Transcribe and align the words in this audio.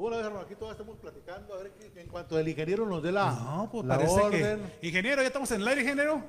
Una 0.00 0.16
vez, 0.16 0.24
hermano, 0.24 0.46
aquí 0.46 0.54
todos 0.54 0.72
estamos 0.72 0.96
platicando, 0.96 1.52
a 1.52 1.58
ver 1.58 1.72
que 1.72 2.00
en 2.00 2.08
cuanto 2.08 2.38
el 2.38 2.48
ingeniero 2.48 2.86
nos 2.86 3.02
dé 3.02 3.12
la, 3.12 3.32
No, 3.32 3.68
pues 3.70 3.84
la 3.84 3.96
parece 3.96 4.14
orden. 4.14 4.72
que. 4.80 4.86
Ingeniero, 4.88 5.20
ya 5.20 5.26
estamos 5.26 5.50
en 5.50 5.60
el 5.60 5.68
aire, 5.68 5.82
ingeniero. 5.82 6.22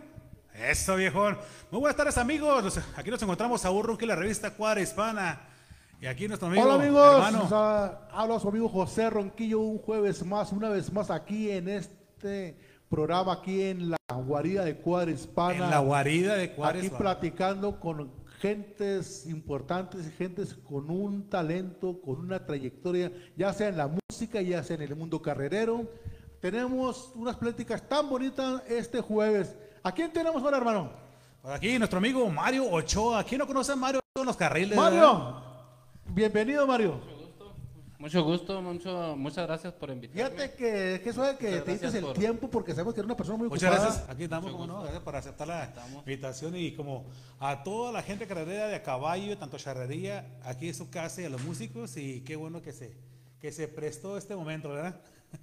Eso, 0.54 0.98
viejón. 0.98 1.38
Muy 1.72 1.80
buenas 1.80 1.96
tardes, 1.96 2.18
amigos. 2.18 2.78
Aquí 2.98 3.10
nos 3.10 3.22
encontramos 3.22 3.64
a 3.64 3.70
Burro, 3.70 3.98
que 3.98 4.06
la 4.06 4.18
revista 4.18 4.52
Cuadra 4.52 4.82
Hispana. 4.82 5.40
Y 6.02 6.06
aquí 6.06 6.28
nuestro 6.28 6.50
amigo. 6.50 6.64
Hola 6.64 6.74
amigos, 6.74 7.14
hermano. 7.14 8.02
Habla 8.12 8.40
su 8.42 8.50
amigo 8.50 8.68
José 8.68 9.10
Ronquillo 9.10 9.62
un 9.62 9.78
jueves 9.78 10.26
más, 10.26 10.52
una 10.52 10.68
vez 10.68 10.92
más 10.92 11.10
aquí 11.10 11.50
en 11.50 11.70
este 11.70 12.58
programa, 12.90 13.32
aquí 13.32 13.64
en 13.64 13.92
la 13.92 13.98
guarida 14.10 14.66
de 14.66 14.76
Cuadra 14.76 15.12
Hispana. 15.12 15.64
En 15.64 15.70
la 15.70 15.80
guarida 15.80 16.36
de 16.36 16.52
Cuadra 16.52 16.80
Aquí 16.80 16.90
platicando 16.90 17.80
con 17.80 18.12
gentes 18.42 19.28
importantes, 19.28 20.12
gentes 20.18 20.56
con 20.56 20.90
un 20.90 21.30
talento, 21.30 22.02
con 22.02 22.20
una 22.20 22.44
trayectoria, 22.44 23.12
ya 23.38 23.54
sea 23.54 23.68
en 23.68 23.78
la 23.78 23.88
música, 23.88 24.42
ya 24.42 24.64
sea 24.64 24.76
en 24.78 24.82
el 24.82 24.96
mundo 24.96 25.22
carrerero. 25.22 25.88
Tenemos 26.40 27.12
unas 27.14 27.38
pláticas 27.38 27.88
tan 27.88 28.10
bonitas 28.10 28.64
este 28.68 29.00
jueves. 29.00 29.56
¿A 29.84 29.92
quién 29.92 30.12
tenemos 30.12 30.42
ahora, 30.44 30.58
hermano? 30.58 30.92
Por 31.42 31.54
aquí 31.54 31.78
nuestro 31.78 32.00
amigo 32.00 32.28
Mario 32.30 32.68
Ochoa. 32.70 33.24
¿Quién 33.24 33.40
no 33.40 33.48
conoce 33.48 33.74
a 33.74 33.76
Mario 33.76 34.00
Ochoa 34.00 34.24
en 34.24 34.28
los 34.28 34.38
carriles? 34.38 34.70
verdad? 34.70 34.92
Mario, 34.92 35.44
bienvenido 36.08 36.66
Mario. 36.66 37.11
Mucho 38.02 38.24
gusto, 38.24 38.62
mucho, 38.62 39.16
muchas 39.16 39.46
gracias 39.46 39.74
por 39.74 39.92
invitarme. 39.92 40.24
Fíjate 40.32 40.56
que, 40.56 41.02
que 41.04 41.14
suave 41.14 41.38
que 41.38 41.50
Muchas 41.50 41.66
te 41.66 41.72
dices 41.74 41.94
el 41.94 42.04
por- 42.04 42.18
tiempo 42.18 42.50
porque 42.50 42.72
sabemos 42.74 42.94
que 42.96 43.00
eres 43.02 43.06
una 43.06 43.16
persona 43.16 43.38
muy 43.38 43.48
Muchas 43.48 43.70
ocupada. 43.70 43.90
gracias. 43.92 44.10
Aquí 44.10 44.24
estamos, 44.24 44.52
como 44.52 44.66
no, 44.68 44.82
gracias 44.82 45.04
por 45.04 45.16
aceptar 45.16 45.48
la 45.48 45.64
Estamos. 45.66 45.98
invitación 46.00 46.56
y 46.58 46.72
como 46.74 47.06
a 47.40 47.64
toda 47.64 47.92
la 47.92 48.02
gente 48.02 48.26
carrera 48.26 48.68
de 48.68 48.76
a 48.76 48.82
caballo, 48.84 49.38
tanto 49.38 49.58
charrería, 49.58 50.40
aquí 50.44 50.68
en 50.70 50.74
su 50.74 50.90
casa 50.90 51.22
y 51.22 51.26
a 51.26 51.30
los 51.30 51.42
músicos 51.44 51.96
y 51.96 52.22
qué 52.22 52.36
bueno 52.36 52.62
que 52.62 52.72
se, 52.74 52.98
que 53.40 53.52
se 53.52 53.68
prestó 53.68 54.18
este 54.18 54.36
momento, 54.36 54.70
¿verdad? 54.70 55.00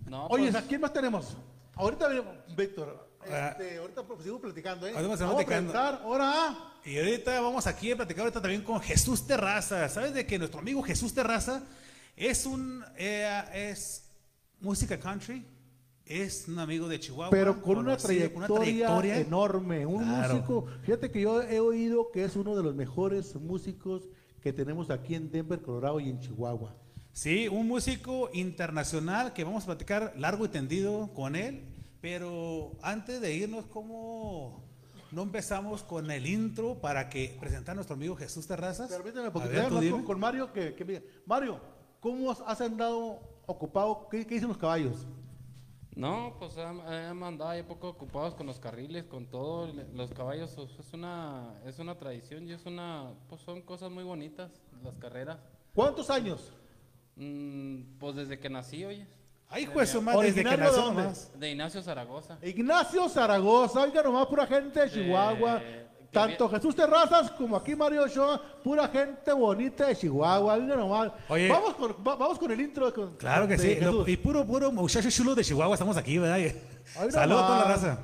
No, 0.07 0.27
Oye, 0.31 0.51
pues, 0.51 0.57
¿a 0.65 0.67
quién 0.67 0.81
más 0.81 0.93
tenemos? 0.93 1.37
Ahorita, 1.77 2.09
Víctor, 2.57 3.07
Ah. 3.31 3.49
este, 3.51 3.79
ahorita 3.79 4.03
pues, 4.05 4.19
seguimos 4.21 4.41
platicando, 4.41 4.87
¿eh? 4.87 4.93
Ahorita 4.97 5.09
Vamos 5.09 5.21
a 5.21 5.35
platicando. 5.37 5.73
presentar 5.73 6.01
ahora 6.05 6.33
a... 6.49 6.73
Y 6.85 6.97
ahorita 6.99 7.41
vamos 7.41 7.67
aquí 7.67 7.91
a 7.93 7.97
platicar 7.97 8.21
ahorita 8.23 8.41
también 8.41 8.63
con 8.63 8.81
Jesús 8.81 9.27
Terraza. 9.27 9.89
¿Sabes 9.89 10.15
de 10.15 10.25
que 10.25 10.39
nuestro 10.39 10.61
amigo 10.61 10.83
Jesús 10.83 11.13
Terraza 11.13 11.63
es 12.19 12.47
un 12.47 12.85
eh, 12.97 13.43
es 13.55 14.11
música 14.61 14.99
country? 14.99 15.45
Es 16.05 16.49
un 16.49 16.59
amigo 16.59 16.89
de 16.89 16.99
Chihuahua. 16.99 17.31
Pero 17.31 17.61
con 17.61 17.77
una, 17.79 17.97
con 17.99 18.07
trayectoria 18.07 19.19
enorme. 19.19 19.85
Un 19.85 20.05
Claro. 20.05 20.35
músico, 20.35 20.67
fíjate 20.83 21.11
que 21.11 21.21
yo 21.21 21.43
he 21.43 21.61
oído 21.61 22.11
que 22.11 22.25
es 22.25 22.35
uno 22.35 22.57
de 22.57 22.63
los 22.63 22.75
mejores 22.75 23.35
músicos 23.37 24.09
que 24.41 24.53
tenemos 24.53 24.89
aquí 24.91 25.15
en 25.15 25.31
Denver, 25.31 25.61
Colorado 25.61 26.01
y 26.01 26.09
en 26.09 26.19
Chihuahua. 26.19 26.75
Sí, 27.13 27.47
un 27.49 27.67
músico 27.69 28.31
internacional 28.33 29.33
que 29.35 29.45
vamos 29.45 29.65
a 29.65 29.67
platicar 29.67 30.15
largo 30.17 30.45
y 30.47 30.49
tendido 30.49 31.13
con 31.15 31.37
él. 31.37 31.75
Pero 32.01 32.73
antes 32.81 33.21
de 33.21 33.35
irnos, 33.35 33.67
¿cómo 33.67 34.65
no 35.11 35.23
empezamos 35.25 35.83
con 35.83 36.11
el 36.11 36.27
intro 36.27 36.81
para 36.81 37.11
que 37.11 37.37
presentar 37.41 37.73
a 37.73 37.75
nuestro 37.75 37.97
amigo 37.97 38.15
Jesús 38.17 38.47
Terrazas? 38.47 38.89
Permíteme, 38.89 39.27
A 39.27 39.33
porque 39.33 39.49
ver, 39.49 39.69
tú 39.69 39.81
dime. 39.81 40.05
con 40.05 40.19
Mario 40.21 40.53
que, 40.53 40.75
que 40.75 40.85
me 40.85 40.93
diga, 40.93 41.05
Mario, 41.27 41.61
¿cómo 42.01 42.31
has- 42.31 42.61
andado 42.61 43.21
ocupado? 43.47 44.09
¿Qué, 44.11 44.27
qué 44.27 44.35
dicen 44.35 44.49
los 44.49 44.59
caballos? 44.59 45.07
no, 45.95 46.37
pues 46.39 46.57
hemos 46.57 47.27
andado 47.29 47.51
ahí 47.51 47.63
poco 47.65 47.89
ocupados 47.89 48.35
con 48.35 48.47
los 48.47 48.61
carriles, 48.61 49.05
con 49.05 49.27
todo. 49.27 49.67
Los 49.95 50.13
caballos 50.13 50.53
pues, 50.55 50.71
es 50.79 50.93
una, 50.93 51.55
es 51.67 51.79
una 51.81 51.97
tradición 51.97 52.47
y 52.49 52.53
es 52.53 52.65
una, 52.67 53.11
pues 53.29 53.41
son 53.43 53.63
cosas 53.63 53.91
muy 53.91 54.05
bonitas, 54.05 54.53
las 54.85 54.97
carreras. 54.97 55.39
¿Cuántos 55.75 56.09
años? 56.09 56.53
Mm, 57.17 57.99
pues 57.99 58.15
desde 58.15 58.39
que 58.39 58.49
nací, 58.49 58.85
oye, 58.85 59.09
Ay, 59.49 59.67
pues 59.67 59.89
su 59.91 60.01
madre, 60.01 60.27
desde 60.29 60.43
que 60.43 60.49
¿Originario 60.49 60.77
de 60.77 60.81
nomás. 60.83 61.33
de 61.41 61.51
Ignacio 61.51 61.83
Zaragoza. 61.83 62.39
Ignacio 62.43 63.09
Zaragoza, 63.09 63.81
oiga 63.81 64.03
nomás, 64.03 64.27
pura 64.27 64.47
gente 64.47 64.79
de 64.79 64.91
Chihuahua. 64.91 65.61
Tanto 66.13 66.49
Jesús 66.49 66.75
Terrazas 66.75 67.31
como 67.33 67.55
aquí 67.57 67.77
Mario 67.77 68.03
Ochoa, 68.05 68.41
pura 68.65 68.89
gente 68.89 69.31
bonita 69.33 69.87
de 69.87 69.97
Chihuahua, 69.97 70.55
oiga 70.55 70.75
nomás. 70.75 71.13
Oye. 71.29 71.49
vamos, 71.49 71.75
con, 71.75 71.93
va- 72.07 72.17
vamos 72.17 72.39
con 72.39 72.51
el 72.51 72.61
intro. 72.61 72.93
con- 72.95 73.17
Claro 73.17 73.47
que 73.47 73.57
de 73.57 73.75
sí. 73.77 73.81
lo- 73.85 74.09
y 74.09 74.17
puro, 74.17 74.45
puro 74.47 74.73
muchacho 74.73 75.11
chulo 75.11 75.35
de 75.35 75.45
Chihuahua 75.45 75.75
estamos 75.75 75.97
aquí, 75.97 76.17
¿verdad? 76.19 76.51
Saludos 77.11 77.15
a 77.17 77.27
toda 77.27 77.59
la 77.59 77.63
nomás. 77.65 77.69
raza. 77.83 77.99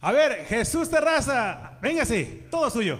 A 0.00 0.12
ver, 0.12 0.44
Jesús 0.46 0.90
Terraza, 0.90 1.78
véngase, 1.80 2.46
todo 2.50 2.68
suyo. 2.70 2.98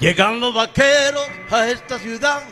Llegan 0.00 0.40
los 0.40 0.52
vaqueros 0.52 1.26
a 1.50 1.68
esta 1.68 1.98
ciudad, 1.98 2.42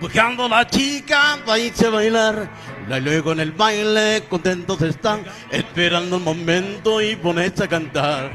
buscando 0.00 0.44
a 0.44 0.48
la 0.48 0.66
chica 0.66 1.38
para 1.44 1.58
irse 1.58 1.86
a 1.86 1.90
bailar. 1.90 2.48
Luego 2.88 3.32
en 3.32 3.40
el 3.40 3.50
baile 3.50 4.22
contentos 4.28 4.80
están, 4.82 5.24
esperando 5.50 6.16
el 6.16 6.22
momento 6.22 7.00
y 7.00 7.16
ponerse 7.16 7.64
a 7.64 7.68
cantar. 7.68 8.30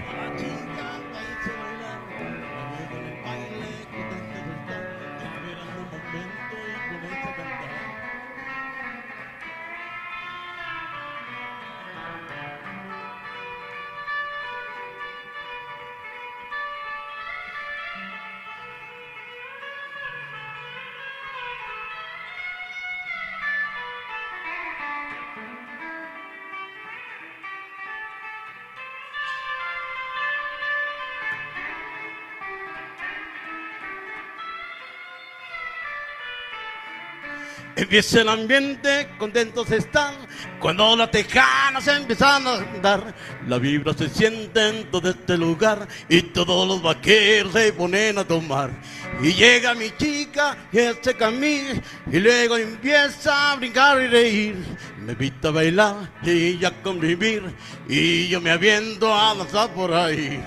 Empieza 37.87 38.19
el 38.19 38.27
ambiente, 38.27 39.07
contentos 39.17 39.71
están. 39.71 40.13
Cuando 40.59 40.93
las 40.97 41.09
tejanas 41.09 41.87
empiezan 41.87 42.45
a 42.45 42.55
andar, 42.55 43.15
la 43.47 43.59
vibra 43.59 43.93
se 43.93 44.09
siente 44.09 44.67
en 44.67 44.91
todo 44.91 45.09
este 45.09 45.37
lugar 45.37 45.87
y 46.09 46.21
todos 46.21 46.67
los 46.67 46.81
vaqueros 46.81 47.53
se 47.53 47.71
ponen 47.71 48.17
a 48.17 48.27
tomar. 48.27 48.71
Y 49.23 49.31
llega 49.31 49.73
mi 49.73 49.89
chica 49.91 50.67
y 50.69 50.79
este 50.79 51.13
camino 51.13 51.81
y 52.11 52.19
luego 52.19 52.57
empieza 52.57 53.53
a 53.53 53.55
brincar 53.55 54.01
y 54.01 54.07
reír. 54.07 54.57
Me 55.05 55.13
invita 55.13 55.47
a 55.47 55.51
bailar 55.51 56.11
y 56.23 56.65
a 56.65 56.83
convivir 56.83 57.41
y 57.87 58.27
yo 58.27 58.41
me 58.41 58.51
aviento 58.51 59.13
a 59.13 59.33
danzar 59.33 59.69
por 59.69 59.93
ahí. 59.93 60.43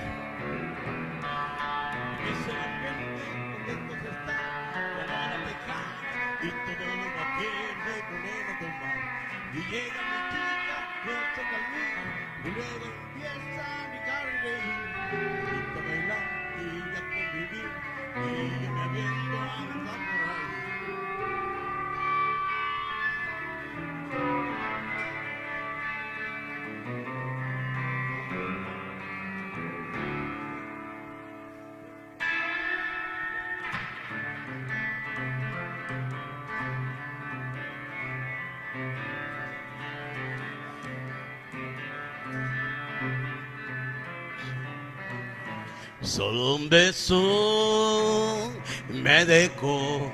Un 46.31 46.69
beso 46.69 48.49
me 48.89 49.25
dejó. 49.25 50.09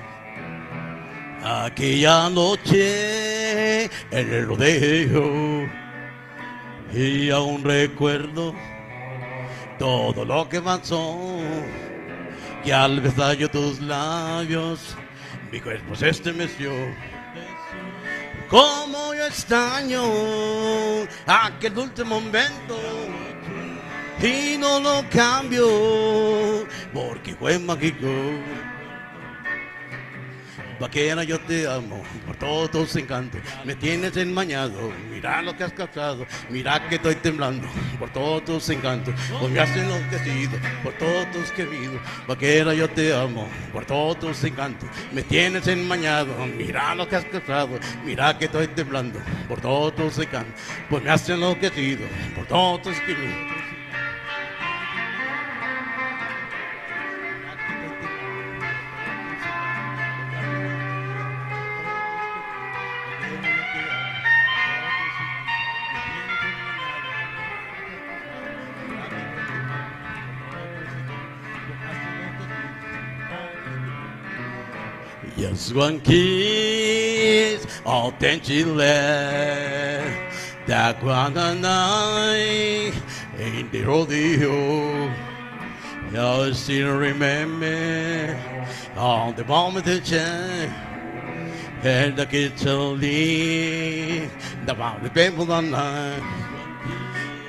Aquella 1.43 2.27
noche 2.29 3.85
en 3.85 4.33
el 4.33 4.47
rodeo 4.47 5.69
y 6.91 7.29
aún 7.29 7.63
recuerdo 7.63 8.55
todo 9.77 10.25
lo 10.25 10.49
que 10.49 10.59
pasó. 10.59 11.15
Y 12.65 12.71
al 12.71 12.99
besar 12.99 13.37
yo 13.37 13.47
tus 13.49 13.79
labios 13.79 14.97
mi 15.51 15.61
cuerpo 15.61 15.95
se 15.95 16.09
estremeció. 16.09 16.71
Como 18.49 19.13
yo 19.13 19.27
extraño 19.27 20.01
aquel 21.27 21.75
dulce 21.75 22.03
momento 22.03 22.75
y 24.21 24.57
no 24.57 24.79
lo 24.79 25.03
cambio 25.09 26.67
porque 26.93 27.35
fue 27.35 27.59
mágico. 27.59 28.07
Vaquera, 30.79 31.23
yo 31.23 31.39
te 31.39 31.67
amo 31.67 32.03
por 32.25 32.35
todos 32.35 32.69
tus 32.69 32.95
encantos. 32.97 33.41
Me 33.65 33.73
tienes 33.75 34.15
enmañado, 34.15 34.91
mira 35.09 35.41
lo 35.41 35.57
que 35.57 35.63
has 35.63 35.73
causado. 35.73 36.27
Mira 36.49 36.87
que 36.87 36.95
estoy 36.95 37.15
temblando 37.15 37.67
por 37.97 38.11
todos 38.11 38.45
tus 38.45 38.69
encantos. 38.69 39.15
Pues 39.39 39.51
me 39.51 39.59
has 39.59 39.75
enloquecido 39.75 40.51
por 40.83 40.93
todos 40.93 41.31
tus 41.31 41.51
queridos. 41.51 41.99
Vaquera, 42.27 42.75
yo 42.75 42.87
te 42.89 43.11
amo 43.15 43.47
por 43.73 43.85
todos 43.85 44.19
tus 44.19 44.43
encantos. 44.43 44.87
Me 45.11 45.23
tienes 45.23 45.67
enmañado, 45.67 46.35
mira 46.45 46.93
lo 46.93 47.07
que 47.07 47.15
has 47.15 47.25
causado. 47.25 47.79
Mira 48.05 48.37
que 48.37 48.45
estoy 48.45 48.67
temblando 48.67 49.19
por 49.47 49.59
todos 49.59 49.95
tus 49.95 50.19
encantos. 50.19 50.61
Pues 50.91 51.03
me 51.03 51.09
has 51.09 51.27
enloquecido 51.27 52.05
por 52.35 52.45
todos 52.45 52.83
tus 52.83 52.99
queridos. 52.99 53.76
Just 75.57 75.74
one 75.74 76.00
kiss, 76.01 77.65
attention 77.83 78.77
that 80.68 81.04
one 81.04 81.33
night 81.33 82.94
in 83.39 83.68
the 83.71 83.81
rodeo. 83.81 85.12
I 86.15 86.51
still 86.51 87.00
remember 87.00 88.39
on 88.95 89.33
the 89.33 89.45
moment 89.45 89.88
the 89.88 90.00
chain 90.00 90.69
and 91.81 92.15
the 92.15 92.27
kids 92.27 92.63
leave 92.63 94.31
the 94.68 94.75
the 95.01 95.10
people 95.10 95.51
on 95.51 95.71
night. 95.71 96.21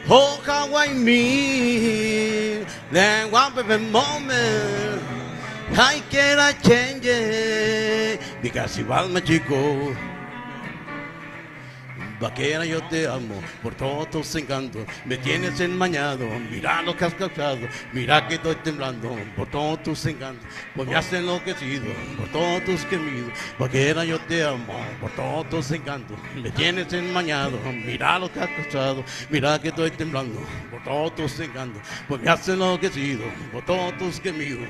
Oh, 0.08 0.40
how 0.46 0.74
I 0.74 0.94
mean 0.94 2.66
that 2.90 3.30
one 3.30 3.92
moment. 3.92 5.17
I 5.72 6.02
cannot 6.10 6.62
change 6.62 7.04
it 7.04 8.20
because 8.42 8.78
igual 8.78 9.08
me 9.08 9.20
chico. 9.20 9.94
Vaquera, 12.20 12.64
yo 12.64 12.82
te 12.88 13.06
amo 13.06 13.40
por 13.62 13.76
todos 13.76 14.10
tus 14.10 14.34
encantos. 14.34 14.84
Me 15.04 15.18
tienes 15.18 15.60
enmañado, 15.60 16.26
mira 16.50 16.82
lo 16.82 16.96
que 16.96 17.04
has 17.04 17.14
causado. 17.14 17.60
Mira 17.92 18.26
que 18.26 18.34
estoy 18.34 18.56
temblando 18.56 19.16
por 19.36 19.48
todos 19.48 19.82
tus 19.84 20.04
encantos. 20.06 20.44
Pues 20.74 20.88
me 20.88 20.96
has 20.96 21.12
enloquecido 21.12 21.86
por 22.16 22.26
todos 22.30 22.64
tus 22.64 22.84
gemidos. 22.86 23.32
Vaquera, 23.56 24.04
yo 24.04 24.18
te 24.22 24.44
amo 24.44 24.74
por 25.00 25.12
todos 25.12 25.48
tus 25.48 25.70
encantos. 25.70 26.18
Me 26.34 26.50
tienes 26.50 26.92
enmañado, 26.92 27.56
mira 27.72 28.18
lo 28.18 28.32
que 28.32 28.40
has 28.40 28.50
causado. 28.50 29.04
Mira 29.30 29.60
que 29.60 29.68
estoy 29.68 29.92
temblando 29.92 30.40
por 30.72 30.82
todos 30.82 31.14
tus 31.14 31.38
encantos. 31.38 31.82
Pues 32.08 32.20
me 32.20 32.30
has 32.30 32.48
enloquecido 32.48 33.22
por 33.52 33.64
todos 33.64 33.96
tus 33.96 34.20
gemidos. 34.20 34.66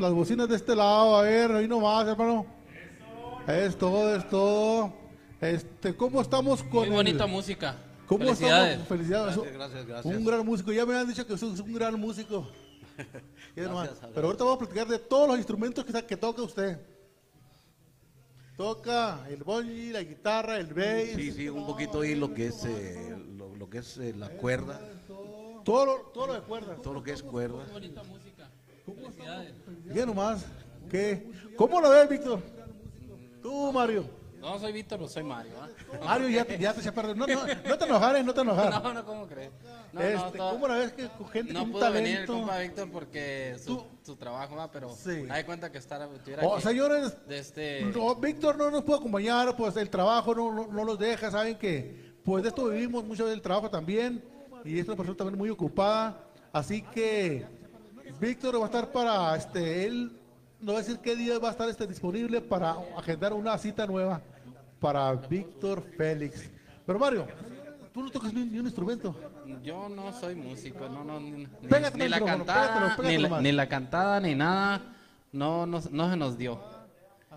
Las 0.00 0.12
bocinas 0.12 0.48
de 0.48 0.56
este 0.56 0.74
lado, 0.74 1.16
a 1.16 1.22
ver, 1.22 1.52
ahí 1.52 1.68
nomás, 1.68 2.06
hermano. 2.08 2.46
Es 3.46 3.76
todo, 3.76 4.16
es 4.16 4.26
todo. 4.30 4.92
Este, 5.40 5.94
¿cómo 5.94 6.22
estamos 6.22 6.62
con 6.62 6.80
Muy 6.80 6.88
el- 6.88 6.92
bonita 6.94 7.26
música. 7.26 7.76
¿Cómo 8.06 8.24
Felicidades. 8.24 8.70
estamos? 8.80 8.88
Felicidades. 8.88 9.36
Gracias, 9.36 9.54
gracias, 9.54 9.86
gracias. 9.86 10.16
Un 10.16 10.24
gran 10.24 10.44
músico. 10.46 10.72
Ya 10.72 10.86
me 10.86 10.96
han 10.96 11.06
dicho 11.06 11.26
que 11.26 11.36
sos 11.36 11.60
un 11.60 11.74
gran 11.74 12.00
músico. 12.00 12.48
Gracias, 13.56 13.98
Pero 14.14 14.26
ahorita 14.26 14.44
vamos 14.44 14.56
a 14.56 14.58
platicar 14.60 14.86
de 14.88 14.98
todos 14.98 15.26
los 15.28 15.36
instrumentos 15.38 15.84
que, 15.84 16.16
toca 16.16 16.42
usted. 16.42 16.78
Toca 18.56 19.26
el 19.30 19.42
bonji, 19.42 19.90
la 19.90 20.02
guitarra, 20.02 20.58
el 20.58 20.66
bass. 20.74 21.14
Sí, 21.16 21.32
sí, 21.32 21.48
un 21.48 21.66
poquito 21.66 22.00
ahí 22.02 22.14
lo 22.14 22.32
que 22.34 22.46
es, 22.48 22.64
eh, 22.64 23.16
lo, 23.36 23.54
lo 23.56 23.70
que 23.70 23.78
es 23.78 23.96
eh, 23.96 24.14
la 24.16 24.28
cuerda, 24.30 24.80
Todo 25.64 25.86
lo, 25.86 25.94
todo 26.12 26.26
lo 26.26 26.34
de 26.34 26.40
cuerda. 26.40 26.74
todo 26.76 26.94
lo 26.94 27.02
que 27.02 27.12
es 27.12 27.22
cuerda. 27.22 27.64
bonita 27.72 28.02
música. 28.02 28.29
Ya 29.94 30.06
nomás. 30.06 30.44
¿Qué? 30.90 31.30
¿Cómo 31.56 31.80
lo 31.80 31.90
ves, 31.90 32.08
Víctor? 32.08 32.40
Tú, 33.42 33.72
Mario. 33.72 34.04
No 34.40 34.58
soy 34.58 34.72
Víctor, 34.72 34.98
no 35.00 35.06
soy 35.06 35.22
Mario. 35.22 35.52
¿ah? 35.60 35.68
Mario, 36.02 36.28
ya 36.30 36.44
te, 36.46 36.58
ya 36.58 36.72
te 36.72 36.88
a 36.88 36.92
perder. 36.94 37.14
No, 37.14 37.26
no, 37.26 37.40
no 37.46 37.78
te 37.78 37.84
enojares, 37.84 38.24
no 38.24 38.32
te 38.32 38.40
enojares. 38.40 38.70
No, 38.82 38.94
no, 38.94 39.04
¿cómo 39.04 39.26
crees? 39.26 39.50
No, 39.92 40.00
Este, 40.00 40.14
no, 40.16 40.30
to- 40.32 40.50
¿Cómo 40.52 40.66
la 40.68 40.74
ves 40.78 40.92
que 40.92 41.08
gente 41.30 41.52
no 41.52 41.60
con 41.60 41.72
pudo 41.72 41.92
venir 41.92 42.20
el 42.20 42.26
compa 42.26 42.58
Víctor 42.58 42.90
porque 42.90 43.56
su, 43.62 43.84
su 44.02 44.16
trabajo 44.16 44.56
va, 44.56 44.70
pero 44.70 44.88
Sí. 44.96 45.26
hay 45.28 45.44
cuenta 45.44 45.70
que 45.70 45.76
estar, 45.76 46.00
estuviera 46.14 46.42
Oh, 46.46 46.54
aquí. 46.54 46.62
señores, 46.62 47.14
De 47.28 47.38
este, 47.38 47.82
no, 47.94 48.14
Víctor 48.16 48.56
no 48.56 48.70
nos 48.70 48.82
puede 48.82 48.98
acompañar, 49.00 49.54
pues 49.56 49.76
el 49.76 49.90
trabajo 49.90 50.34
no, 50.34 50.52
no, 50.54 50.66
no 50.68 50.84
los 50.84 50.98
deja, 50.98 51.30
saben 51.30 51.58
que 51.58 52.14
pues 52.24 52.42
de 52.42 52.48
esto 52.48 52.66
vivimos 52.68 53.04
mucho 53.04 53.26
del 53.26 53.42
trabajo 53.42 53.68
también, 53.68 54.24
y 54.64 54.78
es 54.78 54.86
una 54.86 54.96
persona 54.96 55.16
también 55.18 55.36
muy 55.38 55.50
ocupada. 55.50 56.18
Así 56.52 56.80
que 56.82 57.44
Víctor 58.20 58.58
va 58.58 58.62
a 58.64 58.66
estar 58.66 58.90
para 58.92 59.36
este, 59.36 59.86
él 59.86 60.12
no 60.60 60.72
va 60.72 60.78
a 60.78 60.82
decir 60.82 60.98
qué 60.98 61.16
día 61.16 61.38
va 61.38 61.48
a 61.48 61.50
estar 61.52 61.68
este, 61.68 61.86
disponible 61.86 62.40
para 62.40 62.76
agendar 62.96 63.32
una 63.32 63.56
cita 63.58 63.86
nueva 63.86 64.20
para 64.80 65.12
Víctor 65.14 65.82
Félix. 65.96 66.50
Pero 66.86 66.98
Mario, 66.98 67.26
tú 67.92 68.02
no 68.02 68.10
tocas 68.10 68.32
ni, 68.32 68.44
ni 68.44 68.58
un 68.58 68.66
instrumento. 68.66 69.14
Yo 69.62 69.88
no 69.88 70.12
soy 70.12 70.34
músico, 70.34 70.88
no, 70.88 71.02
no, 71.04 71.18
ni, 71.20 71.30
ni- 71.30 71.46
Pégate 71.46 71.98
ni 71.98 72.04
el 72.04 72.10
la 72.10 72.20
cantada, 72.24 72.66
pégatelo, 72.66 72.96
pégatelo 72.96 73.08
ni, 73.08 73.18
la, 73.22 73.28
más. 73.28 73.42
ni 73.42 73.52
la 73.52 73.68
cantada, 73.68 74.20
ni 74.20 74.34
nada, 74.34 74.80
no, 75.32 75.66
no, 75.66 75.80
no 75.90 76.10
se 76.10 76.16
nos 76.16 76.38
dio. 76.38 76.60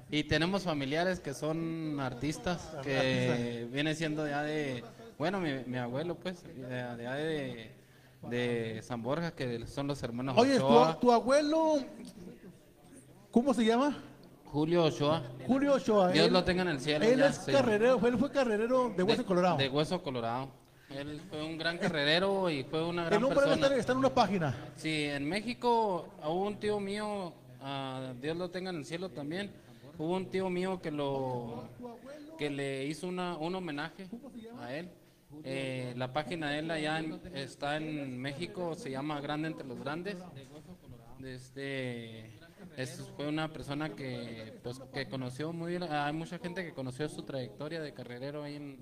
Y 0.10 0.24
tenemos 0.26 0.64
familiares 0.64 1.20
que 1.20 1.34
son 1.34 2.00
artistas, 2.00 2.70
que 2.84 3.68
viene 3.72 3.96
siendo 3.96 4.28
ya 4.28 4.44
de, 4.44 4.84
bueno, 5.18 5.40
mi, 5.40 5.64
mi 5.66 5.78
abuelo 5.78 6.16
pues, 6.16 6.44
de, 6.44 6.66
de, 6.68 7.04
de, 7.08 7.72
de 8.30 8.82
San 8.84 9.02
Borja, 9.04 9.32
que 9.32 9.66
son 9.68 9.88
los 9.88 10.02
hermanos 10.04 10.36
Oye, 10.38 10.58
tu, 10.58 10.66
Ochoa, 10.66 11.00
tu 11.00 11.12
abuelo, 11.12 11.78
¿cómo 13.32 13.54
se 13.54 13.66
llama? 13.66 13.98
Julio 14.46 14.84
Ochoa, 14.86 15.24
Julio 15.48 15.74
Ochoa. 15.74 16.12
Dios 16.12 16.28
él- 16.28 16.34
lo 16.34 16.44
tenga 16.44 16.62
en 16.62 16.68
el 16.70 16.80
cielo. 16.80 17.06
Él 17.06 17.20
ya, 17.20 17.28
es 17.28 17.38
sí. 17.38 17.52
carrerero, 17.52 18.00
él 18.06 18.18
fue 18.18 18.32
carrerero 18.32 18.90
de 18.96 19.04
Hueso 19.04 19.26
Colorado. 19.26 19.58
De 19.58 19.68
Hueso 19.70 20.02
Colorado. 20.04 20.48
Él 20.90 21.20
fue 21.28 21.44
un 21.44 21.58
gran 21.58 21.80
carrerero 21.80 22.50
y 22.52 22.64
fue 22.64 22.84
una 22.88 23.04
El 23.04 23.10
gran 23.10 23.22
nombre 23.22 23.40
debe 23.40 23.50
persona. 23.52 23.66
estar, 23.66 23.80
está 23.80 23.92
en 23.94 23.98
una 23.98 24.14
página. 24.14 24.56
Sí, 24.76 25.06
en 25.06 25.28
México 25.28 26.08
hubo 26.24 26.46
un 26.46 26.58
tío 26.60 26.80
mío, 26.80 27.34
ah, 27.62 28.14
Dios 28.22 28.38
lo 28.38 28.52
tenga 28.52 28.70
en 28.70 28.76
el 28.76 28.86
cielo 28.86 29.10
también, 29.10 29.52
hubo 29.98 30.16
un 30.16 30.28
tío 30.28 30.50
mío 30.52 30.80
que 30.82 30.92
lo 30.92 31.64
que 32.38 32.52
le 32.52 32.86
hizo 32.86 33.08
una, 33.08 33.38
un 33.38 33.56
homenaje 33.56 34.08
a 34.62 34.76
él. 34.76 34.88
Eh, 35.44 35.94
la 35.98 36.14
página 36.14 36.52
de 36.52 36.60
él 36.60 36.72
allá 36.72 37.00
en- 37.00 37.22
está 37.34 37.78
en 37.78 38.18
México, 38.20 38.76
se 38.76 38.92
llama 38.92 39.20
Grande 39.22 39.48
entre 39.50 39.68
los 39.68 39.80
Grandes. 39.80 40.18
Desde, 41.20 42.40
es- 42.78 43.10
fue 43.16 43.28
una 43.28 43.48
persona 43.52 43.90
que, 43.90 44.60
pues, 44.64 44.82
que 44.94 45.08
conoció 45.08 45.54
muy 45.54 45.72
bien, 45.72 45.84
hay 45.84 46.14
mucha 46.14 46.38
gente 46.38 46.64
que 46.66 46.74
conoció 46.74 47.08
su 47.10 47.24
trayectoria 47.24 47.82
de 47.82 47.94
carrerero 47.94 48.44
ahí 48.44 48.56
en- 48.56 48.80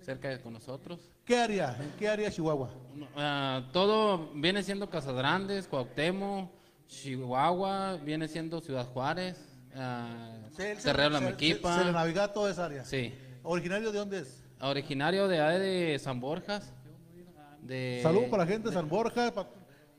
cerca 0.00 0.28
de 0.30 0.40
con 0.40 0.52
nosotros. 0.52 1.12
¿Qué 1.24 1.36
área? 1.36 1.76
¿En 1.80 1.90
qué 1.98 2.08
área 2.08 2.30
Chihuahua? 2.30 2.70
Ah, 3.14 3.68
todo 3.72 4.32
viene 4.34 4.62
siendo 4.64 4.90
Casas 4.90 5.14
Grandes, 5.14 5.68
Cuauhtémoc, 5.68 6.50
Chihuahua, 6.88 7.98
viene 8.04 8.26
siendo 8.26 8.60
Ciudad 8.60 8.86
Juárez, 8.86 9.38
Cerrero 10.78 11.10
La 11.10 11.18
Se- 11.20 11.24
Mequipa. 11.24 11.74
Se, 11.74 11.78
se 11.80 11.84
le 11.86 11.92
navega 11.92 12.32
toda 12.32 12.50
esa 12.50 12.64
área. 12.66 12.84
Sí. 12.84 13.14
¿Originario 13.44 13.92
de 13.92 13.98
dónde 13.98 14.18
es? 14.20 14.41
Originario 14.70 15.28
de 15.28 15.38
de 15.38 15.98
San 15.98 16.20
Borjas. 16.20 16.72
De, 17.60 18.00
Saludos 18.02 18.28
para 18.28 18.44
la 18.44 18.50
gente 18.50 18.68
de 18.68 18.74
San 18.74 18.88
Borja, 18.88 19.32
para 19.32 19.48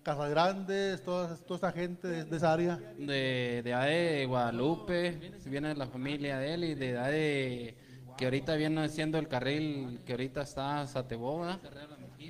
Casas 0.03 0.29
Grandes, 0.29 1.01
toda, 1.03 1.35
toda 1.37 1.57
esa 1.57 1.71
gente 1.71 2.07
de, 2.07 2.25
de 2.25 2.37
esa 2.37 2.53
área. 2.53 2.75
de, 2.97 3.61
de 3.63 3.73
de 3.73 4.25
Guadalupe, 4.25 5.31
viene 5.45 5.73
la 5.75 5.87
familia 5.87 6.37
de 6.39 6.53
él 6.53 6.63
y 6.63 6.75
de 6.75 6.93
de 6.93 7.77
que 8.17 8.25
ahorita 8.25 8.55
viene 8.55 8.87
siendo 8.89 9.17
el 9.17 9.27
carril 9.27 10.01
que 10.05 10.13
ahorita 10.13 10.41
está 10.43 10.85
Sateboga, 10.87 11.59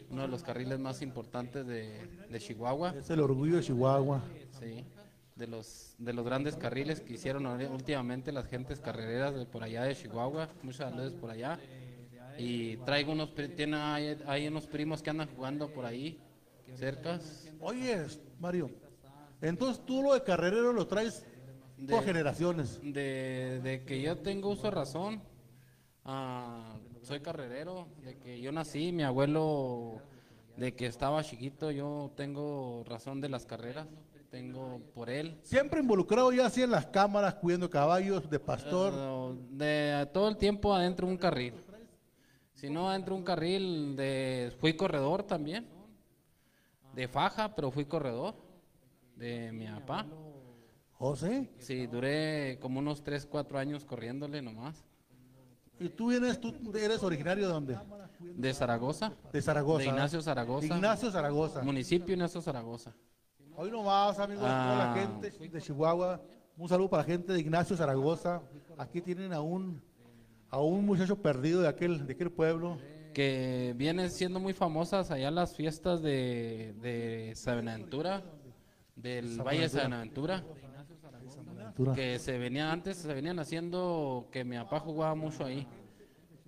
uno 0.10 0.22
de 0.22 0.28
los 0.28 0.44
carriles 0.44 0.80
más 0.80 1.02
importantes 1.02 1.66
de, 1.68 2.08
de 2.30 2.40
Chihuahua. 2.40 2.96
Es 2.98 3.10
el 3.10 3.20
orgullo 3.20 3.58
de 3.58 3.64
Chihuahua. 3.64 4.22
Sí, 4.60 4.86
de 5.36 5.48
los, 5.48 5.96
de 5.98 6.14
los 6.14 6.24
grandes 6.26 6.56
carriles 6.56 7.02
que 7.02 7.14
hicieron 7.14 7.46
últimamente 7.46 8.32
las 8.32 8.46
gentes 8.46 8.80
carrereras 8.80 9.36
de 9.36 9.46
por 9.46 9.64
allá 9.64 9.84
de 9.84 9.96
Chihuahua, 9.96 10.50
muchas 10.62 10.96
veces 10.96 11.14
por 11.14 11.32
allá. 11.32 11.60
Y 12.38 12.78
traigo 12.78 13.12
unos, 13.12 13.34
tiene, 13.56 13.76
hay 13.78 14.48
unos 14.48 14.68
primos 14.68 15.02
que 15.04 15.10
andan 15.10 15.28
jugando 15.36 15.70
por 15.72 15.86
ahí, 15.86 16.20
cercas. 16.76 17.48
Oye, 17.60 18.06
Mario, 18.40 18.70
entonces 19.42 19.84
tú 19.86 20.02
lo 20.02 20.14
de 20.14 20.24
carrerero 20.24 20.74
lo 20.74 20.88
traes 20.88 21.26
por 21.78 22.00
De- 22.00 22.06
generaciones. 22.06 22.80
De, 22.82 23.60
de 23.64 23.84
que 23.86 24.02
yo 24.02 24.18
tengo 24.18 24.50
uso 24.50 24.64
de 24.64 24.72
razón, 24.72 25.22
ah, 26.06 26.78
soy 27.02 27.20
carrerero, 27.20 27.88
de 28.04 28.18
que 28.18 28.40
yo 28.42 28.52
nací, 28.52 28.92
mi 28.92 29.04
abuelo, 29.04 30.02
de 30.58 30.74
que 30.74 30.86
estaba 30.88 31.24
chiquito, 31.24 31.72
yo 31.72 32.12
tengo 32.16 32.84
razón 32.88 33.22
de 33.22 33.30
las 33.30 33.46
carreras, 33.46 33.88
tengo 34.30 34.82
por 34.96 35.10
él. 35.10 35.38
Siempre 35.44 35.80
involucrado 35.82 36.32
ya 36.32 36.48
así 36.48 36.62
en 36.64 36.72
las 36.72 36.88
cámaras, 36.88 37.36
cuidando 37.36 37.70
caballos, 37.70 38.30
de 38.30 38.40
pastor. 38.40 38.94
Eh, 38.96 39.38
de 39.52 40.06
todo 40.12 40.28
el 40.30 40.38
tiempo 40.38 40.74
adentro 40.74 41.06
de 41.06 41.14
un 41.14 41.18
carril. 41.20 41.54
Si 42.54 42.70
no, 42.70 42.90
adentro 42.90 43.16
de 43.16 43.20
un 43.20 43.26
carril, 43.26 43.96
de, 43.96 44.54
fui 44.60 44.74
corredor 44.76 45.24
también. 45.24 45.68
De 46.94 47.08
faja, 47.08 47.54
pero 47.56 47.72
fui 47.72 47.86
corredor. 47.86 48.36
De 49.16 49.52
mi 49.52 49.68
papá. 49.68 50.06
José, 50.94 51.50
Sí, 51.60 51.88
duré 51.88 52.58
como 52.62 52.80
unos 52.80 53.04
3, 53.04 53.26
4 53.26 53.58
años 53.60 53.84
corriéndole 53.86 54.42
nomás. 54.42 54.86
¿y 55.80 55.90
tú 55.90 56.08
vienes, 56.10 56.40
tú 56.40 56.54
eres 56.78 57.04
originario 57.04 57.48
de 57.48 57.54
dónde? 57.54 57.78
De 58.20 58.54
Zaragoza. 58.54 59.12
De 59.34 59.42
Zaragoza. 59.42 59.84
De 59.84 59.90
Ignacio 59.90 60.22
Zaragoza. 60.22 60.66
Ignacio 60.68 61.12
Zaragoza. 61.12 61.62
Municipio 61.64 62.14
Ignacio 62.14 62.42
Zaragoza. 62.42 62.94
Hoy 63.56 63.70
nomás, 63.70 64.18
amigos, 64.20 64.44
toda 64.44 64.76
la 64.78 64.94
Ah. 64.94 64.96
gente 64.96 65.30
de 65.50 65.62
Chihuahua. 65.62 66.22
Un 66.58 66.70
saludo 66.70 66.90
para 66.90 67.04
la 67.04 67.08
gente 67.08 67.34
de 67.34 67.40
Ignacio 67.40 67.76
Zaragoza. 67.76 68.42
Aquí 68.78 69.02
tienen 69.02 69.34
a 69.34 69.42
un, 69.42 69.82
a 70.54 70.62
un 70.62 70.86
muchacho 70.86 71.16
perdido 71.16 71.64
de 71.64 71.68
aquel, 71.68 72.06
de 72.06 72.14
aquel 72.14 72.32
pueblo. 72.32 72.78
Que 73.12 73.74
vienen 73.76 74.12
siendo 74.12 74.40
muy 74.40 74.54
famosas 74.54 75.10
allá 75.10 75.32
las 75.32 75.56
fiestas 75.56 76.04
de, 76.04 76.76
de 76.80 77.34
Sabenaventura. 77.36 78.24
Del 78.96 79.42
Valle 79.42 79.62
de 79.62 79.70
Sabenaventura. 79.70 80.44
que 81.96 82.20
se 82.20 82.38
venía 82.38 82.72
antes 82.72 82.98
se 82.98 83.12
venían 83.12 83.40
haciendo 83.40 84.28
que 84.32 84.44
mi 84.44 84.56
papá 84.58 84.80
jugaba 84.80 85.16
mucho 85.16 85.44
ahí 85.44 85.68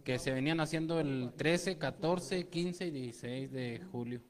que 0.04 0.20
se 0.20 0.32
venían 0.32 0.60
haciendo 0.60 1.00
el 1.00 1.32
13 1.36 1.80
14 1.80 2.48
15 2.48 2.86
y 2.86 2.92
16 2.92 3.52
de 3.52 3.82
julio 3.92 4.22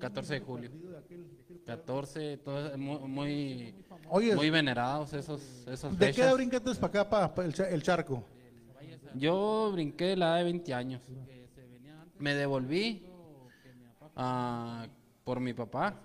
14 0.00 0.34
de 0.34 0.40
julio 0.40 0.70
14 1.64 2.38
todo, 2.38 2.76
muy 2.76 3.72
muy, 4.10 4.50
venerados 4.50 5.12
esos 5.12 5.40
esos 5.68 5.96
¿de 5.96 6.12
qué 6.12 6.22
edad 6.22 6.34
brincaste 6.34 6.74
para 6.74 7.02
acá, 7.02 7.30
para, 7.30 7.44
el 7.46 7.82
charco? 7.84 8.24
Yo 9.18 9.70
brinqué 9.72 10.04
de 10.06 10.16
la 10.16 10.26
edad 10.28 10.36
de 10.38 10.44
20 10.44 10.74
años 10.74 11.02
me 12.18 12.34
devolví 12.34 13.06
ah, 14.16 14.86
por 15.24 15.40
mi 15.40 15.52
papá 15.52 16.00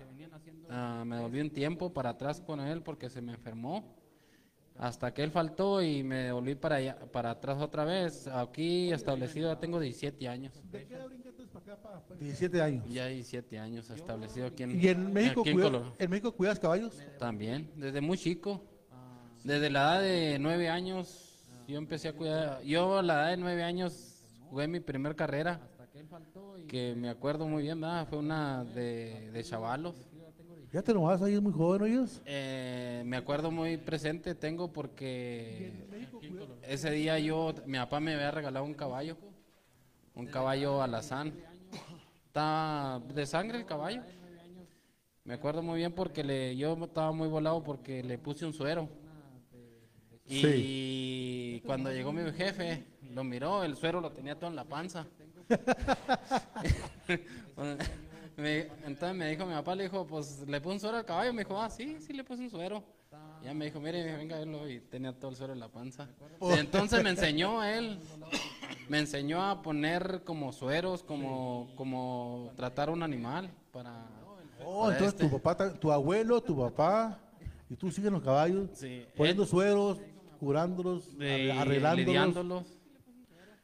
Ah, 0.74 1.04
me 1.06 1.16
devolví 1.16 1.40
un 1.40 1.50
tiempo 1.50 1.92
para 1.92 2.10
atrás 2.10 2.40
con 2.40 2.58
él 2.60 2.82
porque 2.82 3.10
se 3.10 3.20
me 3.20 3.32
enfermó 3.32 3.94
hasta 4.78 5.12
que 5.12 5.22
él 5.22 5.30
faltó 5.30 5.82
y 5.82 6.02
me 6.02 6.16
devolví 6.24 6.54
para 6.54 6.76
allá, 6.76 6.98
para 7.12 7.30
atrás 7.32 7.60
otra 7.60 7.84
vez. 7.84 8.26
Aquí 8.26 8.90
establecido 8.90 9.52
ya 9.52 9.60
tengo 9.60 9.78
17 9.78 10.26
años. 10.28 10.54
17 12.18 12.62
años. 12.62 12.84
Ya 12.88 13.06
17 13.06 13.58
años 13.58 13.90
establecido 13.90 14.46
aquí 14.46 14.62
en, 14.62 14.80
¿Y 14.80 14.88
en 14.88 15.12
México, 15.12 15.42
aquí 15.42 15.50
en 15.50 15.56
cuida- 15.60 15.92
en 15.98 16.10
México 16.10 16.32
cuidas 16.32 16.58
caballos? 16.58 16.98
También, 17.18 17.70
desde 17.76 18.00
muy 18.00 18.16
chico. 18.16 18.62
Desde 19.44 19.68
la 19.68 19.80
edad 19.96 20.00
de 20.02 20.38
9 20.38 20.68
años 20.70 21.31
yo 21.66 21.78
empecé 21.78 22.08
a 22.08 22.12
cuidar. 22.12 22.62
Yo 22.62 22.98
a 22.98 23.02
la 23.02 23.14
edad 23.14 23.30
de 23.30 23.36
9 23.36 23.62
años 23.62 24.22
jugué 24.48 24.68
mi 24.68 24.80
primer 24.80 25.16
carrera. 25.16 25.60
Que 26.68 26.94
me 26.94 27.08
acuerdo 27.08 27.46
muy 27.46 27.62
bien, 27.62 27.80
¿verdad? 27.80 28.06
Fue 28.08 28.18
una 28.18 28.64
de, 28.64 29.30
de 29.30 29.44
chavalos. 29.44 29.94
Ya 30.72 30.80
te 30.80 30.94
nomás, 30.94 31.20
ahí 31.20 31.34
es 31.34 31.42
muy 31.42 31.52
joven, 31.52 31.92
ellos. 31.92 32.22
Eh, 32.24 33.02
me 33.04 33.18
acuerdo 33.18 33.50
muy 33.50 33.76
presente, 33.76 34.34
tengo 34.34 34.72
porque 34.72 35.70
ese 36.62 36.90
día 36.90 37.18
yo, 37.18 37.52
mi 37.66 37.76
papá 37.76 38.00
me 38.00 38.14
había 38.14 38.30
regalado 38.30 38.64
un 38.64 38.72
caballo, 38.72 39.18
un 40.14 40.26
caballo 40.26 40.80
alazán. 40.80 41.34
Estaba 42.26 43.00
de 43.00 43.26
sangre 43.26 43.58
el 43.58 43.66
caballo. 43.66 44.02
Me 45.24 45.34
acuerdo 45.34 45.62
muy 45.62 45.76
bien 45.78 45.92
porque 45.92 46.24
le, 46.24 46.56
yo 46.56 46.72
estaba 46.82 47.12
muy 47.12 47.28
volado 47.28 47.62
porque 47.62 48.02
le 48.02 48.16
puse 48.16 48.46
un 48.46 48.54
suero. 48.54 48.88
Y 50.28 51.60
cuando 51.60 51.90
llegó 51.92 52.12
mi 52.12 52.30
jefe, 52.32 52.84
lo 53.12 53.24
miró, 53.24 53.64
el 53.64 53.76
suero 53.76 54.00
lo 54.00 54.10
tenía 54.12 54.38
todo 54.38 54.50
en 54.50 54.56
la 54.56 54.64
panza. 54.64 55.06
Entonces 58.36 59.14
me 59.16 59.28
dijo 59.30 59.46
mi 59.46 59.52
papá, 59.52 59.74
le 59.74 59.84
dijo, 59.84 60.06
pues 60.06 60.44
le 60.48 60.60
puse 60.60 60.74
un 60.74 60.80
suero 60.80 60.96
al 60.96 61.04
caballo. 61.04 61.32
Me 61.32 61.42
dijo, 61.44 61.60
ah, 61.60 61.68
sí, 61.70 61.98
sí 62.00 62.12
le 62.12 62.24
puse 62.24 62.42
un 62.42 62.50
suero. 62.50 62.82
Ya 63.44 63.52
me 63.52 63.66
dijo, 63.66 63.80
mire, 63.80 64.16
venga 64.16 64.36
a 64.36 64.38
verlo. 64.40 64.68
Y 64.68 64.80
tenía 64.80 65.12
todo 65.12 65.30
el 65.30 65.36
suero 65.36 65.52
en 65.52 65.60
la 65.60 65.68
panza. 65.68 66.08
Y 66.40 66.52
entonces 66.58 67.02
me 67.02 67.10
enseñó 67.10 67.60
a 67.60 67.72
él, 67.76 67.98
me 68.88 69.00
enseñó 69.00 69.42
a 69.42 69.60
poner 69.62 70.22
como 70.24 70.52
sueros, 70.52 71.02
como, 71.02 71.70
como 71.76 72.52
tratar 72.56 72.88
un 72.90 73.02
animal 73.02 73.50
para... 73.72 74.06
Oh, 74.64 74.82
para 74.84 74.92
entonces 74.96 75.14
este. 75.20 75.24
tu 75.28 75.30
papá, 75.40 75.56
ta- 75.56 75.74
tu 75.74 75.90
abuelo, 75.90 76.40
tu 76.40 76.56
papá, 76.56 77.18
y 77.68 77.74
tú 77.74 77.90
sigues 77.90 78.12
los 78.12 78.22
caballos, 78.22 78.70
Sí, 78.74 79.04
poniendo 79.16 79.44
sueros, 79.44 80.00
curándolos, 80.46 81.16
de- 81.18 81.52
arreglándolos. 81.52 82.06
lidiándolos. 82.06 82.64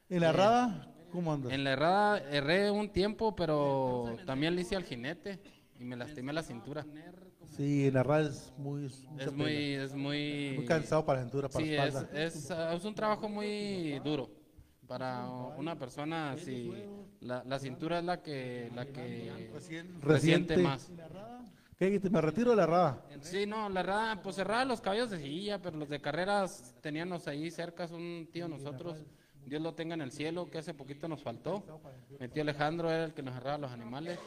En 0.08 0.20
la 0.20 0.30
rada, 0.32 0.94
¿Cómo 1.10 1.32
andas? 1.32 1.52
En 1.52 1.64
la 1.64 1.72
errada 1.72 2.18
erré 2.30 2.70
un 2.70 2.88
tiempo, 2.90 3.34
pero 3.34 4.16
también 4.26 4.54
le 4.54 4.60
hice 4.60 4.76
al 4.76 4.84
jinete 4.84 5.40
y 5.80 5.84
me 5.84 5.96
lastimé 5.96 6.32
la 6.32 6.42
cintura. 6.44 6.86
Sí, 7.56 7.88
en 7.88 7.94
la 7.94 8.04
radio 8.04 8.28
es 8.28 8.52
muy... 8.58 8.84
Es 8.86 9.32
muy, 9.32 9.54
es 9.74 9.92
muy... 9.94 10.52
Muy 10.56 10.66
cansado 10.66 11.04
para 11.04 11.18
la 11.18 11.24
cintura, 11.24 11.48
para 11.48 11.64
Sí, 11.64 11.72
la 11.72 11.86
es, 11.86 11.94
espalda. 11.96 12.22
es, 12.22 12.50
ah, 12.52 12.74
es 12.74 12.84
un 12.84 12.94
trabajo 12.94 13.28
muy 13.28 13.98
duro 14.04 14.30
para 14.86 15.26
una 15.56 15.76
persona. 15.76 16.36
Si 16.38 16.70
la, 17.20 17.42
la 17.44 17.58
cintura 17.58 17.98
es 17.98 18.04
la 18.04 18.22
que, 18.22 18.70
la 18.74 18.86
que 18.86 19.50
Reciente. 19.52 20.06
resiente 20.06 20.56
más. 20.58 20.92
¿Qué? 21.78 22.00
¿Me 22.10 22.20
retiro 22.20 22.50
de 22.50 22.56
la 22.56 22.66
rada? 22.66 23.04
Sí, 23.20 23.46
no, 23.46 23.68
la 23.68 23.80
errada, 23.80 24.20
pues 24.20 24.34
cerraba 24.36 24.64
los 24.64 24.80
caballos 24.80 25.10
de 25.10 25.18
silla, 25.18 25.60
pero 25.62 25.76
los 25.78 25.88
de 25.88 26.00
carreras 26.00 26.74
teníamos 26.80 27.28
ahí 27.28 27.50
cerca, 27.52 27.86
un 27.86 28.28
tío 28.32 28.48
nosotros, 28.48 28.98
Dios 29.46 29.62
lo 29.62 29.74
tenga 29.74 29.94
en 29.94 30.00
el 30.00 30.10
cielo, 30.10 30.50
que 30.50 30.58
hace 30.58 30.74
poquito 30.74 31.06
nos 31.06 31.22
faltó. 31.22 31.62
Mi 32.18 32.28
tío 32.28 32.42
Alejandro 32.42 32.90
era 32.90 33.04
el 33.04 33.14
que 33.14 33.22
nos 33.22 33.34
cerraba 33.34 33.58
los 33.58 33.70
animales. 33.70 34.18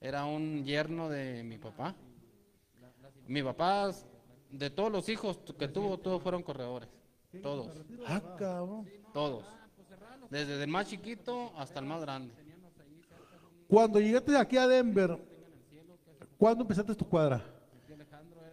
Era 0.00 0.24
un 0.26 0.64
yerno 0.64 1.08
de 1.08 1.42
mi 1.42 1.58
papá. 1.58 1.94
Mi 3.26 3.42
papá, 3.42 3.90
de 4.50 4.70
todos 4.70 4.92
los 4.92 5.08
hijos 5.08 5.40
que 5.58 5.66
tuvo, 5.66 5.98
todos 5.98 6.22
fueron 6.22 6.42
corredores. 6.44 6.88
Todos, 7.42 7.84
Ah, 8.06 8.22
cabrón. 8.38 8.88
todos. 9.12 9.44
Desde 10.30 10.62
el 10.62 10.68
más 10.70 10.86
chiquito 10.88 11.52
hasta 11.56 11.80
el 11.80 11.86
más 11.86 12.00
grande. 12.02 12.32
Cuando 13.66 13.98
llegaste 13.98 14.36
aquí 14.36 14.56
a 14.56 14.68
Denver, 14.68 15.18
¿cuándo 16.38 16.62
empezaste 16.62 16.94
tu 16.94 17.08
cuadra? 17.08 17.42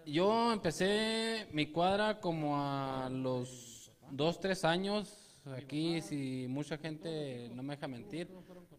Yo 0.05 0.51
empecé 0.51 1.47
mi 1.51 1.67
cuadra 1.67 2.19
como 2.19 2.57
a 2.57 3.09
los 3.09 3.91
dos, 4.09 4.39
tres 4.39 4.65
años. 4.65 5.17
Aquí, 5.45 6.01
si 6.01 6.45
mucha 6.49 6.77
gente 6.77 7.49
no 7.53 7.63
me 7.63 7.75
deja 7.75 7.87
mentir, 7.87 8.29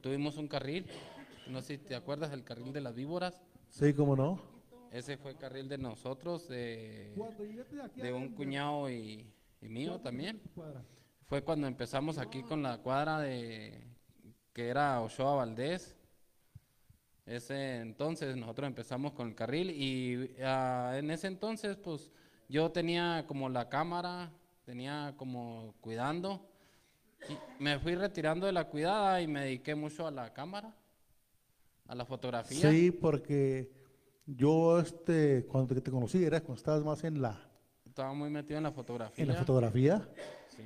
tuvimos 0.01 0.37
un 0.37 0.49
carril. 0.49 0.87
No 1.49 1.61
sé 1.61 1.77
si 1.77 1.79
te 1.79 1.95
acuerdas 1.95 2.31
del 2.31 2.45
carril 2.45 2.73
de 2.73 2.81
las 2.81 2.95
víboras. 2.95 3.41
Sí, 3.69 3.93
cómo 3.95 4.15
no. 4.15 4.41
Ese 4.91 5.17
fue 5.17 5.31
el 5.31 5.39
carril 5.39 5.69
de 5.69 5.79
nosotros, 5.79 6.49
de, 6.49 7.15
de 7.97 8.13
un 8.13 8.35
cuñado 8.35 8.91
y, 8.91 9.33
y 9.61 9.69
mío 9.69 9.99
también. 10.01 10.41
Fue 11.27 11.43
cuando 11.43 11.67
empezamos 11.67 12.19
aquí 12.19 12.43
con 12.43 12.63
la 12.63 12.79
cuadra 12.79 13.19
de 13.21 13.87
que 14.53 14.69
era 14.69 15.01
Ochoa 15.01 15.37
Valdés. 15.37 15.97
Ese 17.27 17.79
entonces 17.79 18.37
nosotros 18.37 18.67
empezamos 18.67 19.13
con 19.13 19.29
el 19.29 19.35
carril 19.35 19.71
y 19.71 20.35
ah, 20.43 20.95
en 20.97 21.11
ese 21.11 21.29
entonces 21.29 21.77
pues 21.77 22.11
yo 22.49 22.71
tenía 22.71 23.25
como 23.27 23.49
la 23.49 23.69
cámara, 23.69 24.33
tenía 24.65 25.15
como 25.17 25.75
cuidando. 25.81 26.49
Y 27.29 27.63
me 27.63 27.79
fui 27.79 27.95
retirando 27.95 28.47
de 28.47 28.53
la 28.53 28.69
cuidada 28.69 29.21
y 29.21 29.29
me 29.29 29.45
dediqué 29.45 29.77
mucho 29.77 30.07
a 30.07 30.11
la 30.11 30.33
cámara, 30.33 30.75
a 31.87 31.95
la 31.95 32.05
fotografía. 32.05 32.69
Sí, 32.69 32.91
porque 32.91 33.71
yo, 34.27 34.81
este, 34.81 35.47
cuando 35.47 35.75
te, 35.75 35.81
te 35.81 35.91
conocí, 35.91 36.25
era 36.25 36.41
cuando 36.41 36.59
estabas 36.59 36.83
más 36.83 37.05
en 37.05 37.23
la, 37.23 37.41
Estaba 37.87 38.15
muy 38.15 38.31
metido 38.31 38.57
en 38.57 38.65
la 38.65 38.73
fotografía. 38.73 39.23
en 39.23 39.29
la 39.29 39.37
fotografía. 39.37 40.09
Sí. 40.49 40.63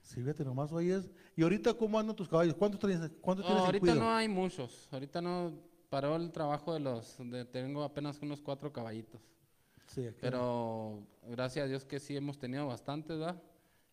Sí, 0.00 0.22
fíjate, 0.22 0.42
nomás 0.42 0.72
oyes. 0.72 1.10
¿Y 1.38 1.42
ahorita 1.44 1.72
cómo 1.74 1.96
andan 2.00 2.16
tus 2.16 2.28
caballos? 2.28 2.56
¿Cuántos 2.56 2.80
tienes, 2.80 3.12
cuántos 3.20 3.44
No, 3.44 3.50
tienes 3.50 3.60
en 3.62 3.66
ahorita 3.66 3.80
cuido? 3.80 3.94
no 3.94 4.10
hay 4.12 4.26
muchos. 4.26 4.88
Ahorita 4.90 5.22
no 5.22 5.52
paró 5.88 6.16
el 6.16 6.32
trabajo 6.32 6.74
de 6.74 6.80
los. 6.80 7.16
De, 7.30 7.44
tengo 7.44 7.84
apenas 7.84 8.20
unos 8.22 8.40
cuatro 8.40 8.72
caballitos. 8.72 9.20
Sí. 9.86 10.08
Pero 10.20 11.06
gracias 11.28 11.66
a 11.66 11.68
Dios 11.68 11.84
que 11.84 12.00
sí 12.00 12.16
hemos 12.16 12.40
tenido 12.40 12.66
bastantes, 12.66 13.16
¿verdad? 13.20 13.40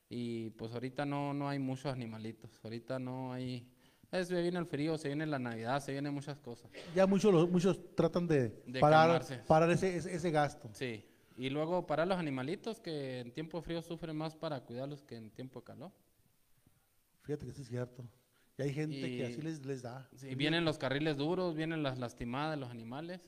Y 0.10 0.50
pues 0.52 0.74
ahorita 0.74 1.06
no, 1.06 1.36
no 1.36 1.48
hay 1.48 1.60
muchos 1.60 1.94
animalitos. 1.94 2.50
Ahorita 2.64 2.98
no 2.98 3.32
hay. 3.32 3.70
Es, 4.12 4.28
se 4.30 4.42
viene 4.42 4.58
el 4.58 4.66
frío, 4.66 4.98
se 4.98 5.10
viene 5.10 5.28
la 5.28 5.38
Navidad, 5.38 5.80
se 5.82 5.92
vienen 5.92 6.16
muchas 6.16 6.40
cosas. 6.40 6.72
Ya 6.96 7.06
muchos, 7.06 7.48
muchos 7.52 7.80
tratan 7.94 8.26
de, 8.26 8.60
De 8.66 8.80
parar, 8.80 9.08
calmarse. 9.22 9.38
parar 9.48 9.70
ese, 9.70 9.98
ese, 9.98 10.16
ese 10.16 10.32
gasto. 10.32 10.68
Sí. 10.74 11.06
Y 11.38 11.52
luego 11.52 11.86
para 11.86 12.08
los 12.08 12.18
animalitos 12.18 12.80
que 12.80 13.20
en 13.20 13.32
tiempo 13.32 13.62
frío 13.62 13.84
sufren 13.84 14.16
más 14.16 14.36
para 14.36 14.62
cuidarlos 14.62 15.04
que 15.04 15.16
en 15.16 15.30
tiempo 15.30 15.60
de 15.60 15.66
calor. 15.66 15.92
Fíjate 17.26 17.46
que 17.46 17.52
sí 17.54 17.62
es 17.64 17.68
cierto. 17.68 18.04
Y 18.58 18.62
hay 18.62 18.74
gente 18.74 18.96
Y- 18.96 19.18
que 19.18 19.26
así 19.26 19.42
les, 19.42 19.66
les 19.66 19.82
da. 19.82 20.08
Sí, 20.16 20.34
vienen 20.36 20.64
los 20.64 20.78
carriles 20.78 21.18
duros, 21.18 21.56
vienen 21.56 21.84
las 21.84 21.98
lastimadas 22.00 22.58
los 22.58 22.70
animales. 22.70 23.20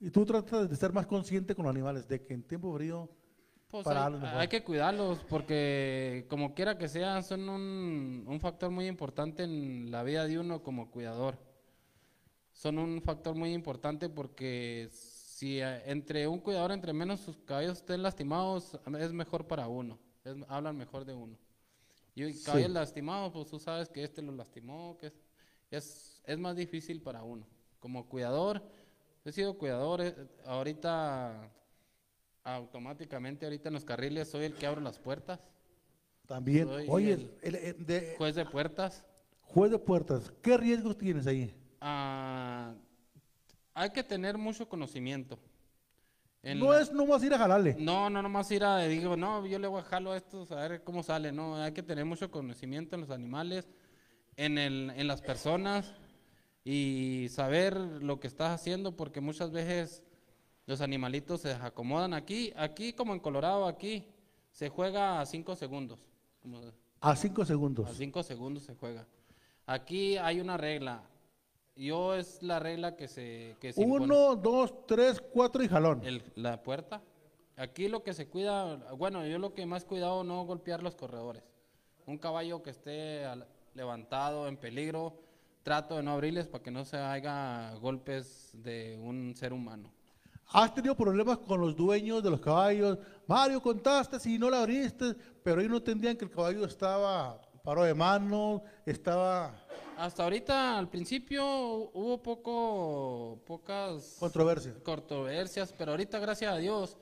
Y 0.00 0.10
tú 0.10 0.24
tratas 0.24 0.68
de 0.70 0.76
ser 0.76 0.92
más 0.92 1.06
consciente 1.06 1.54
con 1.54 1.64
los 1.64 1.74
animales, 1.74 2.06
de 2.08 2.22
que 2.22 2.34
en 2.34 2.42
tiempo 2.42 2.74
frío, 2.74 3.10
Pues 3.68 3.86
hay, 3.86 4.48
que 4.48 4.62
cuidarlos 4.62 5.18
porque 5.28 6.26
como 6.28 6.54
quiera 6.54 6.78
que 6.78 6.88
sea, 6.88 7.22
son 7.22 7.48
un, 7.48 8.24
un 8.26 8.40
factor 8.40 8.70
muy 8.70 8.86
importante 8.86 9.42
en 9.42 9.90
la 9.90 10.02
vida 10.02 10.26
de 10.26 10.38
uno 10.38 10.62
como 10.62 10.90
cuidador. 10.90 11.38
Son 12.52 12.78
un 12.78 13.02
factor 13.02 13.34
muy 13.34 13.52
importante 13.52 14.08
porque 14.08 14.88
si 14.92 15.60
eh, 15.60 15.82
entre 15.90 16.26
un 16.28 16.40
cuidador, 16.40 16.72
entre 16.72 16.92
menos 16.92 17.20
sus 17.20 17.36
caballos 17.38 17.78
estén 17.78 18.02
lastimados, 18.02 18.78
es 18.98 19.12
mejor 19.12 19.46
para 19.46 19.66
uno, 19.68 19.98
es- 20.24 20.36
hablan 20.48 20.76
mejor 20.76 21.04
de 21.04 21.14
uno. 21.14 21.36
Y 22.16 22.22
el 22.22 22.32
Sí. 22.34 22.44
caballo 22.44 22.68
lastimado, 22.68 23.30
pues 23.30 23.46
tú 23.48 23.58
sabes 23.60 23.90
que 23.90 24.02
este 24.02 24.22
lo 24.22 24.32
lastimó, 24.32 24.96
que 24.98 25.12
es, 25.70 26.22
es, 26.24 26.38
más 26.38 26.56
difícil 26.56 27.02
para 27.02 27.22
uno. 27.22 27.46
Como 27.78 28.08
cuidador, 28.08 28.62
he 29.22 29.30
sido 29.32 29.58
cuidador, 29.58 30.00
eh, 30.00 30.14
ahorita 30.46 31.52
automáticamente 32.42 33.44
ahorita 33.44 33.68
en 33.68 33.74
los 33.74 33.84
carriles 33.84 34.30
soy 34.30 34.46
el 34.46 34.54
que 34.54 34.66
abro 34.66 34.80
las 34.80 34.98
puertas, 34.98 35.40
también. 36.26 36.66
Soy 36.68 36.86
Oye, 36.88 37.12
el- 37.12 37.38
el, 37.42 37.54
el- 37.54 37.86
de, 37.86 38.14
juez 38.16 38.34
de 38.34 38.46
puertas. 38.46 39.04
juez 39.42 39.70
de 39.70 39.78
puertas, 39.78 40.32
¿qué 40.42 40.56
riesgos 40.56 40.96
tienes 40.96 41.26
ahí? 41.26 41.54
Ah, 41.82 42.74
hay 43.74 43.90
que 43.90 44.02
tener 44.02 44.38
mucho 44.38 44.66
conocimiento. 44.66 45.38
En 46.46 46.58
no 46.60 46.72
la- 46.72 46.80
es 46.80 46.92
nomás 46.92 47.22
ir 47.24 47.34
a 47.34 47.38
jalarle. 47.38 47.76
No, 47.78 48.08
no, 48.08 48.22
nomás 48.22 48.50
ir 48.52 48.62
a, 48.64 48.78
digo, 48.84 49.16
no, 49.16 49.44
yo 49.46 49.58
le 49.58 49.66
voy 49.66 49.80
a 49.80 49.84
jalo 49.84 50.12
a 50.12 50.16
estos 50.16 50.52
a 50.52 50.56
ver 50.68 50.84
cómo 50.84 51.02
sale, 51.02 51.32
no, 51.32 51.56
hay 51.56 51.72
que 51.72 51.82
tener 51.82 52.04
mucho 52.04 52.30
conocimiento 52.30 52.94
en 52.94 53.00
los 53.00 53.10
animales, 53.10 53.66
en, 54.36 54.56
el, 54.58 54.90
en 54.94 55.06
las 55.08 55.20
personas 55.22 55.92
y 56.64 57.26
saber 57.30 57.76
lo 57.76 58.20
que 58.20 58.26
estás 58.28 58.50
haciendo 58.54 58.94
porque 58.96 59.20
muchas 59.20 59.50
veces 59.50 60.02
los 60.66 60.80
animalitos 60.80 61.40
se 61.40 61.52
acomodan 61.52 62.14
aquí, 62.14 62.52
aquí 62.56 62.92
como 62.92 63.12
en 63.12 63.20
Colorado, 63.20 63.66
aquí 63.66 64.04
se 64.52 64.68
juega 64.68 65.20
a 65.20 65.26
cinco 65.26 65.54
segundos, 65.56 65.98
como 66.42 66.60
A 67.00 67.14
cinco 67.16 67.44
segundos. 67.44 67.88
a 67.88 67.94
cinco 67.94 68.22
segundos 68.22 68.62
se 68.64 68.74
juega. 68.74 69.06
Aquí 69.66 70.16
hay 70.16 70.40
una 70.40 70.56
regla, 70.56 71.02
yo 71.76 72.14
es 72.14 72.42
la 72.42 72.58
regla 72.58 72.96
que 72.96 73.06
se... 73.08 73.56
Que 73.60 73.72
se 73.72 73.82
impone. 73.82 74.04
Uno, 74.06 74.34
dos, 74.36 74.86
tres, 74.86 75.20
cuatro 75.20 75.62
y 75.62 75.68
jalón. 75.68 76.02
El- 76.04 76.22
la 76.34 76.62
puerta. 76.62 77.02
Aquí 77.56 77.88
lo 77.88 78.02
que 78.02 78.12
se 78.12 78.28
cuida, 78.28 78.76
bueno, 78.96 79.26
yo 79.26 79.38
lo 79.38 79.54
que 79.54 79.64
más 79.66 79.84
cuidado 79.84 80.24
no 80.24 80.44
golpear 80.44 80.82
los 80.82 80.94
corredores. 80.94 81.42
Un 82.06 82.18
caballo 82.18 82.62
que 82.62 82.70
esté 82.70 83.24
al- 83.24 83.46
levantado 83.74 84.48
en 84.48 84.56
peligro, 84.56 85.18
trato 85.62 85.96
de 85.96 86.02
no 86.02 86.12
abrirles 86.12 86.46
para 86.48 86.62
que 86.64 86.70
no 86.70 86.84
se 86.84 86.96
haga 86.96 87.74
golpes 87.80 88.50
de 88.54 88.98
un 89.02 89.34
ser 89.36 89.52
humano. 89.52 89.90
¿Has 90.52 90.72
tenido 90.72 90.94
problemas 90.94 91.38
con 91.38 91.60
los 91.60 91.74
dueños 91.74 92.22
de 92.22 92.30
los 92.30 92.40
caballos? 92.40 92.98
Mario, 93.26 93.60
contaste 93.60 94.20
si 94.20 94.38
no 94.38 94.48
la 94.48 94.60
abriste, 94.60 95.14
pero 95.42 95.60
ellos 95.60 95.70
no 95.72 95.76
entendían 95.78 96.16
que 96.16 96.24
el 96.24 96.30
caballo 96.30 96.64
estaba 96.64 97.40
paró 97.66 97.82
de 97.82 97.94
mano, 97.94 98.62
estaba 98.86 99.66
Hasta 99.98 100.22
ahorita, 100.22 100.78
al 100.78 100.88
principio, 100.88 101.44
hubo 101.92 102.22
poco, 102.22 103.42
pocas 103.44 104.18
controversia. 104.20 104.72
controversias, 104.84 105.74
pero 105.76 105.90
ahorita, 105.90 106.20
gracias 106.20 106.52
a 106.52 106.58
Dios, 106.58 106.96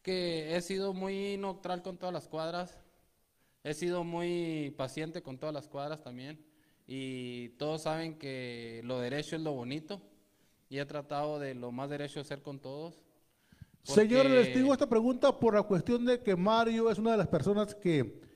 que 0.00 0.54
he 0.54 0.60
sido 0.60 0.94
muy 0.94 1.36
neutral 1.36 1.82
con 1.82 1.96
todas 1.98 2.12
las 2.12 2.28
cuadras, 2.28 2.78
he 3.64 3.74
sido 3.74 4.04
muy 4.04 4.72
paciente 4.78 5.20
con 5.20 5.36
todas 5.36 5.52
las 5.52 5.66
cuadras 5.66 6.00
también, 6.00 6.46
y 6.86 7.48
todos 7.58 7.82
saben 7.82 8.16
que 8.20 8.80
lo 8.84 9.00
derecho 9.00 9.34
es 9.34 9.42
lo 9.42 9.52
bonito, 9.52 10.00
y 10.68 10.78
he 10.78 10.86
tratado 10.86 11.40
de 11.40 11.56
lo 11.56 11.72
más 11.72 11.90
derecho 11.90 12.22
ser 12.22 12.40
con 12.40 12.60
todos. 12.60 13.02
Señor, 13.82 14.26
les 14.26 14.54
digo 14.54 14.72
esta 14.72 14.88
pregunta 14.88 15.36
por 15.36 15.54
la 15.54 15.64
cuestión 15.64 16.04
de 16.04 16.22
que 16.22 16.36
Mario 16.36 16.88
es 16.88 16.98
una 16.98 17.12
de 17.12 17.16
las 17.16 17.26
personas 17.26 17.74
que 17.74 18.27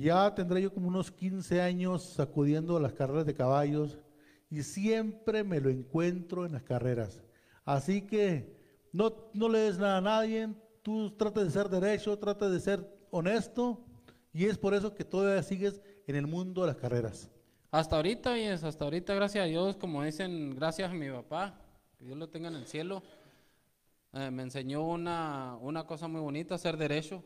ya 0.00 0.34
tendré 0.34 0.62
yo 0.62 0.72
como 0.72 0.88
unos 0.88 1.10
15 1.10 1.60
años 1.60 2.02
sacudiendo 2.02 2.80
las 2.80 2.92
carreras 2.92 3.26
de 3.26 3.34
caballos 3.34 3.98
y 4.50 4.62
siempre 4.62 5.44
me 5.44 5.60
lo 5.60 5.70
encuentro 5.70 6.44
en 6.44 6.52
las 6.52 6.64
carreras. 6.64 7.22
Así 7.64 8.02
que 8.02 8.56
no, 8.92 9.14
no 9.32 9.48
le 9.48 9.60
des 9.60 9.78
nada 9.78 9.98
a 9.98 10.00
nadie, 10.00 10.48
tú 10.82 11.10
tratas 11.16 11.44
de 11.44 11.50
ser 11.50 11.68
derecho, 11.68 12.18
tratas 12.18 12.50
de 12.50 12.60
ser 12.60 13.06
honesto 13.10 13.84
y 14.32 14.46
es 14.46 14.58
por 14.58 14.74
eso 14.74 14.94
que 14.94 15.04
todavía 15.04 15.42
sigues 15.42 15.80
en 16.06 16.16
el 16.16 16.26
mundo 16.26 16.62
de 16.62 16.68
las 16.68 16.76
carreras. 16.76 17.30
Hasta 17.70 17.96
ahorita, 17.96 18.32
oyes, 18.32 18.64
hasta 18.64 18.84
ahorita, 18.84 19.14
gracias 19.14 19.44
a 19.44 19.46
Dios, 19.46 19.76
como 19.76 20.02
dicen, 20.02 20.54
gracias 20.54 20.90
a 20.90 20.94
mi 20.94 21.08
papá, 21.08 21.60
que 21.98 22.04
Dios 22.04 22.18
lo 22.18 22.28
tenga 22.28 22.48
en 22.48 22.56
el 22.56 22.66
cielo, 22.66 23.02
eh, 24.12 24.30
me 24.30 24.42
enseñó 24.42 24.86
una, 24.86 25.56
una 25.60 25.84
cosa 25.86 26.08
muy 26.08 26.20
bonita, 26.20 26.58
ser 26.58 26.76
derecho 26.76 27.22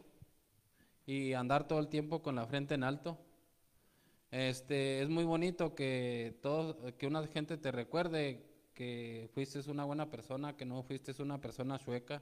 y 1.09 1.33
andar 1.33 1.66
todo 1.66 1.79
el 1.79 1.88
tiempo 1.88 2.21
con 2.21 2.37
la 2.37 2.47
frente 2.47 2.75
en 2.75 2.85
alto. 2.85 3.16
Este, 4.31 5.01
es 5.01 5.09
muy 5.09 5.25
bonito 5.25 5.75
que 5.75 6.38
todo, 6.42 6.77
que 6.99 7.07
una 7.07 7.27
gente 7.29 7.57
te 7.57 7.73
recuerde 7.73 8.44
que 8.75 9.31
fuiste 9.33 9.59
una 9.71 9.87
buena 9.87 10.11
persona, 10.11 10.55
que 10.55 10.66
no 10.66 10.83
fuiste 10.83 11.14
una 11.23 11.40
persona 11.40 11.79
chueca, 11.79 12.21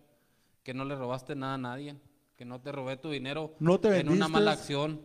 que 0.62 0.72
no 0.72 0.84
le 0.84 0.94
robaste 0.94 1.34
nada 1.34 1.54
a 1.54 1.58
nadie, 1.58 1.96
que 2.36 2.44
no 2.44 2.60
te 2.60 2.70
robé 2.70 2.96
tu 2.96 3.10
dinero 3.10 3.56
No 3.58 3.80
te 3.80 3.98
en 3.98 4.08
una 4.08 4.28
mala 4.28 4.52
acción. 4.52 5.02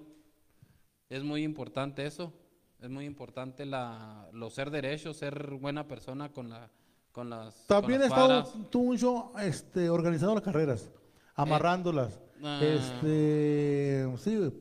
Es 1.09 1.23
muy 1.23 1.41
importante 1.41 2.05
eso. 2.05 2.31
Es 2.79 2.89
muy 2.91 3.05
importante 3.05 3.65
la, 3.65 4.29
los 4.31 4.53
ser 4.53 4.69
derechos, 4.69 5.17
ser 5.17 5.55
buena 5.55 5.87
persona 5.87 6.31
con 6.31 6.49
la 6.49 6.69
con 7.11 7.31
las 7.31 7.65
También 7.65 8.03
he 8.03 8.07
con 8.07 8.17
las 8.17 8.19
estado 8.19 8.43
cuadras. 8.43 8.69
tú 8.69 8.83
mucho 8.83 9.31
este, 9.39 9.89
organizando 9.89 10.35
las 10.35 10.43
carreras, 10.43 10.91
amarrándolas. 11.33 12.19
Ah. 12.43 12.59
Este, 12.63 14.07
sí, 14.17 14.51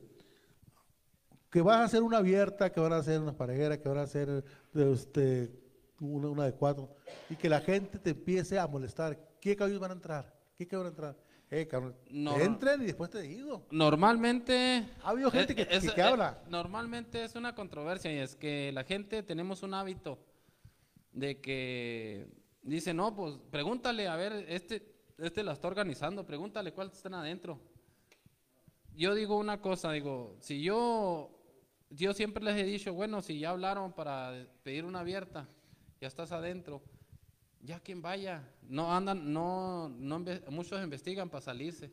que 1.49 1.61
van 1.61 1.81
a 1.81 1.83
hacer 1.85 2.01
una 2.03 2.17
abierta, 2.17 2.71
que 2.71 2.79
van 2.79 2.93
a 2.93 2.97
hacer 2.97 3.19
una 3.19 3.33
parejera, 3.35 3.77
que 3.79 3.89
van 3.89 3.97
a 3.97 4.03
hacer 4.03 4.43
este, 4.73 5.51
una, 5.99 6.29
una 6.29 6.45
de 6.45 6.53
cuatro, 6.53 6.95
y 7.29 7.35
que 7.35 7.49
la 7.49 7.59
gente 7.61 7.99
te 7.99 8.11
empiece 8.11 8.57
a 8.57 8.67
molestar. 8.67 9.19
¿Qué 9.41 9.55
caballos 9.55 9.79
van 9.79 9.91
a 9.91 9.95
entrar? 9.95 10.39
¿Qué 10.57 10.67
caballos 10.67 10.95
van 10.95 11.05
a 11.05 11.09
entrar? 11.11 11.31
Eh, 11.53 11.67
cabrón, 11.67 11.93
No. 12.09 12.39
entren 12.39 12.81
y 12.81 12.85
después 12.85 13.09
te 13.09 13.21
digo. 13.23 13.67
Normalmente 13.71 14.87
Ha 15.03 15.09
habido 15.09 15.29
gente 15.29 15.53
que- 15.53 15.67
que- 15.67 15.89
que 15.93 16.01
habla. 16.01 16.41
Normalmente 16.49 17.25
es 17.25 17.35
una 17.35 17.53
controversia 17.53 18.09
y 18.13 18.19
es 18.19 18.37
que 18.37 18.71
la 18.71 18.85
gente 18.85 19.21
tenemos 19.21 19.61
un 19.61 19.73
hábito 19.73 20.17
de 21.11 21.41
que 21.41 22.29
dice, 22.61 22.93
no, 22.93 23.13
pues 23.13 23.35
pregúntale, 23.51 24.07
a 24.07 24.15
ver, 24.15 24.45
este, 24.47 24.93
este 25.17 25.43
la 25.43 25.51
está 25.51 25.67
organizando, 25.67 26.25
pregúntale 26.25 26.71
cuántos 26.71 26.99
están 26.99 27.15
adentro. 27.15 27.59
Yo 28.95 29.15
digo 29.15 29.37
una 29.37 29.61
cosa, 29.61 29.91
digo, 29.91 30.35
si 30.39 30.61
yo, 30.61 31.31
yo 31.89 32.13
siempre 32.13 32.43
les 32.43 32.57
he 32.57 32.63
dicho, 32.65 32.93
bueno, 32.93 33.21
si 33.21 33.39
ya 33.39 33.51
hablaron 33.51 33.93
para 33.93 34.45
pedir 34.63 34.85
una 34.85 34.99
abierta, 34.99 35.47
ya 35.99 36.07
estás 36.07 36.31
adentro, 36.31 36.81
ya 37.61 37.79
quien 37.79 38.01
vaya, 38.01 38.43
no 38.63 38.93
andan, 38.93 39.31
no, 39.31 39.89
no, 39.89 40.23
muchos 40.49 40.83
investigan 40.83 41.29
para 41.29 41.41
salirse, 41.41 41.91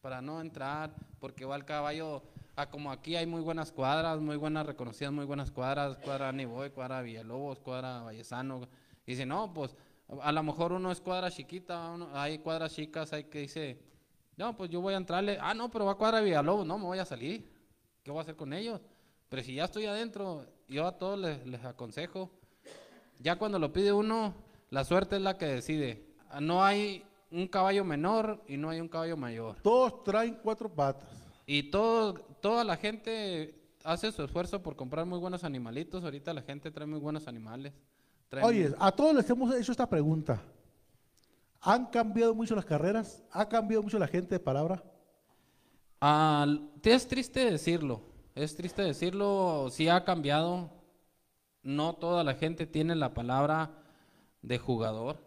para 0.00 0.20
no 0.20 0.40
entrar, 0.40 0.94
porque 1.20 1.44
va 1.44 1.56
el 1.56 1.64
caballo, 1.64 2.22
a 2.56 2.68
como 2.68 2.90
aquí 2.90 3.16
hay 3.16 3.26
muy 3.26 3.42
buenas 3.42 3.70
cuadras, 3.70 4.18
muy 4.20 4.36
buenas 4.36 4.66
reconocidas, 4.66 5.12
muy 5.12 5.24
buenas 5.26 5.50
cuadras, 5.50 5.96
cuadra 5.98 6.32
Niboy, 6.32 6.70
cuadra 6.70 7.00
Villalobos, 7.02 7.60
cuadra 7.60 8.02
Vallesano, 8.02 8.68
y 9.06 9.12
dice, 9.12 9.24
no, 9.24 9.52
pues 9.54 9.76
a 10.22 10.32
lo 10.32 10.42
mejor 10.42 10.72
uno 10.72 10.90
es 10.90 11.00
cuadra 11.00 11.30
chiquita, 11.30 11.90
uno- 11.90 12.08
hay 12.12 12.38
cuadras 12.40 12.74
chicas, 12.74 13.12
hay 13.12 13.24
que 13.24 13.38
dice, 13.40 13.78
no, 14.40 14.56
pues 14.56 14.70
yo 14.70 14.80
voy 14.80 14.94
a 14.94 14.96
entrarle, 14.96 15.36
ah, 15.38 15.52
no, 15.52 15.70
pero 15.70 15.84
va 15.84 15.92
a 15.92 15.94
cuadra 15.96 16.22
Villalobos, 16.22 16.66
no, 16.66 16.78
me 16.78 16.86
voy 16.86 16.98
a 16.98 17.04
salir, 17.04 17.46
¿qué 18.02 18.10
voy 18.10 18.20
a 18.20 18.22
hacer 18.22 18.36
con 18.36 18.54
ellos? 18.54 18.80
Pero 19.28 19.42
si 19.42 19.54
ya 19.54 19.66
estoy 19.66 19.84
adentro, 19.84 20.46
yo 20.66 20.86
a 20.86 20.96
todos 20.96 21.18
les, 21.18 21.46
les 21.46 21.62
aconsejo, 21.62 22.30
ya 23.18 23.36
cuando 23.36 23.58
lo 23.58 23.70
pide 23.70 23.92
uno, 23.92 24.34
la 24.70 24.82
suerte 24.84 25.16
es 25.16 25.22
la 25.22 25.36
que 25.36 25.44
decide. 25.44 26.06
No 26.40 26.64
hay 26.64 27.04
un 27.30 27.48
caballo 27.48 27.84
menor 27.84 28.42
y 28.48 28.56
no 28.56 28.70
hay 28.70 28.80
un 28.80 28.88
caballo 28.88 29.18
mayor. 29.18 29.56
Todos 29.62 30.02
traen 30.04 30.38
cuatro 30.42 30.70
patas. 30.72 31.10
Y 31.44 31.64
todo, 31.64 32.14
toda 32.40 32.64
la 32.64 32.78
gente 32.78 33.54
hace 33.84 34.10
su 34.10 34.22
esfuerzo 34.24 34.62
por 34.62 34.74
comprar 34.74 35.04
muy 35.04 35.18
buenos 35.18 35.44
animalitos. 35.44 36.02
Ahorita 36.02 36.32
la 36.32 36.40
gente 36.40 36.70
trae 36.70 36.86
muy 36.86 36.98
buenos 36.98 37.28
animales. 37.28 37.74
Oye, 38.42 38.68
muy- 38.70 38.76
a 38.80 38.90
todos 38.90 39.14
les 39.14 39.28
hemos 39.28 39.54
hecho 39.54 39.72
esta 39.72 39.86
pregunta. 39.88 40.40
¿Han 41.60 41.86
cambiado 41.86 42.34
mucho 42.34 42.54
las 42.54 42.64
carreras? 42.64 43.22
¿Ha 43.30 43.48
cambiado 43.48 43.82
mucho 43.82 43.98
la 43.98 44.08
gente 44.08 44.34
de 44.34 44.40
palabra? 44.40 44.82
Es 46.82 47.06
triste 47.06 47.50
decirlo. 47.50 48.02
Es 48.34 48.56
triste 48.56 48.82
decirlo. 48.82 49.68
Sí 49.70 49.88
ha 49.88 50.04
cambiado. 50.04 50.70
No 51.62 51.94
toda 51.94 52.24
la 52.24 52.34
gente 52.34 52.66
tiene 52.66 52.94
la 52.94 53.12
palabra 53.12 53.70
de 54.42 54.58
jugador. 54.58 55.18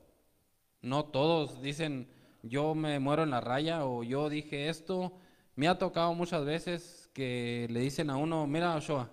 No 0.81 1.05
todos 1.05 1.61
dicen 1.61 2.09
yo 2.43 2.75
me 2.75 2.99
muero 2.99 3.23
en 3.23 3.31
la 3.31 3.41
raya 3.41 3.85
o 3.85 4.03
yo 4.03 4.29
dije 4.29 4.69
esto. 4.69 5.13
Me 5.55 5.67
ha 5.67 5.77
tocado 5.77 6.13
muchas 6.13 6.45
veces 6.45 7.09
que 7.13 7.67
le 7.69 7.79
dicen 7.79 8.09
a 8.09 8.17
uno, 8.17 8.45
mira 8.47 8.75
Ochoa, 8.75 9.09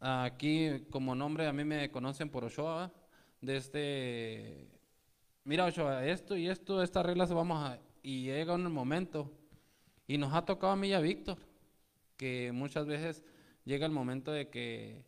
aquí 0.00 0.86
como 0.90 1.14
nombre 1.14 1.46
a 1.46 1.52
mí 1.52 1.64
me 1.64 1.90
conocen 1.90 2.30
por 2.30 2.44
Ochoa, 2.44 2.92
de 3.40 3.56
este, 3.56 4.68
mira 5.44 5.66
Ochoa, 5.66 6.04
esto 6.06 6.36
y 6.36 6.48
esto, 6.48 6.82
estas 6.82 7.04
reglas 7.04 7.32
vamos 7.32 7.62
a, 7.62 7.78
y 8.02 8.24
llega 8.24 8.54
un 8.54 8.70
momento, 8.72 9.30
y 10.06 10.18
nos 10.18 10.32
ha 10.34 10.44
tocado 10.44 10.72
a 10.72 10.76
mí 10.76 10.88
y 10.88 10.92
a 10.92 11.00
Víctor, 11.00 11.38
que 12.16 12.52
muchas 12.52 12.86
veces 12.86 13.24
llega 13.64 13.86
el 13.86 13.92
momento 13.92 14.32
de 14.32 14.48
que 14.48 15.04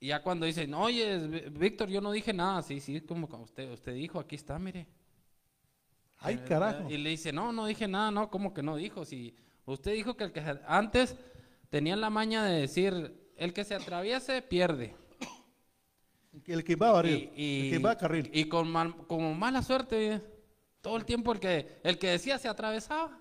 ya 0.00 0.22
cuando 0.22 0.46
dicen, 0.46 0.72
oye, 0.74 1.18
Víctor, 1.50 1.88
yo 1.88 2.00
no 2.00 2.10
dije 2.10 2.32
nada, 2.32 2.62
sí, 2.62 2.80
sí, 2.80 3.00
como 3.02 3.26
usted, 3.42 3.70
usted 3.70 3.94
dijo, 3.94 4.18
aquí 4.18 4.34
está, 4.36 4.58
mire. 4.58 4.86
¡Ay, 6.20 6.36
Eh, 6.36 6.44
carajo! 6.46 6.90
Y 6.90 6.96
le 6.96 7.10
dice, 7.10 7.32
no, 7.32 7.52
no 7.52 7.66
dije 7.66 7.86
nada, 7.86 8.10
no, 8.10 8.30
como 8.30 8.54
que 8.54 8.62
no 8.62 8.76
dijo. 8.76 9.04
Si 9.04 9.34
usted 9.66 9.92
dijo 9.92 10.16
que 10.16 10.24
el 10.24 10.32
que 10.32 10.42
antes 10.66 11.16
tenían 11.68 12.00
la 12.00 12.10
maña 12.10 12.44
de 12.44 12.60
decir, 12.60 13.32
el 13.36 13.52
que 13.52 13.64
se 13.64 13.74
atraviese 13.74 14.42
pierde. 14.42 14.94
El 16.46 16.62
que 16.64 16.76
va 16.76 16.90
a 16.90 16.92
barrer, 16.92 17.32
el 17.36 17.70
que 17.70 17.78
va 17.84 17.90
a 17.92 17.96
carril. 17.98 18.30
y 18.32 18.44
con 18.48 18.70
mal- 18.70 19.06
como 19.08 19.34
mala 19.34 19.62
suerte, 19.62 20.22
todo 20.80 20.96
el 20.96 21.04
tiempo 21.04 21.32
el 21.32 21.40
que, 21.40 21.80
el 21.82 21.98
que 21.98 22.08
decía 22.10 22.38
se 22.38 22.48
atravesaba. 22.48 23.18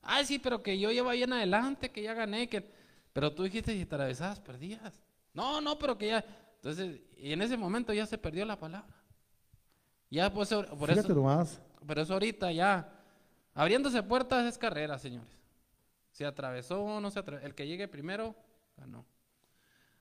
Ay, 0.00 0.24
sí, 0.24 0.38
pero 0.38 0.62
que 0.62 0.78
yo 0.78 0.90
iba 0.90 1.12
bien 1.12 1.32
adelante, 1.32 1.90
que 1.90 2.02
ya 2.02 2.14
gané, 2.14 2.48
que... 2.48 2.72
Pero 3.12 3.32
tú 3.32 3.44
dijiste 3.44 3.72
si 3.72 3.86
te 3.86 3.94
atravesabas, 3.94 4.40
perdías. 4.40 5.00
No, 5.32 5.60
no, 5.60 5.78
pero 5.78 5.96
que 5.96 6.08
ya... 6.08 6.24
Entonces, 6.56 7.00
y 7.16 7.32
en 7.32 7.42
ese 7.42 7.56
momento 7.56 7.92
ya 7.92 8.06
se 8.06 8.18
perdió 8.18 8.44
la 8.44 8.58
palabra. 8.58 8.94
Ya, 10.10 10.32
pues, 10.32 10.48
por 10.50 10.66
Fíjate 10.88 11.00
eso... 11.00 11.14
nomás. 11.14 11.60
Pero 11.86 12.02
eso 12.02 12.12
ahorita 12.14 12.50
ya, 12.52 12.90
abriéndose 13.54 14.02
puertas 14.02 14.46
es 14.46 14.56
carrera, 14.58 14.98
señores. 14.98 15.30
Se 16.10 16.24
atravesó 16.24 16.82
o 16.82 17.00
no 17.00 17.10
se 17.10 17.18
atravesó. 17.18 17.46
El 17.46 17.54
que 17.54 17.66
llegue 17.66 17.86
primero, 17.88 18.34
ganó. 18.76 19.04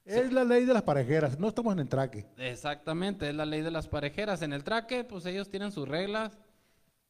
Es 0.06 0.32
la 0.32 0.44
ley 0.44 0.66
de 0.66 0.74
las 0.74 0.84
parejeras, 0.84 1.40
no 1.40 1.48
estamos 1.48 1.74
en 1.74 1.80
el 1.80 1.90
traque. 1.90 2.26
Exactamente, 2.38 3.30
es 3.30 3.36
la 3.36 3.46
ley 3.46 3.62
de 3.62 3.72
las 3.72 3.88
parejeras. 3.88 4.42
En 4.42 4.54
el 4.54 4.64
traque, 4.64 5.04
pues 5.04 5.26
ellos 5.26 5.50
tienen 5.50 5.72
sus 5.72 5.88
reglas 5.88 6.40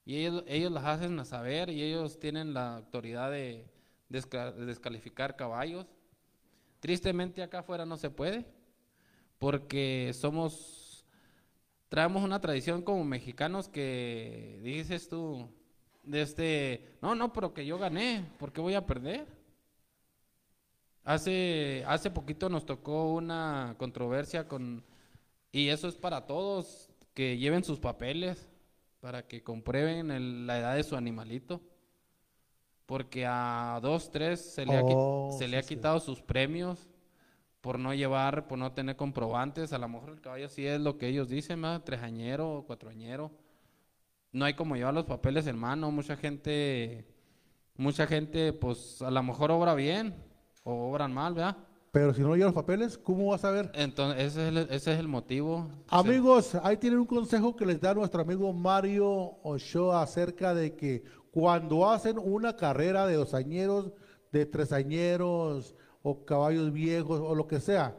y 0.05 0.17
ellos, 0.17 0.43
ellos 0.47 0.71
las 0.71 0.85
hacen 0.85 1.19
a 1.19 1.25
saber 1.25 1.69
y 1.69 1.81
ellos 1.83 2.19
tienen 2.19 2.53
la 2.53 2.77
autoridad 2.77 3.31
de, 3.31 3.65
desca- 4.09 4.53
de 4.53 4.65
descalificar 4.65 5.35
caballos. 5.35 5.87
Tristemente 6.79 7.41
acá 7.43 7.59
afuera 7.59 7.85
no 7.85 7.97
se 7.97 8.09
puede 8.09 8.45
porque 9.39 10.11
somos, 10.13 11.05
traemos 11.89 12.23
una 12.23 12.41
tradición 12.41 12.81
como 12.81 13.03
mexicanos 13.05 13.69
que 13.69 14.59
dices 14.63 15.09
tú, 15.09 15.49
de 16.03 16.21
este, 16.21 16.97
no, 17.01 17.15
no, 17.15 17.33
pero 17.33 17.53
que 17.53 17.65
yo 17.65 17.77
gané, 17.77 18.25
¿por 18.39 18.51
qué 18.53 18.61
voy 18.61 18.75
a 18.75 18.85
perder? 18.85 19.27
Hace, 21.03 21.83
hace 21.87 22.11
poquito 22.11 22.49
nos 22.49 22.65
tocó 22.65 23.13
una 23.13 23.75
controversia 23.77 24.47
con, 24.47 24.83
y 25.51 25.69
eso 25.69 25.87
es 25.87 25.95
para 25.97 26.25
todos, 26.27 26.89
que 27.13 27.37
lleven 27.37 27.63
sus 27.63 27.79
papeles 27.79 28.49
para 29.01 29.27
que 29.27 29.43
comprueben 29.43 30.11
el- 30.11 30.47
la 30.47 30.59
edad 30.59 30.75
de 30.75 30.83
su 30.83 30.95
animalito. 30.95 31.61
Porque 32.85 33.25
a 33.27 33.79
dos, 33.81 34.11
tres 34.11 34.41
se 34.53 34.65
le 34.65 34.77
ha, 34.77 34.83
Oh, 34.85 35.31
se 35.37 35.47
le 35.47 35.57
ha 35.57 35.63
sí. 35.63 35.75
quitado 35.75 35.99
sus 35.99 36.21
premios 36.21 36.89
por 37.61 37.79
no 37.79 37.93
llevar, 37.93 38.47
por 38.47 38.59
no 38.59 38.73
tener 38.73 38.95
comprobantes. 38.97 39.73
A 39.73 39.77
lo 39.79 39.87
mejor 39.89 40.11
el 40.11 40.21
caballo 40.21 40.49
sí 40.49 40.65
es 40.67 40.81
lo 40.81 40.97
que 40.97 41.07
ellos 41.09 41.29
dicen, 41.29 41.61
¿verdad? 41.61 41.83
tresañero 41.83 42.51
o 42.59 42.65
cuatroañero. 42.65 43.31
No 44.31 44.45
hay 44.45 44.53
como 44.55 44.75
llevar 44.75 44.93
los 44.93 45.05
papeles 45.05 45.47
en 45.47 45.57
mano. 45.57 45.91
Mucha 45.91 46.17
gente, 46.17 47.05
mucha 47.77 48.07
gente, 48.07 48.53
pues 48.53 49.01
a 49.01 49.11
lo 49.11 49.23
mejor 49.23 49.51
obra 49.51 49.75
bien 49.75 50.15
o 50.63 50.89
obran 50.91 51.13
mal, 51.13 51.33
¿verdad? 51.33 51.57
Pero 51.91 52.11
si 52.13 52.21
no 52.21 52.35
llevan 52.35 52.53
los 52.53 52.55
papeles, 52.55 52.97
¿cómo 52.97 53.27
vas 53.27 53.45
a 53.45 53.51
ver? 53.51 53.71
Entonces, 53.75 54.23
ese 54.23 54.41
es 54.41 54.47
el, 54.47 54.57
ese 54.57 54.93
es 54.93 54.99
el 54.99 55.07
motivo. 55.07 55.69
Amigos, 55.89 56.55
ahí 56.63 56.77
tienen 56.77 56.99
un 56.99 57.05
consejo 57.05 57.55
que 57.55 57.67
les 57.67 57.79
da 57.79 57.93
nuestro 57.93 58.21
amigo 58.21 58.51
Mario 58.51 59.37
Ochoa 59.43 60.01
acerca 60.01 60.55
de 60.55 60.75
que 60.75 61.03
cuando 61.29 61.87
hacen 61.87 62.17
una 62.17 62.55
carrera 62.55 63.05
de 63.05 63.15
dosañeros, 63.15 63.91
de 64.31 64.45
tresañeros 64.47 65.75
o 66.01 66.25
caballos 66.25 66.73
viejos 66.73 67.21
o 67.23 67.35
lo 67.35 67.45
que 67.45 67.59
sea, 67.59 67.95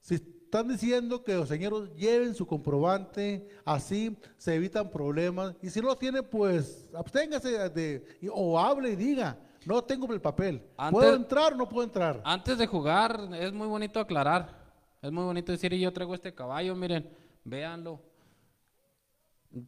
si 0.00 0.14
están 0.14 0.68
diciendo 0.68 1.22
que 1.22 1.34
los 1.34 1.50
señeros 1.50 1.94
lleven 1.94 2.34
su 2.34 2.46
comprobante, 2.46 3.46
así 3.66 4.16
se 4.38 4.54
evitan 4.54 4.90
problemas. 4.90 5.54
Y 5.60 5.68
si 5.68 5.82
no 5.82 5.88
lo 5.88 5.98
tiene, 5.98 6.22
pues 6.22 6.88
absténgase 6.94 7.68
de, 7.68 8.02
o 8.32 8.58
hable 8.58 8.92
y 8.92 8.96
diga, 8.96 9.38
no 9.64 9.82
tengo 9.82 10.12
el 10.12 10.20
papel. 10.20 10.62
¿Puedo 10.90 11.14
entrar 11.14 11.52
o 11.52 11.56
no 11.56 11.68
puedo 11.68 11.84
entrar? 11.86 12.20
Antes 12.24 12.58
de 12.58 12.66
jugar, 12.66 13.28
es 13.38 13.52
muy 13.52 13.66
bonito 13.68 14.00
aclarar. 14.00 14.56
Es 15.02 15.12
muy 15.12 15.24
bonito 15.24 15.52
decir, 15.52 15.72
y 15.72 15.80
yo 15.80 15.92
traigo 15.92 16.14
este 16.14 16.34
caballo, 16.34 16.74
miren, 16.74 17.08
véanlo. 17.44 18.00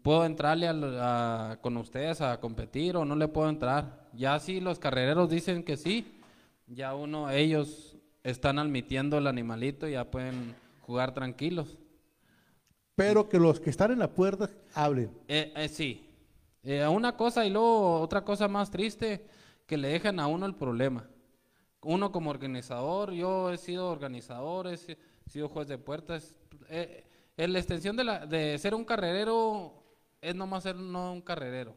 ¿Puedo 0.03 0.25
entrarle 0.27 0.69
a- 0.69 1.59
con 1.63 1.77
ustedes 1.77 2.21
a 2.21 2.39
competir 2.39 2.97
o 2.97 3.05
no 3.05 3.17
le 3.17 3.29
puedo 3.29 3.49
entrar? 3.49 4.09
Ya 4.13 4.39
si 4.39 4.61
los 4.61 4.79
carrereros 4.79 5.31
dicen 5.31 5.63
que 5.65 5.77
sí, 5.77 6.21
ya 6.67 6.95
uno, 6.95 7.31
ellos 7.31 7.97
están 8.23 8.59
admitiendo 8.59 9.17
el 9.19 9.27
animalito 9.27 9.89
y 9.89 9.93
ya 9.93 10.05
pueden 10.05 10.55
jugar 10.83 11.15
tranquilos. 11.15 11.79
Pero 12.95 13.29
que 13.29 13.39
los 13.39 13.59
que 13.59 13.71
están 13.71 13.93
en 13.93 13.99
la 14.01 14.09
puerta 14.11 14.51
hablen. 14.75 15.11
Eh, 15.27 15.53
eh, 15.57 15.69
sí. 15.69 16.07
Eh, 16.63 16.87
una 16.87 17.17
cosa 17.17 17.47
y 17.47 17.51
luego 17.51 18.01
otra 18.01 18.23
cosa 18.23 18.47
más 18.49 18.71
triste, 18.71 19.25
que 19.71 19.77
le 19.77 19.87
dejan 19.87 20.19
a 20.19 20.27
uno 20.27 20.47
el 20.47 20.57
problema. 20.57 21.09
Uno 21.83 22.11
como 22.11 22.29
organizador, 22.31 23.13
yo 23.13 23.53
he 23.53 23.57
sido 23.57 23.89
organizador, 23.89 24.67
he 24.67 24.77
si- 24.77 24.97
sido 25.29 25.49
juez 25.49 25.69
de 25.69 25.79
puertas. 25.79 26.35
Eh, 26.69 27.05
eh, 27.37 27.47
la 27.47 27.61
extensión 27.61 27.95
de, 27.95 28.03
la, 28.03 28.27
de 28.27 28.59
ser 28.59 28.75
un 28.75 28.85
carrerero 28.85 29.85
es 30.21 30.35
nomás 30.35 30.65
ser 30.65 30.75
no 30.75 31.13
un 31.13 31.21
carrerero. 31.23 31.77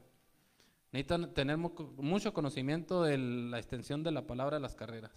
Necesitan 0.92 1.36
tener 1.36 1.58
mu- 1.58 1.72
mucho 1.98 2.34
conocimiento 2.34 3.04
de 3.04 3.20
la 3.20 3.60
extensión 3.60 4.02
de 4.02 4.12
la 4.12 4.26
palabra 4.26 4.58
de 4.58 4.62
las 4.62 4.74
carreras. 4.74 5.12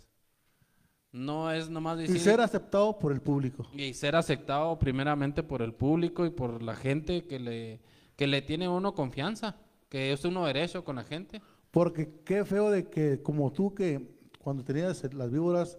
No 1.13 1.51
es 1.51 1.71
nomás 1.71 1.99
Y 1.99 2.03
decir... 2.03 2.21
ser 2.21 2.43
aceptado 2.43 2.99
por 2.99 3.11
el 3.11 3.23
público. 3.23 3.67
Y 3.73 3.95
ser 3.95 4.17
aceptado 4.17 4.79
primeramente 4.79 5.43
por 5.43 5.63
el 5.63 5.73
público 5.73 6.27
y 6.27 6.31
por 6.31 6.63
la 6.63 6.77
gente 6.77 7.25
que 7.27 7.39
le, 7.41 7.81
que 8.17 8.27
le 8.27 8.43
tiene 8.43 8.67
a 8.67 8.71
uno 8.71 8.95
confianza, 8.95 9.57
que 9.89 10.13
es 10.13 10.27
uno 10.27 10.45
derecho 10.45 10.85
con 10.85 10.97
la 10.97 11.05
gente. 11.05 11.41
Porque 11.77 12.23
qué 12.25 12.43
feo 12.47 12.71
de 12.71 12.89
que, 12.89 13.21
como 13.21 13.53
tú, 13.53 13.75
que 13.75 14.01
cuando 14.39 14.65
tenías 14.65 15.13
las 15.13 15.31
víboras, 15.31 15.79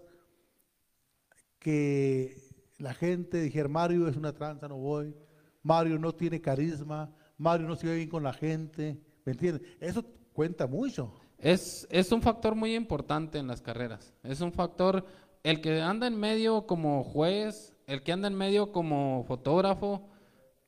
que 1.58 2.38
la 2.78 2.94
gente 2.94 3.42
dijera, 3.42 3.68
Mario 3.68 4.08
es 4.08 4.16
una 4.16 4.32
tranza, 4.32 4.68
no 4.68 4.78
voy. 4.78 5.16
Mario 5.64 5.98
no 5.98 6.14
tiene 6.14 6.40
carisma. 6.40 7.12
Mario 7.40 7.68
no 7.68 7.76
se 7.76 7.88
ve 7.88 7.96
bien 7.96 8.10
con 8.10 8.22
la 8.22 8.32
gente. 8.32 9.02
¿Me 9.26 9.32
entiendes? 9.32 9.68
Eso 9.80 10.06
cuenta 10.34 10.68
mucho. 10.68 11.16
Es, 11.40 11.88
es 11.90 12.12
un 12.12 12.22
factor 12.22 12.54
muy 12.54 12.76
importante 12.76 13.40
en 13.40 13.48
las 13.48 13.64
carreras. 13.64 14.14
Es 14.22 14.40
un 14.42 14.54
factor, 14.54 15.04
el 15.42 15.62
que 15.62 15.82
anda 15.82 16.06
en 16.06 16.16
medio 16.16 16.68
como 16.68 17.04
juez, 17.04 17.76
el 17.88 18.04
que 18.04 18.12
anda 18.12 18.28
en 18.28 18.36
medio 18.36 18.72
como 18.72 19.24
fotógrafo, 19.28 20.08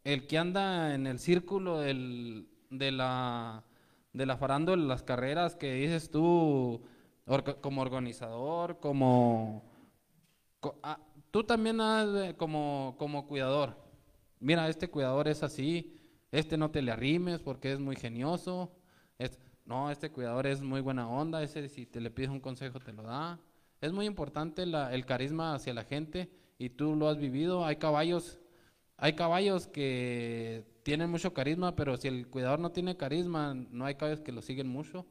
el 0.04 0.26
que 0.26 0.40
anda 0.40 0.96
en 0.96 1.06
el 1.06 1.20
círculo 1.20 1.78
del, 1.78 2.50
de 2.72 2.92
la 2.92 3.69
de 4.20 4.26
la 4.26 4.36
farándula 4.38 4.84
las 4.84 5.02
carreras 5.02 5.56
que 5.56 5.74
dices 5.74 6.12
tú 6.12 6.82
como 7.62 7.82
organizador, 7.82 8.80
como 8.80 9.64
co- 10.60 10.78
ah, 10.84 11.00
tú 11.32 11.44
también 11.44 11.80
has 11.82 12.34
como 12.36 12.96
como 13.00 13.26
cuidador. 13.28 13.78
Mira, 14.40 14.68
este 14.68 14.90
cuidador 14.90 15.28
es 15.30 15.42
así, 15.44 15.96
este 16.32 16.58
no 16.58 16.70
te 16.70 16.82
le 16.82 16.92
arrimes 16.92 17.40
porque 17.42 17.72
es 17.72 17.80
muy 17.80 17.96
genioso. 17.96 18.72
no, 19.66 19.92
este 19.92 20.12
cuidador 20.12 20.48
es 20.48 20.62
muy 20.62 20.82
buena 20.82 21.08
onda, 21.08 21.44
ese 21.44 21.70
si 21.70 21.86
te 21.86 22.02
le 22.02 22.10
pides 22.12 22.30
un 22.32 22.40
consejo 22.42 22.80
te 22.80 22.92
lo 22.92 23.04
da. 23.04 23.40
Es 23.82 23.94
muy 23.94 24.06
importante 24.06 24.64
el 24.64 25.06
carisma 25.06 25.54
hacia 25.56 25.74
la 25.74 25.84
gente 25.86 26.30
y 26.58 26.70
tú 26.72 26.96
lo 26.96 27.08
has 27.08 27.18
vivido. 27.18 27.66
Hay 27.66 27.78
caballos, 27.78 28.40
hay 29.00 29.14
caballos 29.14 29.68
que 29.68 30.66
tienen 30.84 31.10
mucho 31.10 31.34
carisma, 31.34 31.76
pero 31.76 31.98
si 31.98 32.08
el 32.08 32.28
cuidador 32.28 32.60
no 32.60 32.72
tiene 32.72 32.98
carisma, 32.98 33.54
no 33.54 33.86
hay 33.86 33.96
caballos 33.96 34.22
que 34.22 34.32
lo 34.32 34.42
siguen 34.42 34.68
mucho. 34.68 35.06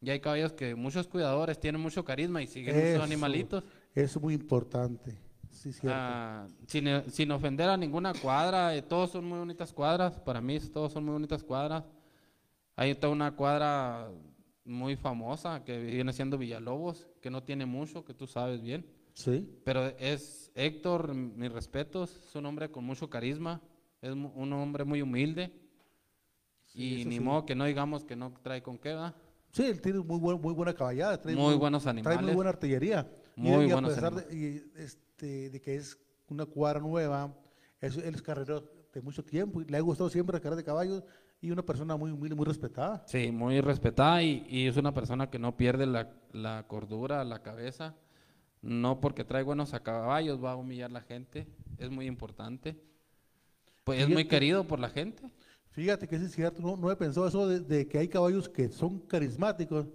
Y 0.00 0.10
hay 0.10 0.20
caballos 0.20 0.52
que 0.52 0.74
muchos 0.74 1.06
cuidadores 1.06 1.60
tienen 1.60 1.80
mucho 1.80 2.04
carisma 2.04 2.42
y 2.42 2.46
siguen 2.46 2.74
Eso, 2.74 2.86
muchos 2.86 3.04
animalitos. 3.04 3.64
Es 3.94 4.20
muy 4.20 4.34
importante. 4.34 5.18
Sí, 5.50 5.72
cierto. 5.72 5.90
Ah, 5.92 6.46
sin, 6.66 6.86
sin 7.10 7.30
ofender 7.32 7.68
a 7.68 7.76
ninguna 7.76 8.14
cuadra, 8.14 8.74
eh, 8.74 8.82
todos 8.82 9.10
son 9.10 9.26
muy 9.26 9.38
bonitas 9.38 9.72
cuadras, 9.72 10.18
para 10.20 10.40
mí 10.40 10.58
todos 10.58 10.92
son 10.92 11.04
muy 11.04 11.12
bonitas 11.12 11.42
cuadras. 11.42 11.84
Hay 12.76 12.94
toda 12.94 13.12
una 13.12 13.36
cuadra 13.36 14.08
muy 14.64 14.96
famosa 14.96 15.62
que 15.64 15.78
viene 15.78 16.12
siendo 16.12 16.38
Villalobos, 16.38 17.08
que 17.20 17.30
no 17.30 17.42
tiene 17.42 17.66
mucho, 17.66 18.04
que 18.04 18.14
tú 18.14 18.26
sabes 18.26 18.62
bien, 18.62 18.86
sí. 19.12 19.46
pero 19.64 19.86
es 19.98 20.39
Héctor, 20.66 21.14
mis 21.14 21.50
respetos, 21.52 22.16
es 22.26 22.34
un 22.34 22.46
hombre 22.46 22.70
con 22.70 22.84
mucho 22.84 23.08
carisma, 23.08 23.60
es 24.02 24.12
un 24.12 24.52
hombre 24.52 24.84
muy 24.84 25.02
humilde 25.02 25.52
Sí, 26.66 27.00
y 27.00 27.04
ni 27.04 27.14
sí. 27.16 27.20
modo 27.20 27.44
que 27.46 27.54
no 27.54 27.64
digamos 27.64 28.04
que 28.04 28.14
no 28.14 28.32
trae 28.42 28.62
con 28.62 28.78
qué, 28.78 28.90
¿verdad? 28.90 29.14
Sí, 29.50 29.64
él 29.64 29.80
tiene 29.80 29.98
muy, 30.00 30.18
buen- 30.20 30.40
muy 30.40 30.54
buena 30.54 30.72
caballada. 30.72 31.20
Trae 31.20 31.34
Muy 31.34 31.56
buenos 31.56 31.82
Trae 31.82 31.94
muy 31.94 32.00
animales. 32.02 32.34
buena 32.36 32.50
artillería. 32.50 33.10
Y- 33.36 33.40
Muy 33.40 33.66
y, 33.66 33.70
a 33.70 33.74
buenos 33.74 33.94
pesar 33.94 34.14
de, 34.14 34.36
y, 34.36 34.80
este, 34.80 35.50
de 35.50 35.60
que 35.60 35.74
es 35.74 35.98
una 36.28 36.46
cuadra 36.46 36.78
nueva, 36.78 37.34
es, 37.80 37.96
él 37.96 38.14
es 38.14 38.22
carrero 38.22 38.62
de 38.92 39.00
mucho 39.02 39.24
tiempo 39.24 39.60
y 39.62 39.64
le 39.64 39.76
ha 39.76 39.80
gustado 39.80 40.08
siempre 40.10 40.34
la 40.34 40.40
carrera 40.40 40.56
de 40.58 40.64
caballos 40.64 41.02
y 41.40 41.50
una 41.50 41.62
persona 41.64 41.96
muy 41.96 42.12
humilde, 42.12 42.36
muy 42.36 42.44
respetada. 42.46 43.02
Sí, 43.08 43.32
muy 43.32 43.60
respetada 43.60 44.22
y, 44.22 44.46
y 44.48 44.68
es 44.68 44.76
una 44.76 44.92
persona 44.94 45.28
que 45.30 45.38
no 45.40 45.56
pierde 45.56 45.86
la, 45.86 46.12
la 46.32 46.64
cordura, 46.68 47.24
la 47.24 47.42
cabeza. 47.42 47.96
No 48.62 49.00
porque 49.00 49.24
trae 49.24 49.42
buenos 49.42 49.72
a 49.74 49.82
caballos 49.82 50.42
va 50.42 50.52
a 50.52 50.56
humillar 50.56 50.90
a 50.90 50.94
la 50.94 51.00
gente. 51.00 51.46
Es 51.78 51.90
muy 51.90 52.06
importante. 52.06 52.76
Pues 53.84 54.00
es 54.00 54.06
muy 54.08 54.16
Fíjate- 54.24 54.28
querido 54.28 54.66
por 54.66 54.78
la 54.78 54.90
gente. 54.90 55.30
Fíjate 55.70 56.08
que 56.08 56.16
es 56.16 56.32
cierto, 56.32 56.60
no, 56.60 56.76
no 56.76 56.90
he 56.90 56.96
pensado 56.96 57.26
eso 57.28 57.46
de, 57.48 57.60
de 57.60 57.86
que 57.88 57.98
hay 57.98 58.08
caballos 58.08 58.48
que 58.48 58.68
son 58.68 58.98
carismáticos, 59.00 59.86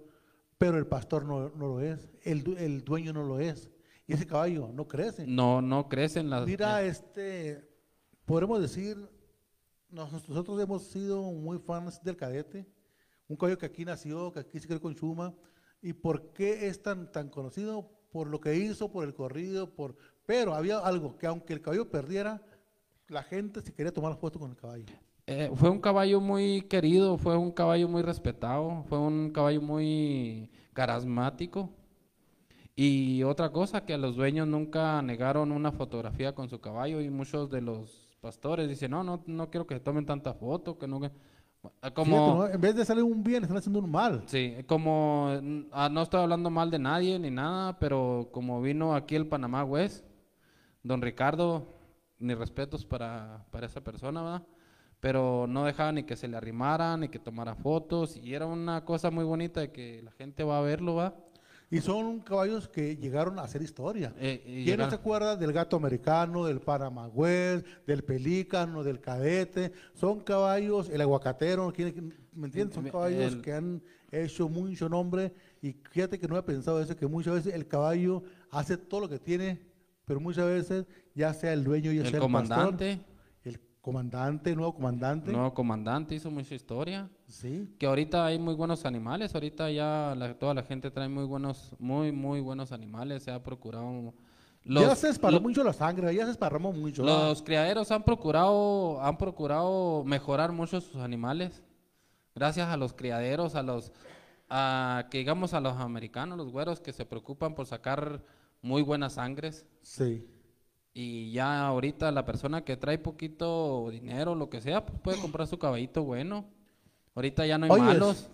pero 0.58 0.78
el 0.78 0.86
pastor 0.86 1.24
no, 1.26 1.50
no 1.50 1.66
lo 1.68 1.80
es, 1.80 2.08
el, 2.22 2.56
el 2.56 2.82
dueño 2.82 3.12
no 3.12 3.22
lo 3.24 3.38
es, 3.38 3.68
y 4.06 4.14
ese 4.14 4.26
caballo 4.26 4.70
no 4.72 4.88
crece. 4.88 5.26
No, 5.26 5.60
no 5.60 5.86
crecen 5.86 6.30
las... 6.30 6.46
Mira, 6.46 6.82
eh, 6.82 6.88
este, 6.88 7.68
podemos 8.24 8.58
decir, 8.62 8.96
nos- 9.90 10.10
nosotros 10.28 10.58
hemos 10.62 10.84
sido 10.84 11.20
muy 11.30 11.58
fans 11.58 12.02
del 12.02 12.16
cadete, 12.16 12.66
un 13.28 13.36
caballo 13.36 13.58
que 13.58 13.66
aquí 13.66 13.84
nació, 13.84 14.32
que 14.32 14.40
aquí 14.40 14.58
se 14.58 14.66
creó 14.66 14.80
con 14.80 14.94
Chuma, 14.94 15.34
y 15.82 15.92
por 15.92 16.32
qué 16.32 16.68
es 16.68 16.82
tan, 16.82 17.12
tan 17.12 17.28
conocido 17.28 17.90
por 18.16 18.28
lo 18.28 18.40
que 18.40 18.56
hizo, 18.56 18.90
por 18.90 19.04
el 19.04 19.12
corrido, 19.12 19.68
por, 19.74 19.94
pero 20.24 20.54
había 20.54 20.78
algo 20.78 21.18
que 21.18 21.26
aunque 21.26 21.52
el 21.52 21.60
caballo 21.60 21.90
perdiera, 21.90 22.40
la 23.08 23.22
gente 23.22 23.60
se 23.60 23.74
quería 23.74 23.92
tomar 23.92 24.16
foto 24.16 24.38
con 24.38 24.52
el 24.52 24.56
caballo. 24.56 24.86
eh, 25.26 25.50
fue 25.54 25.68
un 25.68 25.82
caballo 25.82 26.18
muy 26.18 26.62
querido, 26.62 27.18
fue 27.18 27.36
un 27.36 27.52
caballo 27.52 27.88
muy 27.88 28.00
respetado, 28.00 28.84
fue 28.88 28.98
un 28.98 29.32
caballo 29.32 29.60
muy 29.60 30.50
carismático. 30.72 31.68
Y 32.74 33.22
otra 33.22 33.50
cosa, 33.52 33.84
que 33.84 33.98
los 33.98 34.16
dueños 34.16 34.48
nunca 34.48 35.02
negaron 35.02 35.52
una 35.52 35.70
fotografía 35.70 36.34
con 36.34 36.48
su 36.48 36.58
caballo 36.58 37.02
y 37.02 37.10
muchos 37.10 37.50
de 37.50 37.60
los 37.60 38.08
pastores 38.22 38.66
dicen, 38.66 38.92
no, 38.92 39.04
no, 39.04 39.22
no 39.26 39.50
quiero 39.50 39.66
que 39.66 39.74
se 39.74 39.80
tomen 39.80 40.06
tanta 40.06 40.32
foto, 40.32 40.78
que. 40.78 41.12
Que-". 41.70 41.76
Ah, 41.82 41.90
Como, 41.92 42.16
Fíjate, 42.16 42.38
¿no? 42.38 42.54
En 42.54 42.60
vez 42.60 42.76
de 42.76 42.82
hacerle 42.82 43.02
un 43.02 43.22
bien, 43.22 43.42
están 43.42 43.58
haciendo 43.58 43.78
un 43.80 43.90
mal. 43.90 44.22
Sí, 44.26 44.54
como 44.66 45.30
ah, 45.72 45.88
no 45.90 46.02
estoy 46.02 46.20
hablando 46.20 46.50
mal 46.50 46.70
de 46.70 46.78
nadie 46.78 47.18
ni 47.18 47.30
nada, 47.30 47.78
pero 47.78 48.28
como 48.32 48.60
vino 48.62 48.94
aquí 48.94 49.14
el 49.16 49.26
Panamá 49.26 49.64
West, 49.64 50.04
don 50.82 51.02
Ricardo, 51.02 51.74
mis 52.18 52.36
respetos 52.38 52.84
para, 52.84 53.44
para 53.50 53.66
esa 53.66 53.82
persona, 53.82 54.22
¿verdad? 54.22 54.42
Pero 55.00 55.46
no 55.46 55.64
dejaba 55.64 55.92
ni 55.92 56.04
que 56.04 56.16
se 56.16 56.26
le 56.28 56.36
arrimara, 56.36 56.96
ni 56.96 57.08
que 57.08 57.18
tomara 57.18 57.54
fotos, 57.54 58.16
y 58.16 58.34
era 58.34 58.46
una 58.46 58.84
cosa 58.84 59.10
muy 59.10 59.24
bonita 59.24 59.60
de 59.60 59.70
que 59.70 60.02
la 60.02 60.10
gente 60.12 60.42
va 60.42 60.58
a 60.58 60.62
verlo, 60.62 60.94
¿va? 60.94 61.14
Y 61.68 61.80
son 61.80 62.20
caballos 62.20 62.68
que 62.68 62.96
llegaron 62.96 63.38
a 63.38 63.42
hacer 63.42 63.60
historia. 63.60 64.14
Eh, 64.18 64.40
y 64.46 64.64
¿Quién 64.64 64.78
no 64.78 64.88
se 64.88 64.94
acuerda 64.96 65.36
del 65.36 65.52
gato 65.52 65.76
americano, 65.76 66.44
del 66.46 66.60
Panamagüez, 66.60 67.64
del 67.86 68.04
pelícano, 68.04 68.84
del 68.84 69.00
cadete? 69.00 69.72
Son 69.94 70.20
caballos, 70.20 70.88
el 70.88 71.00
aguacatero, 71.00 71.72
¿quién- 71.72 72.14
¿me 72.32 72.46
entiendes? 72.46 72.74
Son 72.76 72.84
caballos 72.92 73.32
el- 73.34 73.42
que 73.42 73.52
han 73.52 73.82
hecho 74.12 74.48
mucho 74.48 74.88
nombre 74.88 75.32
y 75.60 75.72
fíjate 75.90 76.20
que 76.20 76.28
no 76.28 76.38
he 76.38 76.42
pensado 76.44 76.80
eso, 76.80 76.94
que 76.96 77.08
muchas 77.08 77.34
veces 77.34 77.52
el 77.54 77.66
caballo 77.66 78.22
hace 78.50 78.76
todo 78.76 79.00
lo 79.00 79.08
que 79.08 79.18
tiene, 79.18 79.60
pero 80.04 80.20
muchas 80.20 80.46
veces 80.46 80.86
ya 81.16 81.34
sea 81.34 81.52
el 81.52 81.64
dueño, 81.64 81.90
ya 81.90 82.02
El 82.02 82.10
sea 82.10 82.20
comandante, 82.20 82.92
el 82.92 82.98
pastor, 82.98 83.10
el 83.10 83.15
comandante, 83.86 84.56
nuevo 84.56 84.74
comandante. 84.74 85.30
nuevo 85.30 85.54
comandante, 85.54 86.16
hizo 86.16 86.28
mucha 86.28 86.56
historia. 86.56 87.08
Sí. 87.28 87.72
Que 87.78 87.86
ahorita 87.86 88.26
hay 88.26 88.36
muy 88.36 88.54
buenos 88.54 88.84
animales, 88.84 89.32
ahorita 89.32 89.70
ya 89.70 90.12
la- 90.16 90.34
toda 90.36 90.54
la 90.54 90.64
gente 90.64 90.90
trae 90.90 91.08
muy 91.08 91.24
buenos, 91.24 91.72
muy, 91.78 92.10
muy 92.10 92.40
buenos 92.40 92.72
animales, 92.72 93.22
se 93.22 93.30
ha 93.30 93.40
procurado... 93.44 94.12
ya 94.64 94.96
se 94.96 95.08
lo- 95.30 95.40
mucho 95.40 95.62
la 95.62 95.72
sangre, 95.72 96.12
ya 96.12 96.24
se 96.24 96.32
esparramó 96.32 96.72
mucho. 96.72 97.04
Los 97.04 97.42
criaderos 97.42 97.92
han 97.92 98.02
procurado, 98.02 99.00
han 99.00 99.16
procurado 99.16 100.02
mejorar 100.04 100.50
mucho 100.50 100.80
sus 100.80 100.96
animales. 101.00 101.62
Gracias 102.34 102.66
a 102.68 102.76
los 102.76 102.92
criaderos, 102.92 103.54
a 103.54 103.62
los, 103.62 103.92
a, 104.50 105.06
que 105.12 105.18
digamos 105.18 105.54
a 105.54 105.60
los 105.60 105.74
americanos, 105.76 106.36
los 106.36 106.50
güeros 106.50 106.80
que 106.80 106.92
se 106.92 107.06
preocupan 107.06 107.54
por 107.54 107.66
sacar 107.66 108.20
muy 108.62 108.82
buenas 108.82 109.12
sangres. 109.12 109.64
Sí. 109.82 110.26
Y 110.98 111.30
ya 111.30 111.66
ahorita 111.66 112.10
la 112.10 112.24
persona 112.24 112.64
que 112.64 112.78
trae 112.78 112.96
poquito 112.96 113.90
dinero, 113.90 114.34
lo 114.34 114.48
que 114.48 114.62
sea, 114.62 114.86
pues 114.86 114.98
puede 114.98 115.20
comprar 115.20 115.46
su 115.46 115.58
caballito 115.58 116.02
bueno. 116.02 116.46
Ahorita 117.14 117.44
ya 117.44 117.58
no 117.58 117.66
hay 117.66 117.70
Oyes, 117.70 117.84
malos. 117.84 118.30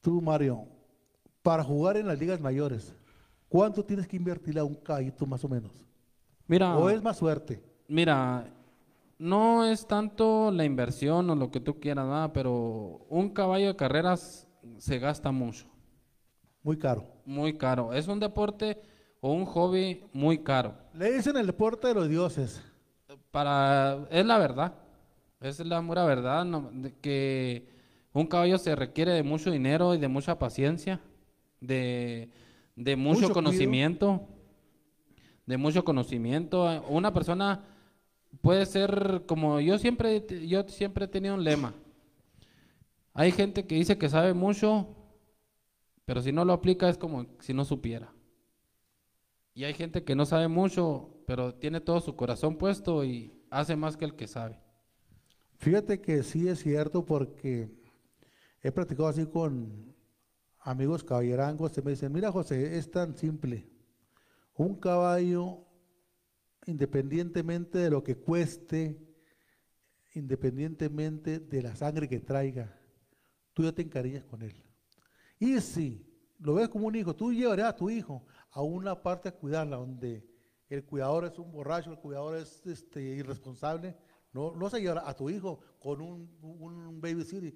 Tú, 0.00 0.22
Mario, 0.22 0.64
para 1.42 1.62
jugar 1.62 1.98
en 1.98 2.06
las 2.06 2.18
ligas 2.18 2.40
mayores, 2.40 2.94
¿cuánto 3.50 3.84
tienes 3.84 4.08
que 4.08 4.16
invertirle 4.16 4.60
a 4.60 4.64
un 4.64 4.74
caballito 4.74 5.26
más 5.26 5.44
o 5.44 5.50
menos? 5.50 5.86
Mira, 6.46 6.78
¿O 6.78 6.88
es 6.88 7.02
más 7.02 7.18
suerte? 7.18 7.62
Mira, 7.88 8.50
no 9.18 9.66
es 9.66 9.86
tanto 9.86 10.50
la 10.50 10.64
inversión 10.64 11.28
o 11.28 11.36
lo 11.36 11.50
que 11.50 11.60
tú 11.60 11.78
quieras, 11.78 12.06
nada, 12.06 12.32
pero 12.32 13.04
un 13.10 13.28
caballo 13.28 13.66
de 13.66 13.76
carreras 13.76 14.48
se 14.78 14.98
gasta 14.98 15.30
mucho, 15.30 15.66
Muy 16.62 16.78
caro. 16.78 17.04
muy 17.26 17.58
caro. 17.58 17.92
Es 17.92 18.08
un 18.08 18.18
deporte, 18.18 18.80
o 19.24 19.32
un 19.32 19.46
hobby 19.46 20.02
muy 20.12 20.38
caro. 20.38 20.74
Le 20.94 21.12
dicen 21.12 21.36
el 21.36 21.46
deporte 21.46 21.86
de 21.86 21.94
los 21.94 22.08
dioses. 22.08 22.60
Para, 23.30 24.06
es 24.10 24.26
la 24.26 24.36
verdad, 24.36 24.74
es 25.40 25.60
la 25.60 25.80
pura 25.80 26.04
verdad, 26.04 26.44
no- 26.44 26.70
de 26.72 26.92
que 27.00 27.68
un 28.12 28.26
caballo 28.26 28.58
se 28.58 28.74
requiere 28.74 29.12
de 29.12 29.22
mucho 29.22 29.50
dinero 29.52 29.94
y 29.94 29.98
de 29.98 30.08
mucha 30.08 30.38
paciencia, 30.38 31.00
de, 31.60 32.30
de 32.74 32.96
mucho, 32.96 33.20
Mucho 33.20 33.26
cuido. 33.28 33.34
conocimiento, 33.34 34.28
de 35.46 35.56
mucho 35.56 35.84
conocimiento. 35.84 36.84
Una 36.88 37.12
persona 37.14 37.64
puede 38.40 38.66
ser 38.66 39.22
como 39.26 39.60
yo 39.60 39.78
siempre, 39.78 40.26
yo 40.48 40.64
siempre 40.68 41.04
he 41.04 41.08
tenido 41.08 41.34
un 41.36 41.44
lema. 41.44 41.74
Hay 43.14 43.30
gente 43.30 43.66
que 43.66 43.76
dice 43.76 43.96
que 43.98 44.08
sabe 44.08 44.34
mucho, 44.34 44.88
pero 46.06 46.20
si 46.22 46.32
no 46.32 46.44
lo 46.44 46.54
aplica 46.54 46.88
es 46.88 46.98
como 46.98 47.26
si 47.38 47.54
no 47.54 47.64
supiera. 47.64 48.10
Y 49.54 49.64
hay 49.64 49.74
gente 49.74 50.02
que 50.02 50.14
no 50.14 50.24
sabe 50.24 50.48
mucho, 50.48 51.22
pero 51.26 51.54
tiene 51.54 51.80
todo 51.80 52.00
su 52.00 52.16
corazón 52.16 52.56
puesto 52.56 53.04
y 53.04 53.38
hace 53.50 53.76
más 53.76 53.96
que 53.96 54.06
el 54.06 54.16
que 54.16 54.26
sabe. 54.26 54.58
Fíjate 55.58 56.00
que 56.00 56.22
sí 56.22 56.48
es 56.48 56.60
cierto 56.60 57.04
porque 57.04 57.70
he 58.62 58.72
platicado 58.72 59.08
así 59.08 59.26
con 59.26 59.94
amigos 60.60 61.04
caballerangos 61.04 61.72
que 61.72 61.82
me 61.82 61.90
dicen, 61.90 62.12
mira 62.12 62.32
José, 62.32 62.78
es 62.78 62.90
tan 62.90 63.16
simple. 63.16 63.68
Un 64.54 64.76
caballo, 64.76 65.66
independientemente 66.66 67.78
de 67.78 67.90
lo 67.90 68.02
que 68.02 68.16
cueste, 68.16 68.98
independientemente 70.14 71.40
de 71.40 71.62
la 71.62 71.76
sangre 71.76 72.08
que 72.08 72.20
traiga, 72.20 72.78
tú 73.52 73.64
ya 73.64 73.72
te 73.72 73.82
encariñas 73.82 74.24
con 74.24 74.42
él. 74.42 74.54
Y 75.38 75.60
si 75.60 76.06
lo 76.38 76.54
ves 76.54 76.68
como 76.68 76.86
un 76.86 76.94
hijo, 76.96 77.14
tú 77.14 77.32
llevarás 77.32 77.66
a 77.66 77.76
tu 77.76 77.90
hijo 77.90 78.24
a 78.52 78.60
una 78.62 79.02
parte 79.02 79.28
a 79.28 79.32
cuidarla, 79.32 79.76
donde 79.76 80.24
el 80.68 80.84
cuidador 80.84 81.24
es 81.24 81.38
un 81.38 81.50
borracho, 81.52 81.90
el 81.90 81.98
cuidador 81.98 82.36
es 82.36 82.64
este, 82.66 83.02
irresponsable. 83.02 83.96
No, 84.32 84.54
no 84.54 84.70
se 84.70 84.80
llevará 84.80 85.08
a 85.08 85.14
tu 85.14 85.28
hijo 85.28 85.60
con 85.78 86.00
un, 86.00 86.28
un 86.42 87.00
babysitter 87.00 87.52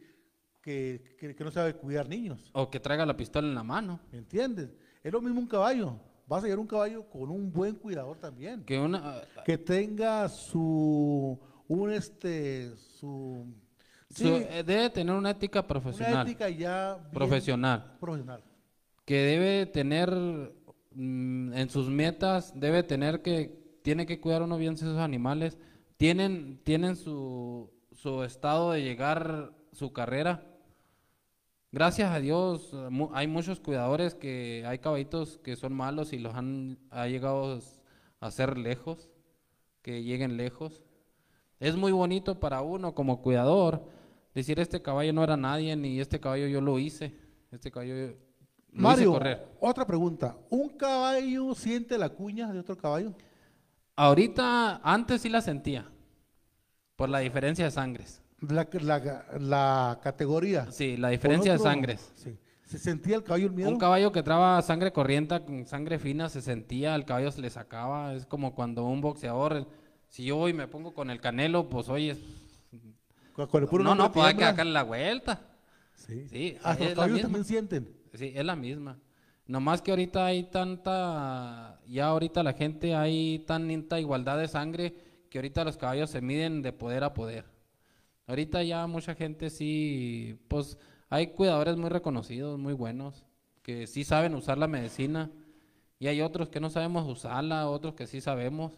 que, 0.60 1.16
que, 1.18 1.34
que 1.34 1.44
no 1.44 1.50
sabe 1.50 1.74
cuidar 1.74 2.08
niños. 2.08 2.50
O 2.52 2.68
que 2.70 2.80
traiga 2.80 3.06
la 3.06 3.16
pistola 3.16 3.46
en 3.48 3.54
la 3.54 3.62
mano. 3.62 4.00
¿Me 4.12 4.18
entiendes? 4.18 4.74
Es 5.02 5.12
lo 5.12 5.20
mismo 5.22 5.40
un 5.40 5.46
caballo. 5.46 5.98
Vas 6.26 6.42
a 6.42 6.46
llevar 6.46 6.58
un 6.58 6.66
caballo 6.66 7.08
con 7.08 7.30
un 7.30 7.52
buen 7.52 7.76
cuidador 7.76 8.18
también. 8.18 8.64
Que 8.64 8.78
una, 8.78 9.22
Que 9.44 9.56
tenga 9.56 10.28
su, 10.28 11.38
un 11.68 11.92
este, 11.92 12.74
su, 12.76 13.46
sí, 14.10 14.28
eh, 14.28 14.64
debe 14.66 14.90
tener 14.90 15.14
una 15.14 15.30
ética 15.30 15.60
una 15.60 15.68
profesional. 15.68 16.26
ética 16.26 16.48
ya 16.50 16.98
Profesional. 17.12 17.96
profesional. 18.00 18.42
que 19.04 19.14
debe 19.22 19.66
tener 19.66 20.10
mm, 20.96 21.52
en 21.54 21.70
sus 21.70 21.88
metas, 21.88 22.52
debe 22.58 22.82
tener 22.82 23.22
que, 23.22 23.78
tiene 23.82 24.06
que 24.06 24.20
cuidar 24.20 24.42
uno 24.42 24.58
bien 24.58 24.76
sus 24.76 24.96
animales, 24.98 25.58
tienen, 25.96 26.60
tienen 26.64 26.96
su, 26.96 27.70
su 27.92 28.22
estado 28.24 28.72
de 28.72 28.82
llegar 28.82 29.52
su 29.72 29.92
carrera. 29.92 30.44
Gracias 31.72 32.10
a 32.10 32.20
Dios, 32.20 32.72
mu- 32.90 33.10
hay 33.12 33.26
muchos 33.26 33.60
cuidadores 33.60 34.14
que 34.14 34.64
hay 34.66 34.78
caballitos 34.78 35.38
que 35.38 35.56
son 35.56 35.74
malos 35.74 36.12
y 36.12 36.18
los 36.18 36.34
han 36.34 36.78
ha 36.90 37.06
llegado 37.06 37.60
a 38.20 38.30
ser 38.30 38.56
lejos, 38.56 39.10
que 39.82 40.02
lleguen 40.02 40.36
lejos. 40.36 40.82
Es 41.60 41.76
muy 41.76 41.92
bonito 41.92 42.40
para 42.40 42.62
uno 42.62 42.94
como 42.94 43.20
cuidador 43.22 43.84
decir 44.34 44.58
este 44.60 44.82
caballo 44.82 45.12
no 45.12 45.22
era 45.24 45.36
nadie 45.36 45.76
ni 45.76 46.00
este 46.00 46.20
caballo 46.20 46.46
yo 46.46 46.60
lo 46.60 46.78
hice, 46.78 47.14
este 47.50 47.70
caballo 47.70 48.14
lo 48.76 48.82
Mario, 48.82 49.12
correr. 49.12 49.46
otra 49.60 49.86
pregunta. 49.86 50.36
¿Un 50.50 50.68
caballo 50.70 51.54
siente 51.54 51.96
la 51.98 52.08
cuña 52.10 52.52
de 52.52 52.58
otro 52.60 52.76
caballo? 52.76 53.14
Ahorita, 53.94 54.76
antes 54.82 55.22
sí 55.22 55.28
la 55.28 55.40
sentía, 55.40 55.86
por 56.96 57.08
la 57.08 57.20
diferencia 57.20 57.64
de 57.64 57.70
sangres. 57.70 58.20
La, 58.40 58.68
la- 58.82 59.24
la 59.40 60.00
categoría. 60.02 60.70
Sí, 60.70 60.96
la 60.96 61.08
diferencia 61.08 61.52
de 61.52 61.58
sangres. 61.58 62.12
sí. 62.14 62.38
¿Se 62.66 62.78
sentía 62.80 63.14
el 63.14 63.22
caballo 63.22 63.46
el 63.46 63.52
miedo? 63.52 63.70
Un 63.70 63.78
caballo 63.78 64.10
que 64.10 64.24
traba 64.24 64.60
sangre 64.60 64.92
corriente 64.92 65.40
con 65.44 65.64
sangre 65.66 66.00
fina 66.00 66.28
se 66.28 66.42
sentía, 66.42 66.96
el 66.96 67.04
caballo 67.04 67.30
se 67.30 67.40
le 67.40 67.48
sacaba. 67.48 68.12
Es 68.12 68.26
como 68.26 68.56
cuando 68.56 68.84
un 68.86 69.00
boxeador, 69.00 69.68
si 70.08 70.24
yo 70.24 70.34
voy 70.34 70.50
y 70.50 70.54
me 70.54 70.66
pongo 70.66 70.92
con 70.92 71.08
el 71.10 71.20
canelo, 71.20 71.68
pues 71.68 71.88
oye, 71.88 72.16
Con- 73.34 73.48
el 73.62 73.68
puro 73.68 73.84
no, 73.84 73.94
no, 73.94 74.10
pues 74.10 74.26
hay 74.26 74.34
que 74.34 74.42
sacarle 74.42 74.72
la 74.72 74.82
vuelta. 74.82 75.40
Sí. 75.94 76.26
Sí, 76.28 76.56
Hasta 76.56 76.72
es 76.72 76.80
los 76.80 76.94
caballos 76.94 77.20
también 77.22 77.44
sienten. 77.44 77.95
Sí, 78.16 78.32
es 78.34 78.44
la 78.44 78.56
misma. 78.56 78.98
Nomás 79.46 79.80
que 79.80 79.92
ahorita 79.92 80.26
hay 80.26 80.44
tanta, 80.44 81.80
ya 81.86 82.08
ahorita 82.08 82.42
la 82.42 82.52
gente 82.52 82.94
hay 82.94 83.40
tanta 83.46 84.00
igualdad 84.00 84.38
de 84.38 84.48
sangre 84.48 84.94
que 85.30 85.38
ahorita 85.38 85.64
los 85.64 85.76
caballos 85.76 86.10
se 86.10 86.20
miden 86.20 86.62
de 86.62 86.72
poder 86.72 87.04
a 87.04 87.14
poder. 87.14 87.44
Ahorita 88.26 88.62
ya 88.64 88.86
mucha 88.88 89.14
gente 89.14 89.50
sí, 89.50 90.38
pues 90.48 90.76
hay 91.08 91.28
cuidadores 91.28 91.76
muy 91.76 91.90
reconocidos, 91.90 92.58
muy 92.58 92.72
buenos, 92.72 93.24
que 93.62 93.86
sí 93.86 94.02
saben 94.02 94.34
usar 94.34 94.58
la 94.58 94.66
medicina 94.66 95.30
y 96.00 96.08
hay 96.08 96.20
otros 96.22 96.48
que 96.48 96.60
no 96.60 96.68
sabemos 96.68 97.06
usarla, 97.06 97.68
otros 97.68 97.94
que 97.94 98.08
sí 98.08 98.20
sabemos. 98.20 98.72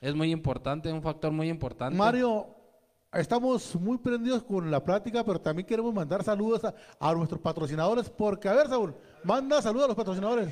Es 0.00 0.14
muy 0.14 0.30
importante, 0.32 0.92
un 0.92 1.02
factor 1.02 1.32
muy 1.32 1.48
importante. 1.48 1.96
Mario, 1.96 2.46
estamos 3.14 3.74
muy 3.76 3.98
prendidos 3.98 4.42
con 4.42 4.70
la 4.70 4.82
plática, 4.82 5.24
pero 5.24 5.40
también 5.40 5.66
queremos 5.66 5.92
mandar 5.94 6.22
saludos 6.24 6.64
a, 6.64 6.74
a 7.00 7.12
nuestros 7.14 7.40
patrocinadores, 7.40 8.08
porque, 8.10 8.48
a 8.48 8.54
ver, 8.54 8.68
Saúl, 8.68 8.94
manda 9.24 9.60
saludos 9.60 9.84
a 9.84 9.88
los 9.88 9.96
patrocinadores. 9.96 10.48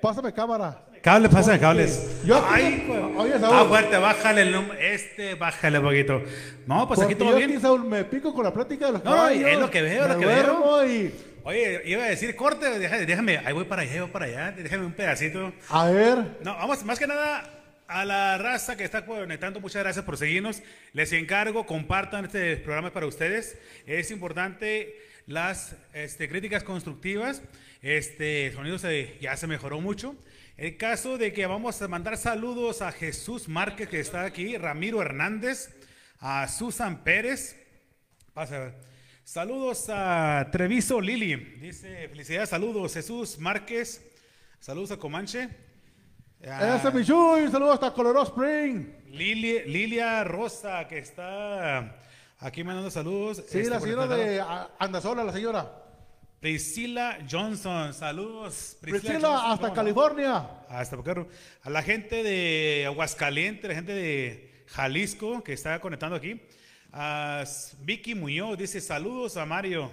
Pásame 0.00 0.32
cámara. 0.32 0.84
Cables, 1.02 1.32
pasa 1.32 1.58
cables. 1.58 2.20
Yo 2.24 2.40
Ay. 2.48 2.88
Oye, 3.16 3.38
Saúl. 3.38 3.56
Ah, 3.58 3.64
fuerte, 3.68 3.96
bájale 3.96 4.42
el 4.42 4.52
número. 4.52 4.74
Este, 4.74 5.34
bájale 5.34 5.78
un 5.80 5.84
poquito. 5.84 6.22
No, 6.66 6.86
pues 6.86 7.00
aquí 7.00 7.14
todo 7.16 7.30
yo 7.30 7.36
bien. 7.38 7.50
aquí, 7.50 7.60
Saúl, 7.60 7.84
me 7.84 8.04
pico 8.04 8.32
con 8.32 8.44
la 8.44 8.52
plática 8.52 8.86
de 8.86 8.92
los 8.92 9.04
No, 9.04 9.10
caballos. 9.10 9.48
es 9.48 9.58
lo 9.58 9.68
que 9.70 9.82
veo, 9.82 10.06
lo 10.08 10.18
que 10.18 10.24
duermo 10.24 10.82
y, 10.84 11.12
Oye, 11.44 11.82
iba 11.86 12.04
a 12.04 12.06
decir 12.06 12.36
corte, 12.36 12.78
déjame, 12.78 13.04
déjame, 13.04 13.38
ahí 13.38 13.52
voy 13.52 13.64
para 13.64 13.82
allá, 13.82 14.02
voy 14.02 14.10
para 14.12 14.26
allá, 14.26 14.52
déjame 14.52 14.86
un 14.86 14.92
pedacito. 14.92 15.52
a 15.70 15.86
ver, 15.90 16.38
No, 16.44 16.54
vamos, 16.54 16.84
más 16.84 17.00
que 17.00 17.06
nada 17.08 17.42
a 18.00 18.04
la 18.04 18.38
raza 18.38 18.76
que 18.76 18.84
está 18.84 19.04
conectando, 19.04 19.60
muchas 19.60 19.82
gracias 19.82 20.04
por 20.04 20.16
seguirnos. 20.16 20.62
Les 20.92 21.12
encargo, 21.12 21.66
compartan 21.66 22.24
este 22.24 22.56
programa 22.58 22.92
para 22.92 23.06
ustedes. 23.06 23.58
Es 23.86 24.10
importante 24.10 24.96
las 25.26 25.76
este, 25.92 26.28
críticas 26.28 26.64
constructivas. 26.64 27.42
Este 27.82 28.52
sonido 28.52 28.78
se- 28.78 29.18
ya 29.20 29.36
se 29.36 29.46
mejoró 29.46 29.80
mucho. 29.80 30.16
El 30.56 30.76
caso 30.76 31.18
de 31.18 31.32
que 31.32 31.46
vamos 31.46 31.80
a 31.82 31.88
mandar 31.88 32.16
saludos 32.16 32.82
a 32.82 32.92
Jesús 32.92 33.48
Márquez, 33.48 33.88
que 33.88 34.00
está 34.00 34.24
aquí, 34.24 34.56
Ramiro 34.56 35.00
Hernández, 35.02 35.70
a 36.20 36.46
Susan 36.48 37.02
Pérez. 37.04 37.56
Pasa. 38.34 38.74
Saludos 39.24 39.86
a 39.88 40.48
Treviso 40.50 41.00
Lili. 41.00 41.36
Dice, 41.36 42.08
felicidades, 42.08 42.48
saludos, 42.50 42.94
Jesús 42.94 43.38
Márquez. 43.38 44.04
Saludos 44.60 44.92
a 44.92 44.96
Comanche. 44.96 45.48
A 46.48 46.76
ese 46.76 46.88
es 46.88 46.94
mi 46.94 47.04
Chuy, 47.04 47.48
saludos 47.50 47.74
hasta 47.74 47.92
Colorado 47.92 48.24
Spring. 48.24 48.86
Lili- 49.10 49.64
Lilia 49.66 50.24
Rosa, 50.24 50.86
que 50.88 50.98
está 50.98 51.96
aquí 52.38 52.64
mandando 52.64 52.90
saludos. 52.90 53.44
Sí, 53.48 53.58
Este, 53.58 53.70
la 53.70 53.80
señora 53.80 54.06
de 54.08 54.42
Andasola, 54.78 55.22
la 55.24 55.32
señora. 55.32 55.78
Priscila 56.40 57.18
Johnson, 57.30 57.94
saludos. 57.94 58.76
Priscila, 58.80 59.20
Johnson, 59.20 59.50
hasta. 59.52 59.72
California. 59.72 60.44
Hasta. 60.68 60.96
A 61.62 61.70
la 61.70 61.82
gente 61.82 62.24
de 62.24 62.86
Aguascalientes, 62.86 63.68
la 63.68 63.74
gente 63.76 63.94
de 63.94 64.64
Jalisco 64.66 65.44
que 65.44 65.52
está 65.52 65.78
conectando 65.80 66.16
aquí. 66.16 66.42
A 66.92 67.44
Vicky 67.82 68.14
Muñoz 68.16 68.58
dice 68.58 68.80
saludos 68.80 69.36
a 69.36 69.46
Mario. 69.46 69.90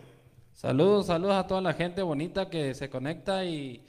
Saludos, 0.56 1.06
saludos 1.06 1.36
a 1.38 1.46
toda 1.48 1.62
la 1.62 1.74
gente 1.74 2.02
bonita 2.02 2.50
que 2.50 2.74
se 2.74 2.90
conecta 2.90 3.46
y, 3.46 3.86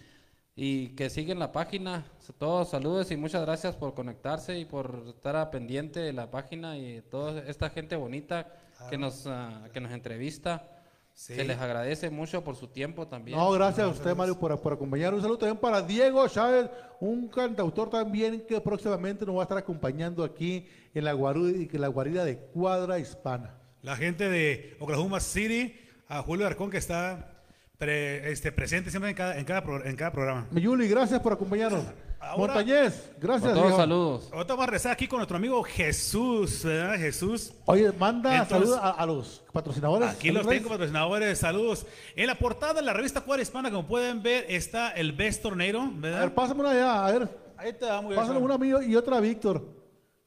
y 0.63 0.89
que 0.91 1.09
sigue 1.09 1.33
en 1.33 1.39
la 1.39 1.53
página. 1.53 2.05
Todos 2.37 2.69
saludos 2.69 3.11
y 3.11 3.17
muchas 3.17 3.41
gracias 3.47 3.75
por 3.77 3.95
conectarse 3.95 4.59
y 4.59 4.67
por 4.67 5.05
estar 5.09 5.35
a 5.35 5.51
pendiente 5.51 6.01
de 6.01 6.13
la 6.13 6.31
página 6.31 6.77
y 6.77 7.01
toda 7.01 7.41
esta 7.49 7.71
gente 7.71 7.97
bonita 7.97 8.47
que 8.91 8.99
nos, 8.99 9.27
ah, 9.27 9.69
que 9.73 9.81
nos 9.81 9.91
entrevista. 9.91 10.69
Sí. 11.15 11.35
Se 11.35 11.45
les 11.45 11.59
agradece 11.59 12.11
mucho 12.11 12.45
por 12.45 12.57
su 12.57 12.69
tiempo 12.69 13.09
también. 13.09 13.39
No, 13.39 13.51
gracias 13.53 13.87
a 13.87 13.89
usted, 13.89 14.15
Mario, 14.15 14.39
por, 14.39 14.61
por 14.61 14.75
acompañarnos. 14.75 15.21
Un 15.21 15.23
saludo 15.23 15.39
también 15.39 15.57
para 15.57 15.81
Diego 15.81 16.29
Chávez, 16.29 16.69
un 17.01 17.29
cantautor 17.29 17.89
también 17.89 18.45
que 18.47 18.61
próximamente 18.61 19.25
nos 19.25 19.37
va 19.37 19.41
a 19.41 19.45
estar 19.45 19.57
acompañando 19.57 20.23
aquí 20.23 20.69
en 20.93 21.07
la, 21.07 21.15
guarida, 21.15 21.71
en 21.73 21.81
la 21.81 21.89
guarida 21.89 22.23
de 22.23 22.37
Cuadra 22.37 22.99
Hispana. 22.99 23.59
La 23.81 23.97
gente 23.97 24.29
de 24.29 24.77
Oklahoma 24.79 25.21
City, 25.21 25.75
a 26.07 26.21
Julio 26.21 26.47
Arcón 26.47 26.69
que 26.69 26.77
está 26.77 27.40
pre- 27.81 28.31
este, 28.31 28.53
presente 28.53 28.91
siempre 28.91 29.11
en 29.11 29.17
cada, 29.17 29.37
en 29.39 29.45
cada, 29.45 29.63
pro- 29.65 29.85
en 29.85 29.97
cada 29.97 30.13
programa. 30.13 30.47
Yuli, 30.53 30.87
gracias 30.87 31.19
por 31.21 31.33
acompañarnos. 31.33 31.83
Ahora- 32.21 32.53
Montañez, 32.55 33.11
gracias. 33.19 33.55
Todos 33.55 33.75
saludos. 33.77 34.29
Ahorita 34.31 34.53
vamos 34.53 34.69
a 34.69 34.71
rezar 34.71 34.93
aquí 34.93 35.09
con 35.09 35.17
nuestro 35.21 35.39
amigo 35.39 35.63
Jesús, 35.63 36.63
¿verdad? 36.65 36.97
Jesús. 36.99 37.53
Oye, 37.65 37.91
manda 37.93 38.31
Entonces- 38.37 38.49
saludos 38.69 38.79
a, 38.83 38.91
a 38.91 39.07
los 39.07 39.43
patrocinadores. 39.53 40.11
Aquí 40.11 40.31
¿Los 40.31 40.47
tengo, 40.47 40.69
patrocinadores, 40.69 41.39
saludos. 41.39 41.87
En 42.15 42.27
la 42.27 42.35
portada 42.39 42.75
de 42.75 42.83
la 42.83 42.93
revista 42.93 43.23
Cuadra 43.23 43.43
Hispana, 43.43 43.71
como 43.71 43.87
pueden 43.89 44.23
ver, 44.23 44.45
está 44.51 44.91
el 44.91 45.13
Best 45.13 45.43
Tornado, 45.43 45.81
A 45.81 45.85
ver, 45.87 45.95
¿verdad? 46.01 46.33
pásame 46.35 46.61
una 46.61 46.71
allá, 46.73 47.07
a 47.07 47.11
ver. 47.13 47.29
Ahí 47.57 47.71
está, 47.71 48.01
muy 48.03 48.11
bien. 48.11 48.21
Pásale 48.21 48.39
una 48.39 48.55
a 48.55 48.59
mí 48.59 48.69
y 48.87 48.95
otra 48.97 49.17
a 49.17 49.21
Víctor. 49.21 49.81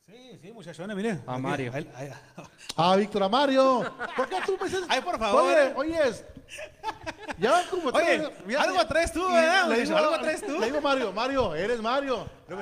Sí, 0.07 0.37
sí, 0.41 0.51
muchachones, 0.51 0.95
mire. 0.97 1.19
A 1.27 1.37
Mario. 1.37 1.71
ahí- 1.75 1.89
ahí- 1.95 2.09
A 2.75 2.95
Víctor, 2.95 3.21
a 3.21 3.29
Mario. 3.29 3.83
¿Por 4.17 4.27
qué 4.29 4.35
tú 4.45 4.57
me 4.59 4.67
dices? 4.67 4.83
Ay, 4.89 5.01
por 5.01 5.19
favor. 5.19 5.43
Oye, 5.43 5.73
oyes. 5.75 6.25
Ya 7.37 7.63
como 7.69 7.89
Oye, 7.89 8.29
algo 8.57 8.87
traes 8.87 9.11
tú, 9.11 9.27
le 9.29 9.81
digo- 9.81 9.97
Algo 9.97 10.19
traes 10.19 10.45
tú. 10.45 10.59
Le 10.59 10.65
digo 10.67 10.81
Mario, 10.81 11.11
Mario, 11.11 11.55
eres 11.55 11.81
Mario. 11.81 12.27
Yo 12.47 12.57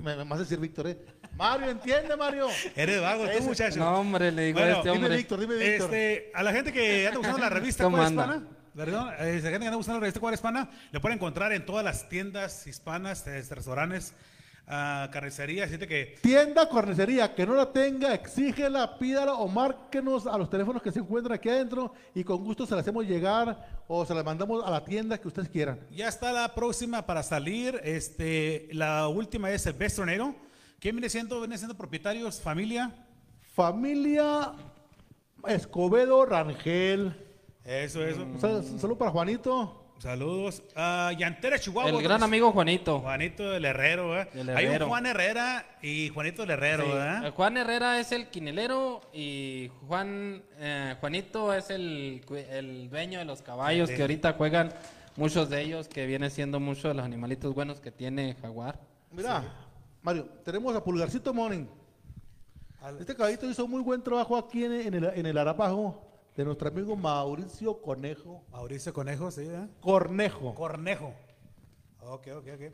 me, 0.00 0.14
vas 0.24 0.32
a 0.32 0.42
decir 0.42 0.58
Víctor, 0.58 0.88
¿eh? 0.88 0.98
Mario, 1.36 1.70
entiende, 1.70 2.16
Mario. 2.16 2.48
Eres 2.74 3.00
vago 3.00 3.24
tú, 3.28 3.44
muchacho. 3.44 3.78
No, 3.78 4.00
hombre, 4.00 4.32
le 4.32 4.46
digo 4.46 4.58
Bueno, 4.58 4.74
a 4.76 4.78
este 4.78 4.90
Dime. 4.90 5.08
Víctor, 5.16 5.40
dime 5.40 5.54
Víctor. 5.54 5.94
Este, 5.94 6.32
a 6.34 6.42
la 6.42 6.52
gente 6.52 6.72
que 6.72 7.06
anda 7.06 7.18
buscando 7.18 7.38
la 7.40 7.48
revista 7.48 7.84
¿Cómo? 7.84 8.02
Hispana, 8.02 8.42
perdón, 8.74 9.08
eh, 9.18 9.40
la 9.42 9.50
gente 9.50 9.50
que 9.60 9.66
anda 9.66 9.76
buscando 9.76 9.98
la 10.00 10.04
revista 10.04 10.20
Cuadra 10.20 10.34
Hispana, 10.34 10.70
le 10.90 10.98
pueden 11.00 11.18
encontrar 11.18 11.52
en 11.52 11.64
todas 11.64 11.84
las 11.84 12.08
tiendas 12.08 12.66
hispanas, 12.66 13.24
eh, 13.28 13.44
restaurantes, 13.48 14.14
carnicerías, 14.68 15.70
así 15.70 15.78
que 15.86 16.16
Tienda 16.20 16.68
Cornecería, 16.68 17.34
que 17.34 17.46
no 17.46 17.54
la 17.54 17.72
tenga, 17.72 18.12
exígela, 18.12 18.98
pídala 18.98 19.34
o 19.34 19.48
márquenos 19.48 20.26
a 20.26 20.36
los 20.36 20.50
teléfonos 20.50 20.82
que 20.82 20.92
se 20.92 20.98
encuentran 20.98 21.34
aquí 21.38 21.48
adentro 21.48 21.94
y 22.14 22.22
con 22.22 22.44
gusto 22.44 22.66
se 22.66 22.74
las 22.74 22.82
hacemos 22.82 23.06
llegar 23.06 23.66
o 23.88 24.04
se 24.04 24.14
las 24.14 24.24
mandamos 24.24 24.62
a 24.64 24.70
la 24.70 24.84
tienda 24.84 25.18
que 25.18 25.26
ustedes 25.28 25.48
quieran. 25.48 25.80
ya 25.90 26.08
está 26.08 26.32
la 26.32 26.54
próxima 26.54 27.06
para 27.06 27.22
salir. 27.22 27.80
Este, 27.82 28.68
la 28.72 29.08
última 29.08 29.50
es 29.50 29.64
el 29.66 29.72
Best 29.72 29.96
Tornado. 29.96 30.34
¿Quién 30.80 30.94
viene 30.96 31.08
siendo? 31.08 31.38
Viene 31.40 31.56
siendo 31.56 31.74
propietarios, 31.76 32.40
familia. 32.40 32.92
Familia 33.54 34.52
Escobedo 35.46 36.24
Rangel. 36.26 37.14
Eso, 37.64 38.04
eso. 38.04 38.22
Un 38.22 38.40
sal- 38.40 38.64
un 38.70 38.78
saludo 38.78 38.98
para 38.98 39.10
Juanito. 39.10 39.87
Saludos. 39.98 40.62
Ah, 40.76 41.12
Llantera 41.18 41.58
Chihuahua. 41.58 41.90
El 41.90 42.02
gran 42.02 42.22
amigo 42.22 42.52
Juanito. 42.52 43.00
Juanito 43.00 43.50
del 43.50 43.64
Herrero, 43.64 44.10
¿verdad? 44.10 44.32
Del 44.32 44.50
Hay 44.50 44.66
un. 44.66 44.78
Juan 44.88 45.06
Herrera 45.06 45.66
y 45.82 46.08
Juanito 46.10 46.42
del 46.42 46.50
Herrero, 46.52 46.84
Sí, 46.84 46.90
¿verdad? 46.90 47.26
eh, 47.26 47.30
Juan 47.30 47.56
Herrera 47.56 47.98
es 47.98 48.12
el 48.12 48.28
quinelero 48.28 49.00
y 49.12 49.70
Juan 49.88 50.42
eh, 50.58 50.94
Juanito 51.00 51.52
es 51.52 51.70
el, 51.70 52.24
el 52.50 52.88
dueño 52.90 53.18
de 53.18 53.24
los 53.24 53.42
caballos 53.42 53.88
Sí. 53.88 53.96
que 53.96 54.02
ahorita 54.02 54.34
juegan 54.34 54.72
muchos 55.16 55.50
de 55.50 55.62
ellos 55.62 55.88
que 55.88 56.06
viene 56.06 56.30
siendo 56.30 56.60
muchos 56.60 56.84
de 56.84 56.94
los 56.94 57.04
animalitos 57.04 57.52
buenos 57.52 57.80
que 57.80 57.90
tiene 57.90 58.36
Jaguar. 58.40 58.78
Mira, 59.10 59.42
Mario, 60.02 60.28
tenemos 60.44 60.76
a 60.76 60.84
Pulgarcito 60.84 61.34
Morning. 61.34 61.66
Este 63.00 63.16
caballito 63.16 63.50
hizo 63.50 63.66
muy 63.66 63.82
buen 63.82 64.00
trabajo 64.00 64.36
aquí 64.36 64.64
en, 64.64 64.72
en 64.72 64.94
el, 64.94 65.04
en 65.06 65.26
el 65.26 65.36
Arapajo 65.36 66.07
de 66.38 66.44
nuestro 66.44 66.68
amigo 66.68 66.94
Mauricio 66.94 67.82
Conejo. 67.82 68.44
Mauricio 68.52 68.92
Conejo, 68.92 69.28
sí, 69.32 69.42
¿verdad? 69.44 69.68
Cornejo. 69.80 70.54
Cornejo. 70.54 71.12
Ok, 72.00 72.28
ok, 72.36 72.46
ok. 72.54 72.72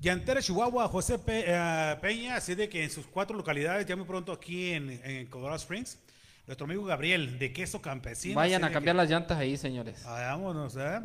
Llantera 0.00 0.42
Chihuahua, 0.42 0.88
José 0.88 1.20
Pe- 1.20 1.44
eh, 1.46 1.96
Peña, 2.02 2.34
así 2.34 2.56
de 2.56 2.68
que 2.68 2.82
en 2.82 2.90
sus 2.90 3.06
cuatro 3.06 3.36
localidades, 3.36 3.86
ya 3.86 3.94
muy 3.94 4.04
pronto 4.04 4.32
aquí 4.32 4.72
en, 4.72 4.90
en 5.04 5.26
Colorado 5.28 5.54
Springs, 5.56 5.96
nuestro 6.48 6.64
amigo 6.64 6.84
Gabriel 6.84 7.38
de 7.38 7.52
Queso 7.52 7.80
Campesino. 7.80 8.34
Vayan 8.34 8.64
a 8.64 8.72
cambiar 8.72 8.96
que- 8.96 9.02
las 9.02 9.08
llantas 9.10 9.38
ahí, 9.38 9.56
señores. 9.56 10.02
Ah, 10.04 10.32
Vámonos, 10.32 10.76
¿eh? 10.76 11.00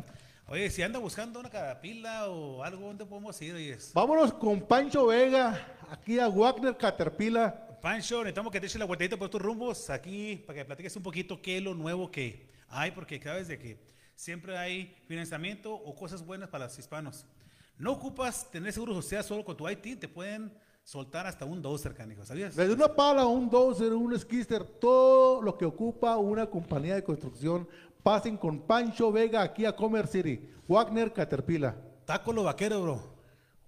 Oye, 0.48 0.68
si 0.68 0.82
anda 0.82 0.98
buscando 0.98 1.38
una 1.38 1.48
carapila 1.48 2.28
o 2.28 2.64
algo, 2.64 2.88
¿dónde 2.88 3.06
podemos 3.06 3.40
ir? 3.40 3.78
Vámonos 3.94 4.34
con 4.34 4.60
Pancho 4.62 5.06
Vega, 5.06 5.64
aquí 5.92 6.18
a 6.18 6.26
Wagner 6.28 6.76
Caterpillar. 6.76 7.69
Pancho, 7.80 8.18
necesitamos 8.18 8.52
que 8.52 8.60
te 8.60 8.66
eches 8.66 8.78
la 8.78 8.84
vueltita 8.84 9.16
por 9.16 9.26
estos 9.26 9.40
rumbos 9.40 9.88
aquí 9.88 10.42
para 10.46 10.58
que 10.58 10.64
platiques 10.66 10.94
un 10.96 11.02
poquito 11.02 11.40
qué 11.40 11.56
es 11.56 11.62
lo 11.62 11.74
nuevo 11.74 12.10
que 12.10 12.46
hay, 12.68 12.90
porque 12.90 13.18
sabes 13.22 13.48
de 13.48 13.58
que 13.58 13.78
siempre 14.14 14.58
hay 14.58 14.94
financiamiento 15.06 15.72
o 15.72 15.94
cosas 15.94 16.24
buenas 16.24 16.50
para 16.50 16.66
los 16.66 16.78
hispanos. 16.78 17.24
No 17.78 17.92
ocupas 17.92 18.50
tener 18.50 18.72
seguro 18.74 18.94
social 18.94 19.24
solo 19.24 19.44
con 19.46 19.56
tu 19.56 19.66
IT, 19.66 19.98
te 19.98 20.08
pueden 20.08 20.52
soltar 20.84 21.26
hasta 21.26 21.46
un 21.46 21.62
dozer, 21.62 21.94
canijo, 21.94 22.22
¿sabías? 22.26 22.54
Desde 22.54 22.74
una 22.74 22.94
pala, 22.94 23.24
un 23.24 23.48
dozer, 23.48 23.94
un 23.94 24.18
skister, 24.18 24.62
todo 24.62 25.40
lo 25.40 25.56
que 25.56 25.64
ocupa 25.64 26.18
una 26.18 26.46
compañía 26.46 26.96
de 26.96 27.02
construcción, 27.02 27.66
pasen 28.02 28.36
con 28.36 28.60
Pancho 28.60 29.10
Vega 29.10 29.40
aquí 29.40 29.64
a 29.64 29.74
Comer 29.74 30.06
City. 30.06 30.46
Wagner 30.68 31.14
Caterpillar. 31.14 31.76
Taco 32.04 32.32
lo 32.32 32.44
vaquero, 32.44 32.82
bro. 32.82 33.19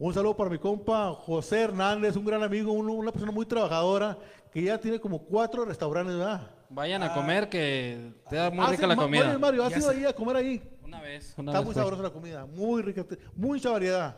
Un 0.05 0.13
saludo 0.13 0.37
para 0.37 0.51
mi 0.51 0.59
compa 0.59 1.13
José 1.15 1.61
Hernández, 1.61 2.17
un 2.17 2.25
gran 2.25 2.43
amigo, 2.43 2.73
un- 2.73 2.89
una 2.91 3.13
persona 3.13 3.31
muy 3.31 3.47
trabajadora, 3.47 4.19
que 4.53 4.61
ya 4.61 4.77
tiene 4.77 4.99
como 4.99 5.23
cuatro 5.23 5.65
restaurantes, 5.65 6.17
¿verdad? 6.17 6.51
Vayan 6.71 7.05
a 7.05 7.15
comer 7.15 7.49
que 7.49 8.13
te 8.29 8.35
da 8.35 8.51
muy 8.51 8.65
Ah, 8.67 8.71
rica 8.71 8.83
sí, 8.83 8.89
la 8.89 8.97
comida. 8.97 9.29
Oye, 9.29 9.39
Mario, 9.39 9.63
¿has 9.63 9.71
Ya 9.71 9.79
ido 9.79 9.91
sé. 9.93 9.97
ahí 9.99 10.05
a 10.05 10.13
comer 10.13 10.37
ahí? 10.39 10.61
Una 10.83 11.01
vez. 11.01 11.35
Una 11.37 11.53
Está 11.53 11.61
vez 11.61 11.65
muy 11.67 11.75
fue. 11.75 11.83
sabrosa 11.85 12.03
la 12.03 12.11
comida, 12.11 12.47
muy 12.47 12.83
rica, 12.83 13.07
mucha 13.37 13.71
variedad. 13.71 14.17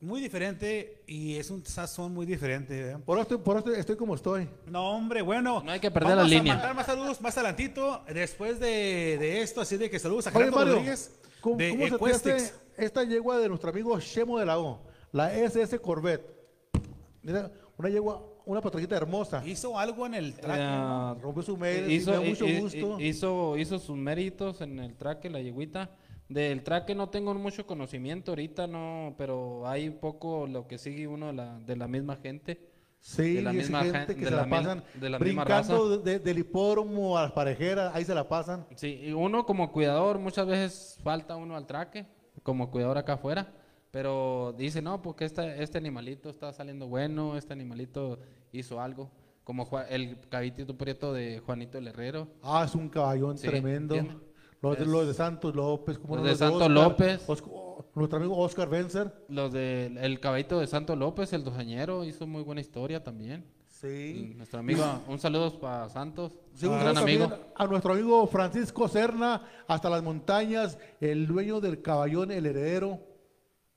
Muy 0.00 0.20
diferente 0.20 1.04
y 1.06 1.36
es 1.36 1.48
un 1.50 1.64
sazón 1.64 2.12
muy 2.12 2.26
diferente. 2.26 2.90
¿eh? 2.90 2.96
Por 3.04 3.16
eso, 3.18 3.22
estoy- 3.22 3.38
por 3.38 3.56
eso 3.58 3.72
estoy 3.72 3.94
como 3.94 4.16
estoy. 4.16 4.48
No, 4.66 4.90
hombre, 4.96 5.22
bueno. 5.22 5.62
No 5.64 5.70
hay 5.70 5.78
que 5.78 5.92
perder 5.92 6.16
vamos 6.16 6.28
la 6.28 6.36
a 6.36 6.38
línea. 6.40 6.54
mandar 6.54 6.74
más 6.74 6.86
saludos 6.86 7.20
más 7.20 7.36
adelantito, 7.36 8.02
después 8.12 8.58
de, 8.58 9.16
de 9.20 9.42
esto, 9.42 9.60
así 9.60 9.76
de 9.76 9.88
que 9.90 10.00
saludos 10.00 10.26
a 10.26 10.30
Oye, 10.30 10.38
Gerardo 10.40 10.56
Mario, 10.56 10.72
Rodríguez 10.72 11.20
¿cómo, 11.40 11.56
de 11.56 11.70
cómo 11.70 12.08
se 12.18 12.52
esta 12.78 13.04
yegua 13.04 13.38
de 13.38 13.48
nuestro 13.48 13.70
amigo 13.70 13.96
Shemo 14.00 14.36
de 14.40 14.46
la 14.46 14.58
O? 14.58 14.89
La 15.12 15.34
SS 15.34 15.78
Corvette. 15.80 16.24
Mira, 17.22 17.50
una 17.76 17.88
yegua, 17.88 18.22
una 18.46 18.60
patrullita 18.60 18.96
hermosa. 18.96 19.42
Hizo 19.46 19.78
algo 19.78 20.06
en 20.06 20.14
el 20.14 20.34
track. 20.34 20.58
Eh, 20.60 21.20
Rompió 21.20 21.42
su 21.42 21.56
mail, 21.56 21.90
hizo, 21.90 22.22
mucho 22.22 22.46
gusto. 22.60 23.00
hizo, 23.00 23.56
hizo 23.58 23.78
sus 23.78 23.96
méritos 23.96 24.60
en 24.60 24.78
el 24.78 24.96
traque, 24.96 25.28
la 25.30 25.40
yeguita. 25.40 25.90
Del 26.28 26.62
traque 26.62 26.94
no 26.94 27.08
tengo 27.08 27.34
mucho 27.34 27.66
conocimiento 27.66 28.30
ahorita, 28.30 28.68
no, 28.68 29.14
pero 29.18 29.66
hay 29.66 29.90
poco 29.90 30.46
lo 30.46 30.68
que 30.68 30.78
sigue 30.78 31.08
uno 31.08 31.26
de 31.28 31.32
la, 31.32 31.58
de 31.58 31.76
la 31.76 31.88
misma 31.88 32.16
gente. 32.16 32.68
Sí, 33.00 33.34
de 33.34 33.42
la 33.42 33.52
misma 33.52 33.82
gente 33.82 33.98
gen- 33.98 34.16
que 34.18 34.24
de 34.26 34.30
se 34.30 34.36
la 34.36 34.48
pasan 34.48 34.84
de 34.94 35.08
la 35.10 35.18
misma 35.18 35.44
brincando 35.44 35.98
de- 35.98 36.18
del 36.18 36.38
hipódromo 36.38 37.16
a 37.18 37.22
las 37.22 37.32
parejeras, 37.32 37.92
ahí 37.94 38.04
se 38.04 38.14
la 38.14 38.28
pasan. 38.28 38.66
Sí, 38.76 39.00
y 39.06 39.12
uno 39.12 39.44
como 39.46 39.72
cuidador 39.72 40.18
muchas 40.18 40.46
veces 40.46 40.98
falta 41.02 41.34
uno 41.34 41.56
al 41.56 41.66
traque, 41.66 42.06
como 42.42 42.70
cuidador 42.70 42.98
acá 42.98 43.14
afuera, 43.14 43.52
pero 43.90 44.54
dice, 44.56 44.80
no, 44.82 45.02
porque 45.02 45.24
este, 45.24 45.62
este 45.62 45.78
animalito 45.78 46.30
está 46.30 46.52
saliendo 46.52 46.86
bueno, 46.86 47.36
este 47.36 47.52
animalito 47.52 48.18
hizo 48.52 48.80
algo, 48.80 49.10
como 49.44 49.68
el 49.88 50.16
cabitito 50.28 50.76
prieto 50.76 51.12
de 51.12 51.40
Juanito 51.44 51.78
el 51.78 51.88
Herrero. 51.88 52.28
Ah, 52.42 52.64
es 52.66 52.74
un 52.74 52.88
caballón 52.88 53.36
Sí, 53.38 53.48
tremendo. 53.48 53.96
Los 54.62 54.76
de, 54.76 54.82
Es- 54.84 54.88
los 54.88 55.06
de 55.06 55.14
Santos 55.14 55.54
López, 55.56 55.98
como 55.98 56.16
Los 56.16 56.26
de 56.26 56.36
Santos 56.36 56.68
López. 56.70 57.26
nuestro 57.94 58.18
amigo 58.18 58.36
Oscar 58.36 58.68
Benzer. 58.68 59.12
Los 59.28 59.52
del 59.52 59.96
el 59.98 60.20
caballito 60.20 60.60
de 60.60 60.66
Santo 60.66 60.94
López, 60.94 61.32
el 61.32 61.42
dojañero, 61.44 62.04
hizo 62.04 62.26
muy 62.26 62.42
buena 62.42 62.60
historia 62.60 63.02
también. 63.02 63.44
Sí. 63.66 64.34
nuestro 64.36 64.60
amigo, 64.60 64.84
un 65.08 65.18
saludo 65.18 65.58
para 65.58 65.88
Santos, 65.88 66.38
Sí, 66.52 66.66
un 66.66 66.78
gran 66.78 66.98
amigo. 66.98 67.30
A 67.56 67.66
nuestro 67.66 67.94
amigo 67.94 68.26
Francisco 68.26 68.86
Serna, 68.88 69.42
hasta 69.66 69.88
las 69.88 70.02
montañas, 70.02 70.76
el 71.00 71.26
dueño 71.26 71.60
del 71.62 71.80
caballón, 71.80 72.30
el 72.30 72.44
heredero. 72.44 73.00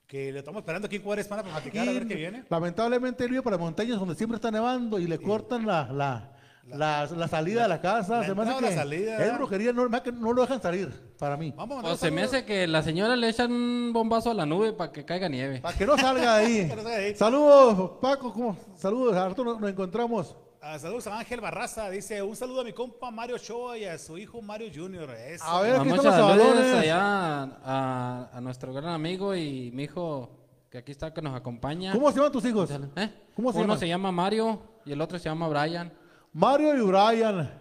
Que 0.07 0.31
le 0.31 0.39
estamos 0.39 0.59
esperando 0.61 0.85
aquí 0.85 0.97
en 0.97 1.01
Cuadra 1.01 1.21
Hispana 1.21 1.41
para 1.43 1.55
platicar 1.55 1.87
a 1.87 1.91
ver 1.91 2.07
qué 2.07 2.15
viene. 2.15 2.43
Lamentablemente 2.49 3.23
él 3.23 3.31
vive 3.31 3.41
para 3.41 3.57
montañas 3.57 3.99
donde 3.99 4.15
siempre 4.15 4.35
está 4.35 4.51
nevando 4.51 4.99
y 4.99 5.07
le 5.07 5.17
cortan 5.17 5.65
la, 5.65 5.91
la, 5.91 6.31
la, 6.67 7.07
la 7.07 7.27
salida 7.27 7.63
de 7.63 7.69
la 7.69 7.81
casa. 7.81 8.19
la 8.19 8.25
se 8.25 8.35
me 8.35 8.41
hace 8.43 8.51
entrada 8.51 8.57
o 8.57 8.59
que 8.59 8.75
la 8.75 8.81
salida, 8.81 9.25
es 9.25 9.37
brujería, 9.37 9.73
no, 9.73 10.03
que 10.03 10.11
no 10.11 10.33
lo 10.33 10.41
dejan 10.43 10.61
salir, 10.61 10.89
para 11.17 11.35
mí. 11.35 11.53
Vamos 11.55 11.83
O 11.83 11.97
se 11.97 12.11
me 12.11 12.21
hace 12.23 12.45
que 12.45 12.67
la 12.67 12.83
señora 12.83 13.15
le 13.15 13.29
echan 13.29 13.51
un 13.51 13.91
bombazo 13.91 14.31
a 14.31 14.33
la 14.33 14.45
nube 14.45 14.73
para 14.73 14.91
que 14.91 15.03
caiga 15.03 15.27
nieve. 15.29 15.61
Para 15.61 15.77
que 15.77 15.85
no 15.85 15.97
salga 15.97 16.37
de 16.39 16.95
ahí. 16.95 17.15
Saludos, 17.15 17.93
Paco. 18.01 18.31
¿cómo? 18.33 18.57
Saludos, 18.75 19.15
Arturo. 19.15 19.59
Nos 19.59 19.69
encontramos. 19.69 20.35
Ah, 20.65 20.79
saludos 20.79 21.05
a 21.07 21.19
Ángel 21.19 21.41
Barraza. 21.41 21.89
Dice, 21.89 22.21
un 22.21 22.37
saludo 22.37 22.61
a 22.61 22.63
mi 22.63 22.71
compa 22.71 23.11
Mario 23.11 23.35
Ochoa 23.35 23.77
y 23.77 23.83
a 23.83 23.97
su 23.97 24.17
hijo 24.17 24.41
Mario 24.41 24.69
Junior. 24.73 25.11
Eso. 25.11 25.43
A 25.43 25.61
ver, 25.61 25.75
aquí 25.75 25.89
Muchas 25.89 26.05
están 26.05 26.37
los 26.37 26.47
saludos 26.47 26.73
allá 26.75 27.41
a, 27.65 28.29
a 28.31 28.39
nuestro 28.39 28.71
gran 28.73 28.93
amigo 28.93 29.35
y 29.35 29.71
mi 29.73 29.83
hijo 29.83 30.29
que 30.69 30.77
aquí 30.77 30.93
está 30.93 31.13
que 31.13 31.21
nos 31.21 31.35
acompaña. 31.35 31.91
¿Cómo 31.91 32.09
se 32.11 32.15
llaman 32.15 32.31
tus 32.31 32.45
hijos? 32.45 32.71
¿Eh? 32.95 33.13
¿Cómo 33.35 33.51
se 33.51 33.57
Uno 33.57 33.65
llaman? 33.67 33.79
se 33.79 33.87
llama 33.89 34.11
Mario 34.13 34.61
y 34.85 34.93
el 34.93 35.01
otro 35.01 35.19
se 35.19 35.25
llama 35.25 35.49
Brian. 35.49 35.91
Mario 36.31 36.77
y 36.77 36.81
Brian. 36.87 37.51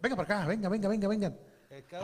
Venga 0.00 0.14
para 0.14 0.22
acá, 0.22 0.46
venga, 0.46 0.68
venga, 0.68 0.88
venga, 0.88 1.08
vengan. 1.08 1.36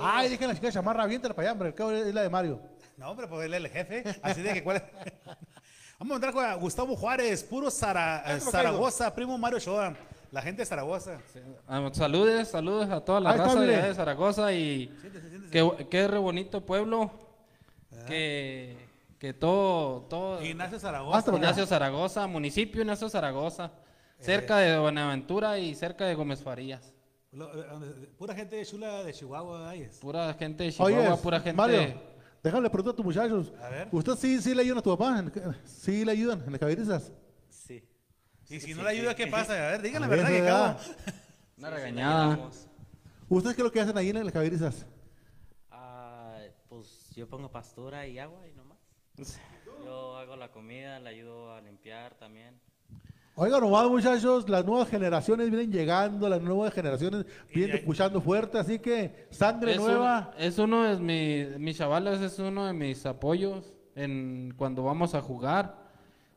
Ay, 0.01 0.31
dejen 0.31 0.49
la 0.49 0.55
chica 0.55 0.67
de 0.67 0.73
chamarra, 0.73 1.05
aviéntala 1.05 1.33
para 1.33 1.47
allá, 1.47 1.53
hombre. 1.53 1.69
El 1.69 1.75
cabo 1.77 1.93
es 1.93 2.13
la 2.13 2.23
de 2.23 2.29
Mario. 2.29 2.61
No, 2.97 3.09
hombre, 3.09 3.29
pues 3.29 3.47
él 3.47 3.55
es 3.55 3.61
el 3.61 3.69
jefe. 3.71 4.03
Así 4.21 4.43
de 4.43 4.53
que 4.53 4.65
cuál 4.65 4.79
es. 4.79 4.83
Vamos 6.03 6.15
a 6.21 6.27
entrar 6.27 6.33
con 6.35 6.61
Gustavo 6.61 6.97
Juárez, 6.97 7.45
puro 7.45 7.71
Zara- 7.71 8.25
eh, 8.27 8.41
Zaragoza, 8.41 9.15
primo 9.15 9.39
Mario 9.39 9.59
Ochoa. 9.59 9.95
La 10.33 10.43
gente 10.43 10.63
de 10.63 10.67
Zaragoza. 10.67 11.19
Ah, 11.69 11.89
saludes, 11.93 12.49
saludos 12.49 12.91
a 12.91 13.01
toda 13.01 13.21
la 13.21 13.31
Ahí 13.31 13.39
raza 13.39 13.55
de, 13.55 13.61
mire. 13.61 13.77
allá 13.77 13.87
de 13.87 13.95
Zaragoza 13.95 14.53
y 14.53 14.89
qué, 15.53 15.87
qué 15.89 16.09
re 16.09 16.19
bonito 16.19 16.61
pueblo. 16.67 17.09
Que, 18.09 18.77
Que 19.21 19.33
todo, 19.33 20.01
todo. 20.11 20.43
Ignacio 20.45 20.81
Zaragoza. 20.81 21.31
Ignacio 21.37 21.67
Zaragoza, 21.67 22.27
municipio 22.27 22.81
Ignacio 22.81 23.09
Zaragoza, 23.09 23.71
cerca 24.19 24.57
de 24.59 24.77
Buenaventura 24.81 25.57
y 25.61 25.73
cerca 25.77 26.07
de 26.07 26.17
Gómez 26.17 26.43
Farías. 26.43 26.93
Eh, 27.33 28.09
Pura 28.19 28.35
gente 28.35 28.57
de 28.57 28.67
chula 28.67 29.05
de 29.05 29.13
Chihuahua. 29.13 29.71
ahí 29.71 29.83
es. 29.83 29.99
Pura 29.99 30.35
gente 30.35 30.65
de 30.65 30.73
Chihuahua, 30.73 31.13
Oye, 31.13 31.23
pura 31.23 31.39
gente. 31.39 31.57
Mario, 31.57 31.95
déjale 32.43 32.69
preguntar 32.71 32.93
a 32.93 32.97
tus 32.97 33.05
muchachos. 33.05 33.53
A 33.63 33.69
ver. 33.69 33.89
¿Usted 33.93 34.15
sí, 34.17 34.41
sí 34.43 34.55
le 34.55 34.63
ayudan 34.63 34.79
a 34.79 34.83
tu 34.83 34.97
papá? 34.97 35.19
¿En- 35.19 35.33
¿Sí 35.65 36.05
le 36.05 36.13
ayudan 36.13 36.43
en 36.45 36.53
las 36.53 36.59
caballerizas? 36.59 37.13
Sí. 37.49 37.83
Y 38.49 38.61
si 38.61 38.75
no 38.75 38.83
le 38.83 38.91
ayuda, 38.91 39.15
¿qué 39.15 39.27
pasa? 39.27 39.53
A 39.55 39.71
ver, 39.73 39.83
díganle 39.83 40.09
la 40.09 40.15
verdad 40.17 40.29
que 40.29 40.39
ya. 40.39 40.47
cabo. 40.47 40.79
Una 41.59 41.71
regañada. 41.71 42.51
¿Ustedes 43.29 43.57
qué 43.57 43.63
es 43.63 43.65
lo 43.65 43.73
que 43.73 43.81
hacen 43.81 43.97
ahí 43.97 44.11
en 44.11 44.25
las 44.25 44.33
caballerizas? 44.33 44.85
Ah, 45.71 46.39
pues 46.69 47.11
yo 47.15 47.29
pongo 47.29 47.51
pastura 47.51 48.07
y 48.07 48.19
agua 48.19 48.47
y 48.49 48.53
nomás. 48.55 48.79
Yo 49.85 50.17
hago 50.17 50.37
la 50.37 50.51
comida, 50.53 51.01
le 51.01 51.09
ayudo 51.11 51.55
a 51.55 51.61
limpiar 51.61 52.15
también. 52.15 52.61
Oiga, 53.35 53.59
nomás 53.61 53.89
muchachos, 53.89 54.47
las 54.49 54.65
nuevas 54.67 54.89
generaciones 54.91 55.49
vienen 55.51 55.73
llegando, 55.73 56.29
las 56.29 56.43
nuevas 56.43 56.73
generaciones 56.75 57.25
vienen 57.55 57.77
escuchando 57.77 58.21
fuerte, 58.21 58.59
así 58.59 58.79
que 58.79 59.27
sangre 59.31 59.73
Es, 59.73 59.79
un- 59.79 59.87
nueva. 59.87 60.33
es 60.39 60.59
uno 60.59 60.83
de 60.85 60.99
mis, 60.99 61.59
mis 61.59 61.79
chavales, 61.79 62.21
es 62.21 62.39
uno 62.39 62.67
de 62.67 62.75
mis 62.75 63.07
apoyos 63.07 63.73
en 63.95 64.53
cuando 64.59 64.83
vamos 64.83 65.15
a 65.15 65.23
jugar. 65.23 65.81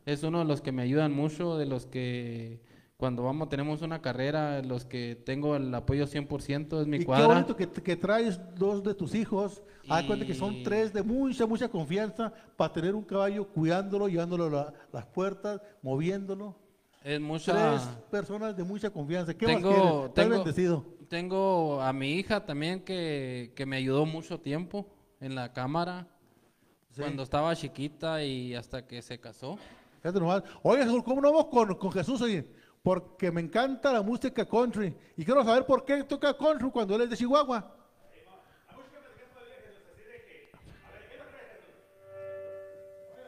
Es 0.05 0.23
uno 0.23 0.39
de 0.39 0.45
los 0.45 0.61
que 0.61 0.71
me 0.71 0.83
ayudan 0.83 1.11
mucho, 1.11 1.57
de 1.57 1.65
los 1.65 1.85
que 1.85 2.61
cuando 2.95 3.23
vamos 3.23 3.49
tenemos 3.49 3.81
una 3.81 4.01
carrera, 4.01 4.61
los 4.61 4.85
que 4.85 5.21
tengo 5.25 5.57
el 5.57 5.73
apoyo 5.75 6.05
100% 6.07 6.79
es 6.81 6.87
mi 6.87 6.95
y 6.95 6.99
qué 6.99 7.05
cuadra. 7.07 7.27
bonito 7.27 7.57
que, 7.57 7.67
que 7.69 7.97
traes 7.97 8.39
dos 8.55 8.83
de 8.83 8.93
tus 8.93 9.15
hijos. 9.15 9.61
Haz 9.89 10.03
Y- 10.05 10.07
cuenta 10.07 10.25
que 10.25 10.33
son 10.33 10.63
tres 10.63 10.93
de 10.93 11.03
mucha, 11.03 11.45
mucha 11.45 11.67
confianza 11.67 12.31
para 12.55 12.71
tener 12.71 12.95
un 12.95 13.03
caballo 13.03 13.45
cuidándolo, 13.49 14.07
llevándolo 14.07 14.45
a 14.45 14.49
la- 14.49 14.73
las 14.93 15.05
puertas, 15.07 15.59
moviéndolo. 15.81 16.55
Es 17.05 17.21
mucha 17.21 17.53
Tres 17.53 17.87
personas 18.09 18.57
de 18.57 18.63
mucha 18.63 18.89
confianza. 18.89 19.31
¿Qué 19.35 19.45
más 19.45 19.57
tengo, 19.57 19.69
quieres? 19.69 20.05
Estás 20.07 20.13
tengo, 20.15 20.35
bendecido. 20.37 20.85
tengo 21.07 21.79
a 21.79 21.93
mi 21.93 22.13
hija 22.13 22.43
también 22.43 22.83
que, 22.83 23.53
que 23.55 23.63
me 23.67 23.75
ayudó 23.75 24.07
mucho 24.07 24.39
tiempo 24.39 24.87
en 25.19 25.35
la 25.35 25.53
cámara 25.53 26.07
cuando 26.97 27.21
estaba 27.21 27.55
chiquita 27.55 28.23
y 28.23 28.55
hasta 28.55 28.87
que 28.87 29.03
se 29.03 29.19
casó. 29.19 29.59
Oye, 30.63 30.83
Jesús, 30.83 31.03
¿cómo 31.03 31.21
no 31.21 31.31
vamos 31.31 31.45
con, 31.51 31.75
con 31.75 31.91
Jesús 31.91 32.19
hoy? 32.21 32.43
Porque 32.81 33.31
me 33.31 33.41
encanta 33.41 33.93
la 33.93 34.01
música 34.01 34.43
country. 34.43 34.97
Y 35.15 35.23
quiero 35.23 35.43
saber 35.43 35.63
por 35.67 35.85
qué 35.85 36.03
toca 36.05 36.35
country 36.35 36.71
cuando 36.71 36.95
él 36.95 37.01
es 37.03 37.11
de 37.11 37.17
Chihuahua. 37.17 37.71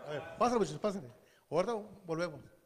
A 0.04 0.10
ver, 0.10 0.22
pásale, 0.40 0.58
muchachos, 0.58 0.80
pásale. 0.80 1.08
Ahorita 1.48 1.76
volvemos. 2.08 2.57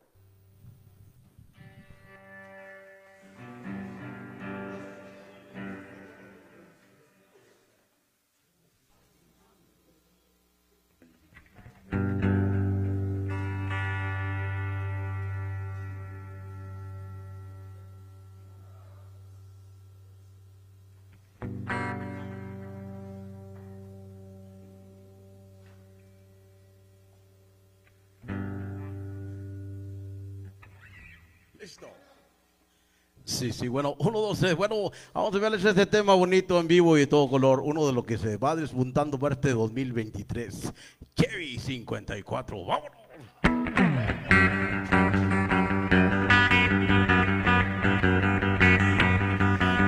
Sí, 33.41 33.51
sí, 33.51 33.67
bueno, 33.67 33.95
uno, 33.97 34.19
dos, 34.19 34.39
bueno, 34.55 34.91
vamos 35.15 35.33
a 35.33 35.39
verles 35.39 35.65
este 35.65 35.87
tema 35.87 36.13
bonito 36.13 36.59
en 36.59 36.67
vivo 36.67 36.95
y 36.95 36.99
de 36.99 37.07
todo 37.07 37.27
color, 37.27 37.61
uno 37.65 37.87
de 37.87 37.91
lo 37.91 38.03
que 38.03 38.19
se 38.19 38.37
va 38.37 38.55
despuntando 38.55 39.17
para 39.17 39.33
este 39.33 39.49
2023. 39.49 40.71
Chevy 41.15 41.57
54, 41.57 42.63
vámonos. 42.63 43.01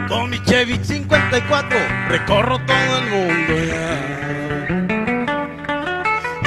Con 0.09 0.31
mi 0.31 0.41
Chevy 0.45 0.83
54 0.83 1.77
recorro 2.09 2.57
todo 2.65 2.97
el 2.97 3.09
mundo. 3.11 3.53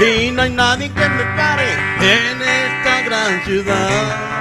Y 0.04 0.32
no 0.32 0.42
hay 0.42 0.50
nadie 0.50 0.88
que 0.88 1.08
me 1.08 1.24
pare 1.36 1.72
en 2.00 2.42
esta 2.42 3.02
gran 3.02 3.44
ciudad. 3.44 4.35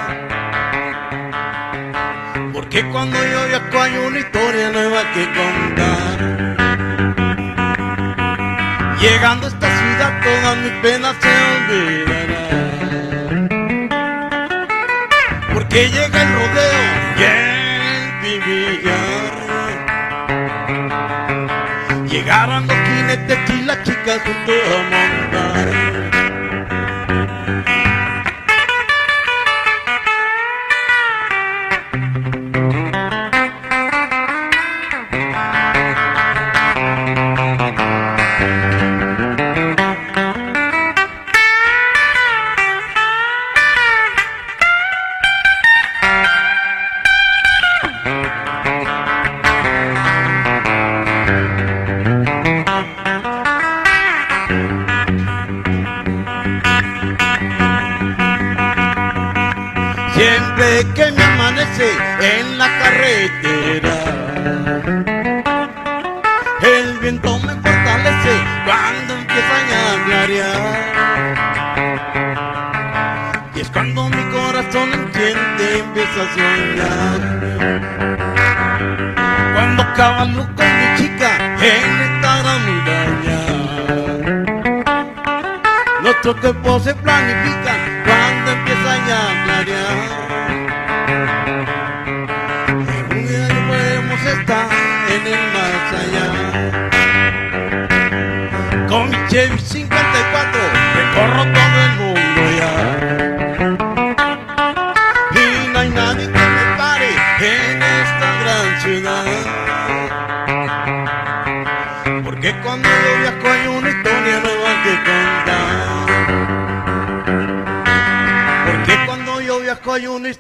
Porque 2.56 2.84
cuando 2.90 3.18
yo 3.18 3.48
viajo 3.50 3.82
hay 3.82 3.98
una 3.98 4.18
historia 4.20 4.70
nueva 4.70 5.04
que 5.14 5.26
contar. 5.34 6.18
Llegando 8.98 9.48
a 9.48 9.50
esta 9.50 9.68
ciudad 9.78 10.22
todas 10.24 10.58
mis 10.60 10.72
penas 10.82 11.18
se 11.22 11.28
olvidarán. 11.58 12.70
Porque 15.54 15.90
llega 15.90 16.22
el 16.22 16.34
rodeo 16.34 16.84
y 17.18 17.24
el 17.24 18.40
billar. 18.46 19.34
Llegaron 22.08 22.68
los 22.68 22.78
jinetes 22.78 23.50
y 23.50 23.62
las 23.64 23.84
chicas 23.84 24.22
junto 24.24 24.54
a 24.54 24.78
montar. 24.94 26.25
Cabalgo 80.16 80.48
con 80.56 80.66
mi 80.66 80.96
chica 80.96 81.30
en 81.60 81.92
esta 82.08 82.42
gran 82.42 82.60
montaña. 82.66 83.38
Nuestros 86.04 86.36
cuerpos 86.38 86.84
se 86.84 86.95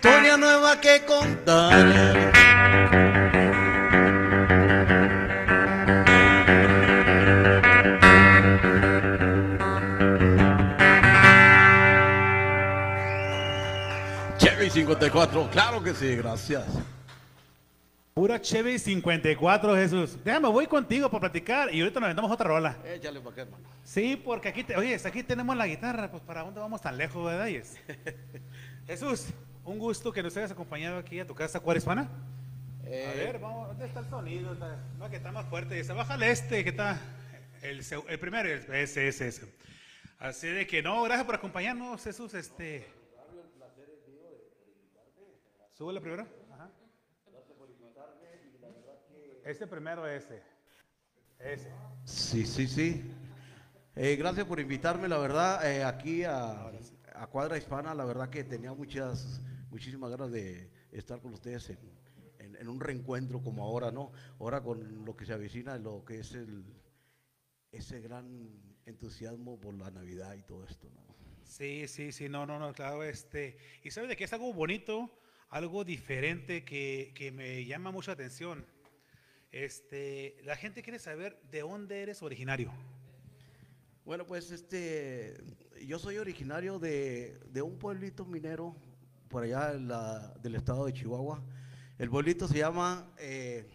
historia 0.06 0.38
nueva 0.38 0.80
que 0.80 1.04
contar. 1.04 2.96
Chevy 14.38 14.70
54, 14.70 15.50
claro 15.52 15.82
que 15.82 15.94
sí, 15.94 16.16
gracias. 16.16 16.66
Pura 18.14 18.40
Chevy 18.42 18.80
54, 18.80 19.76
Jesús. 19.76 20.18
Déjame, 20.24 20.48
voy 20.50 20.68
contigo 20.68 21.10
para 21.10 21.22
platicar 21.22 21.74
y 21.74 21.82
ahorita 21.82 22.00
nos 22.00 22.08
aventamos 22.08 22.32
otra 22.32 22.48
rola. 22.48 22.78
Échale 22.86 23.20
para 23.20 23.32
acá, 23.32 23.42
hermano. 23.42 23.64
Sí, 23.84 24.16
porque 24.24 24.50
aquí, 24.50 24.64
te- 24.64 24.76
oye, 24.78 24.96
aquí 25.04 25.24
tenemos 25.24 25.56
la 25.58 25.68
guitarra, 25.68 26.10
pues 26.10 26.24
para 26.24 26.44
dónde 26.44 26.60
vamos 26.60 26.82
tan 26.82 26.98
lejos, 26.98 27.26
¿verdad? 27.26 27.48
Jesús, 28.88 29.28
un 29.66 29.80
gusto 29.80 30.12
que 30.12 30.24
nos 30.24 30.36
hayas 30.38 30.52
acompañado 30.52 30.98
aquí 30.98 31.20
a 31.20 31.28
tu 31.28 31.36
casa, 31.36 31.60
¿cuál 31.60 31.78
hispana? 31.78 32.04
A 32.84 32.88
Eh, 32.88 33.14
ver, 33.16 33.40
vamos, 33.40 33.68
¿dónde 33.70 33.86
está 33.86 34.00
el 34.02 34.10
sonido? 34.10 34.54
Está- 34.54 34.78
no, 34.98 35.10
que 35.10 35.16
está 35.18 35.32
más 35.32 35.46
fuerte. 35.48 35.76
Dice, 35.76 35.94
bájale 35.94 36.30
este, 36.30 36.64
que 36.64 36.70
está. 36.70 37.00
El, 37.62 37.82
el 38.10 38.20
primero, 38.20 38.48
ese, 38.48 39.08
ese, 39.10 39.28
ese. 39.28 39.54
Así 40.20 40.48
de 40.48 40.68
que 40.68 40.82
no, 40.84 41.02
gracias 41.04 41.26
por 41.26 41.36
acompañarnos, 41.36 42.04
Jesús. 42.04 42.34
Este. 42.36 42.88
Súbele 45.74 46.00
primero. 46.00 46.26
Ajá. 46.54 46.70
Este 49.44 49.68
primero, 49.68 50.08
ese. 50.08 50.42
Ese. 51.40 51.70
Sí, 52.06 52.46
sí, 52.46 52.68
sí. 52.68 53.12
Eh, 53.96 54.16
gracias 54.16 54.46
por 54.46 54.60
invitarme, 54.60 55.08
la 55.08 55.18
verdad, 55.18 55.70
eh, 55.70 55.84
aquí 55.84 56.24
a, 56.24 56.72
a 57.16 57.28
Cuadra 57.28 57.58
Hispana. 57.58 57.94
La 57.94 58.06
verdad 58.06 58.30
que 58.30 58.44
tenía 58.44 58.74
muchas, 58.74 59.42
muchísimas 59.76 60.10
ganas 60.10 60.32
de 60.32 60.70
estar 60.94 61.20
con 61.20 61.34
ustedes 61.34 61.70
en, 61.70 61.78
en- 62.40 62.56
en 62.56 62.70
un 62.70 62.80
reencuentro 62.80 63.42
como 63.44 63.62
ahora, 63.66 63.92
¿no? 63.92 64.14
Ahora 64.40 64.62
con 64.64 65.04
lo 65.04 65.18
que 65.18 65.26
se 65.26 65.34
avecina, 65.34 65.78
lo 65.78 66.06
que 66.06 66.20
es 66.20 66.34
el, 66.34 66.64
ese 67.74 68.00
gran 68.00 68.26
entusiasmo 68.86 69.60
por 69.60 69.74
la 69.74 69.92
Navidad 69.92 70.34
y 70.36 70.44
todo 70.44 70.64
esto, 70.64 70.88
¿no? 70.96 71.02
Sí, 71.44 71.90
sí, 71.90 72.14
sí, 72.14 72.30
no, 72.30 72.46
no, 72.46 72.58
no, 72.58 72.74
claro, 72.74 73.04
este, 73.04 73.58
y 73.84 73.92
sabes 73.92 74.10
de 74.10 74.16
que 74.16 74.24
es 74.24 74.32
algo 74.32 74.54
bonito, 74.54 75.12
algo 75.50 75.84
diferente 75.84 76.64
que, 76.64 77.12
que 77.14 77.34
me 77.34 77.66
llama 77.66 77.92
mucha 77.92 78.14
atención. 78.14 78.66
Este, 79.52 80.38
la 80.46 80.56
gente 80.56 80.84
quiere 80.84 81.00
saber 81.00 81.38
de 81.52 81.60
dónde 81.62 82.02
eres 82.02 82.24
originario. 82.24 82.72
Bueno, 84.06 84.26
pues 84.26 84.52
este, 84.52 85.36
yo 85.86 86.00
soy 86.00 86.18
originario 86.18 86.80
de, 86.80 87.38
de 87.52 87.62
un 87.62 87.78
pueblito 87.78 88.24
minero 88.26 88.76
por 89.30 89.44
allá 89.44 89.74
la- 89.74 90.34
del 90.42 90.56
estado 90.56 90.86
de 90.86 90.94
Chihuahua. 90.94 91.44
El 91.98 92.10
pueblito 92.10 92.48
se 92.48 92.58
llama 92.58 93.12
eh, 93.18 93.70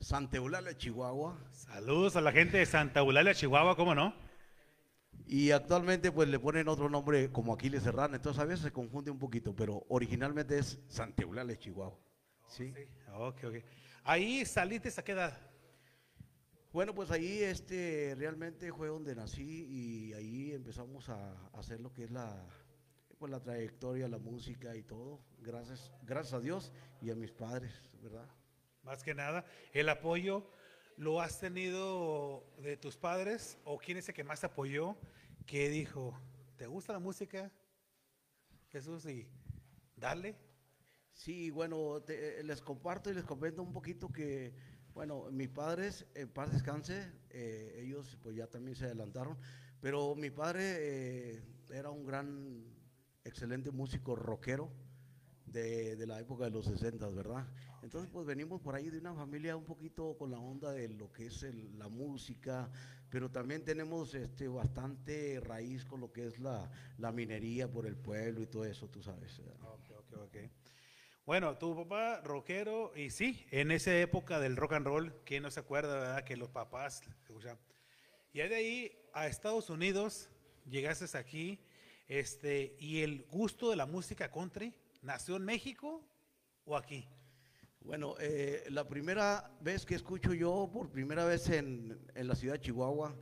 Santa 0.00 0.36
Eulalia, 0.36 0.76
Chihuahua. 0.76 1.38
Saludos 1.52 2.16
a 2.16 2.20
la 2.20 2.32
gente 2.32 2.58
de 2.58 2.66
Santa 2.66 3.00
Eulalia, 3.00 3.34
Chihuahua, 3.34 3.76
¿cómo 3.76 3.94
no? 3.94 4.14
Y 5.26 5.50
actualmente 5.50 6.10
pues 6.10 6.28
le 6.28 6.38
ponen 6.38 6.68
otro 6.68 6.88
nombre 6.88 7.30
como 7.30 7.52
Aquiles 7.52 7.82
Serrano, 7.82 8.16
entonces 8.16 8.40
a 8.40 8.46
veces 8.46 8.64
se 8.64 8.72
confunde 8.72 9.10
un 9.10 9.18
poquito, 9.18 9.54
pero 9.54 9.84
originalmente 9.88 10.58
es 10.58 10.78
Santa 10.88 11.22
Eulalia, 11.22 11.58
Chihuahua. 11.58 11.98
¿sí? 12.48 12.72
Sí, 12.74 12.84
ok, 13.12 13.44
ok. 13.44 13.54
Ahí 14.04 14.46
saliste 14.46 14.88
a 14.96 15.04
qué 15.04 15.12
edad? 15.12 15.38
Bueno, 16.72 16.94
pues 16.94 17.10
ahí 17.10 17.42
este 17.42 18.14
realmente 18.16 18.72
fue 18.72 18.88
donde 18.88 19.14
nací 19.14 19.66
y 19.68 20.12
ahí 20.14 20.52
empezamos 20.52 21.08
a 21.10 21.34
hacer 21.52 21.80
lo 21.80 21.92
que 21.92 22.04
es 22.04 22.10
la, 22.10 22.42
pues, 23.18 23.30
la 23.30 23.40
trayectoria, 23.40 24.08
la 24.08 24.18
música 24.18 24.74
y 24.76 24.82
todo. 24.82 25.20
Gracias, 25.40 25.92
gracias 26.02 26.34
a 26.34 26.40
Dios 26.40 26.72
y 27.00 27.10
a 27.10 27.14
mis 27.14 27.32
padres, 27.32 27.72
¿verdad? 28.02 28.28
Más 28.82 29.02
que 29.02 29.14
nada, 29.14 29.44
el 29.72 29.88
apoyo 29.88 30.50
lo 30.96 31.20
has 31.20 31.38
tenido 31.38 32.44
de 32.58 32.76
tus 32.76 32.96
padres 32.96 33.58
o 33.64 33.78
quién 33.78 33.98
es 33.98 34.08
el 34.08 34.14
que 34.14 34.24
más 34.24 34.40
te 34.40 34.46
apoyó 34.46 34.96
que 35.46 35.68
dijo, 35.68 36.18
¿te 36.56 36.66
gusta 36.66 36.92
la 36.92 36.98
música? 36.98 37.50
Jesús, 38.70 39.06
y 39.06 39.26
dale. 39.96 40.36
Sí, 41.12 41.50
bueno, 41.50 42.00
te- 42.02 42.42
les 42.44 42.60
comparto 42.62 43.10
y 43.10 43.14
les 43.14 43.24
comento 43.24 43.62
un 43.62 43.72
poquito 43.72 44.08
que, 44.12 44.54
bueno, 44.94 45.30
mis 45.30 45.48
padres, 45.48 46.06
en 46.14 46.28
paz 46.28 46.52
descanse, 46.52 47.12
eh, 47.30 47.80
ellos 47.82 48.16
pues 48.22 48.36
ya 48.36 48.46
también 48.46 48.76
se 48.76 48.84
adelantaron, 48.84 49.36
pero 49.80 50.14
mi 50.14 50.30
padre 50.30 50.76
eh, 50.78 51.42
era 51.70 51.90
un 51.90 52.04
gran, 52.04 52.57
excelente 53.28 53.70
músico 53.70 54.16
rockero 54.16 54.70
de, 55.46 55.96
de 55.96 56.06
la 56.06 56.20
época 56.20 56.44
de 56.44 56.50
los 56.50 56.66
60, 56.66 57.08
¿verdad? 57.08 57.46
Entonces 57.82 58.10
pues 58.12 58.26
venimos 58.26 58.60
por 58.60 58.74
ahí 58.74 58.90
de 58.90 58.98
una 58.98 59.14
familia 59.14 59.56
un 59.56 59.64
poquito 59.64 60.16
con 60.18 60.30
la 60.30 60.38
onda 60.38 60.72
de 60.72 60.88
lo 60.88 61.10
que 61.12 61.26
es 61.26 61.42
el- 61.42 61.78
la 61.78 61.88
música, 61.88 62.70
pero 63.08 63.30
también 63.30 63.64
tenemos 63.64 64.14
este, 64.14 64.48
bastante 64.48 65.40
raíz 65.40 65.84
con 65.84 66.00
lo 66.00 66.12
que 66.12 66.26
es 66.26 66.38
la, 66.38 66.70
la 66.98 67.12
minería 67.12 67.70
por 67.70 67.86
el 67.86 67.96
pueblo 67.96 68.42
y 68.42 68.46
todo 68.46 68.64
eso, 68.64 68.88
tú 68.88 69.02
sabes. 69.02 69.38
¿verdad? 69.38 69.70
Ok, 69.72 69.90
ok, 69.98 70.18
ok. 70.24 70.36
Bueno, 71.24 71.56
tu 71.58 71.76
papá 71.76 72.20
rockero, 72.22 72.92
y 72.96 73.10
sí, 73.10 73.46
en 73.50 73.70
esa 73.70 73.94
época 73.98 74.40
del 74.40 74.56
rock 74.56 74.72
and 74.74 74.86
roll, 74.86 75.14
¿quién 75.24 75.42
no 75.42 75.50
se 75.50 75.60
acuerda, 75.60 75.94
verdad? 75.94 76.24
Que 76.24 76.36
los 76.36 76.48
papás 76.48 77.02
escuchaban. 77.02 77.58
Y 78.32 78.38
de 78.38 78.54
ahí 78.54 78.92
a 79.12 79.26
Estados 79.26 79.68
Unidos, 79.70 80.30
llegaste 80.68 81.16
aquí, 81.18 81.60
este, 82.08 82.74
y 82.78 83.02
el 83.02 83.24
gusto 83.30 83.70
de 83.70 83.76
la 83.76 83.86
música 83.86 84.30
country, 84.30 84.74
¿nació 85.02 85.36
en 85.36 85.44
México 85.44 86.02
o 86.64 86.76
aquí? 86.76 87.06
Bueno, 87.80 88.16
eh, 88.20 88.64
la 88.70 88.88
primera 88.88 89.50
vez 89.60 89.86
que 89.86 89.94
escucho 89.94 90.34
yo 90.34 90.68
por 90.72 90.90
primera 90.90 91.24
vez 91.24 91.48
en, 91.48 91.98
en 92.14 92.28
la 92.28 92.34
ciudad 92.34 92.54
de 92.54 92.60
Chihuahua 92.60 93.16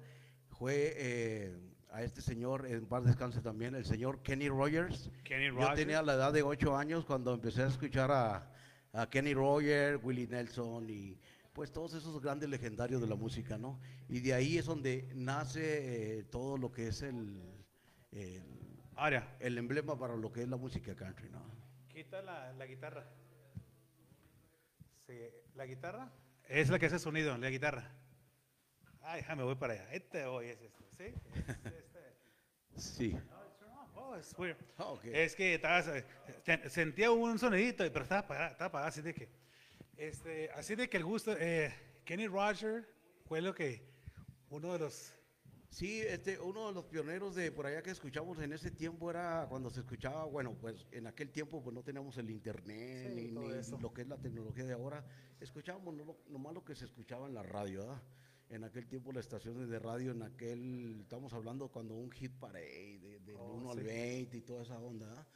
fue 0.49 0.95
eh, 0.97 1.57
a 1.91 2.03
este 2.03 2.21
señor, 2.21 2.67
en 2.67 2.87
paz 2.87 3.05
descanse 3.05 3.41
también, 3.41 3.75
el 3.75 3.85
señor 3.85 4.23
Kenny 4.23 4.49
Rogers. 4.49 5.11
Kenny 5.25 5.47
Yo 5.47 5.53
Rogers. 5.55 5.77
tenía 5.77 6.03
la 6.03 6.15
edad 6.15 6.33
de 6.33 6.43
8 6.43 6.77
años 6.77 7.05
cuando 7.05 7.35
empecé 7.35 7.63
a 7.63 7.69
escuchar 7.69 8.11
a, 8.11 8.53
a 8.93 9.09
Kenny 9.09 9.35
Rogers, 9.35 10.03
Willie 10.03 10.27
Nelson 10.27 10.89
y 10.91 11.19
pues 11.53 11.73
todos 11.73 11.95
esos 11.95 12.21
grandes 12.21 12.51
legendarios 12.51 13.01
de 13.01 13.07
la 13.07 13.15
música, 13.15 13.57
¿no? 13.57 13.81
Y 14.09 14.21
de 14.21 14.35
ahí 14.35 14.59
es 14.59 14.67
donde 14.67 15.11
nace 15.15 16.19
eh, 16.19 16.25
todo 16.25 16.59
lo 16.59 16.71
que 16.71 16.89
es 16.89 17.01
el, 17.01 17.41
el, 18.13 18.43
Ahora, 18.97 19.37
el 19.41 19.59
emblema 19.59 19.99
para 19.99 20.17
lo 20.17 20.33
que 20.33 20.43
es 20.43 20.49
la 20.49 20.57
música 20.57 20.95
country, 20.95 21.29
¿no? 21.31 21.41
quita 21.89 22.21
la, 22.23 22.53
la 22.55 22.67
guitarra. 22.67 23.05
Sí, 25.07 25.19
la 25.55 25.67
guitarra 25.67 26.11
es 26.49 26.69
la 26.69 26.79
que 26.79 26.87
hace 26.87 26.99
sonido, 26.99 27.37
la 27.39 27.49
guitarra. 27.51 27.91
Ay, 29.03 29.21
déjame, 29.21 29.45
voy 29.45 29.55
para 29.55 29.75
allá. 29.75 29.93
Este 29.93 30.25
hoy 30.25 30.47
es 30.47 30.61
este, 30.61 30.85
¿sí? 30.97 31.15
Es 31.65 31.75
este. 31.75 32.17
Sí. 32.77 33.19
Oh, 33.95 34.17
it's 34.17 34.35
weird. 34.39 34.57
Ah, 34.79 34.87
ok. 34.87 35.05
Es 35.07 35.35
que 35.35 35.55
estaba, 35.55 35.83
se- 35.83 36.05
sentía 36.69 37.11
un 37.11 37.39
sonidito, 37.39 37.85
pero 37.93 38.03
estaba 38.03 38.21
apagado, 38.23 38.51
estaba 38.53 38.69
apagado, 38.69 38.89
así 38.89 39.01
de 39.03 39.15
que, 39.15 39.29
este, 39.97 40.51
así 40.53 40.75
de 40.75 40.89
que 40.89 40.97
el 40.99 41.05
gusto, 41.05 41.35
eh, 41.39 41.73
Kenny 42.05 42.27
Roger 42.27 42.87
fue 43.27 43.41
lo 43.41 43.55
que, 43.55 43.83
uno 44.51 44.73
de 44.75 44.79
los, 44.81 45.15
Sí, 45.71 46.01
este, 46.01 46.39
uno 46.41 46.69
de 46.69 46.73
los 46.75 46.85
pioneros 46.87 47.35
de 47.35 47.53
por 47.53 47.67
allá 47.67 47.83
que 47.83 47.91
escuchamos 47.91 48.39
en 48.41 48.53
ese 48.53 48.71
tiempo 48.71 49.11
era 49.11 49.47
cuando 49.49 49.69
se 49.69 49.81
escuchaba, 49.81 50.25
bueno, 50.25 50.57
pues 50.59 50.87
en 50.93 51.07
aquel 51.07 51.31
tiempo 51.31 51.63
pues 51.63 51.75
no 51.75 51.83
teníamos 51.83 52.17
el 52.19 52.31
internet 52.31 53.09
Sí, 53.09 53.15
ni, 53.15 53.23
ni 53.33 53.81
lo 53.81 53.93
que 53.93 54.03
es 54.03 54.09
la 54.09 54.17
tecnología 54.17 54.65
de 54.65 54.73
ahora, 54.73 55.05
escuchábamos 55.41 55.95
no, 55.95 56.05
lo- 56.05 56.19
nomás 56.29 56.55
lo 56.55 56.65
que 56.65 56.75
se 56.75 56.85
escuchaba 56.85 57.27
en 57.27 57.35
la 57.35 57.43
radio, 57.43 57.81
¿verdad? 57.81 58.03
En 58.49 58.63
aquel 58.63 58.87
tiempo 58.87 59.11
las 59.13 59.25
estaciones 59.27 59.69
de 59.69 59.79
radio, 59.81 60.13
en 60.13 60.23
aquel, 60.23 61.01
estamos 61.01 61.33
hablando 61.33 61.69
cuando 61.69 61.95
un 61.95 62.13
hit 62.13 62.33
parade, 62.39 62.99
de- 63.01 63.21
del 63.21 63.37
Oh, 63.37 63.55
1 63.55 63.73
al 63.73 63.79
sí. 63.79 63.85
20 63.85 64.37
y 64.37 64.41
toda 64.43 64.63
esa 64.63 64.79
onda, 64.79 65.07
¿verdad? 65.09 65.27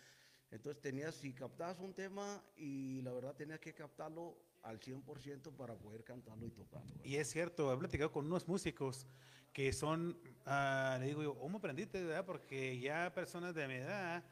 Entonces 0.50 0.80
tenías, 0.82 1.14
si 1.14 1.32
captabas 1.32 1.78
un 1.78 1.94
tema 1.94 2.42
y 2.56 3.02
la 3.02 3.12
verdad 3.12 3.34
tenías 3.34 3.60
que 3.60 3.72
captarlo 3.72 4.36
al 4.62 4.80
100% 4.80 5.52
para 5.56 5.74
poder 5.76 6.04
cantarlo 6.04 6.46
y 6.46 6.50
tocarlo. 6.50 6.88
¿verdad? 6.88 7.04
y 7.04 7.16
es 7.16 7.30
cierto, 7.30 7.72
he 7.72 7.76
platicado 7.76 8.10
con 8.10 8.26
unos 8.26 8.46
músicos 8.48 9.06
que 9.52 9.72
son, 9.72 10.18
ah, 10.46 10.96
le 11.00 11.06
digo 11.06 11.22
yo, 11.22 11.38
¿cómo 11.38 11.58
aprendiste, 11.58 12.02
verdad? 12.02 12.24
Porque 12.24 12.78
ya 12.78 13.12
personas 13.12 13.54
de 13.54 13.66
mi 13.66 13.74
edad 13.74 14.24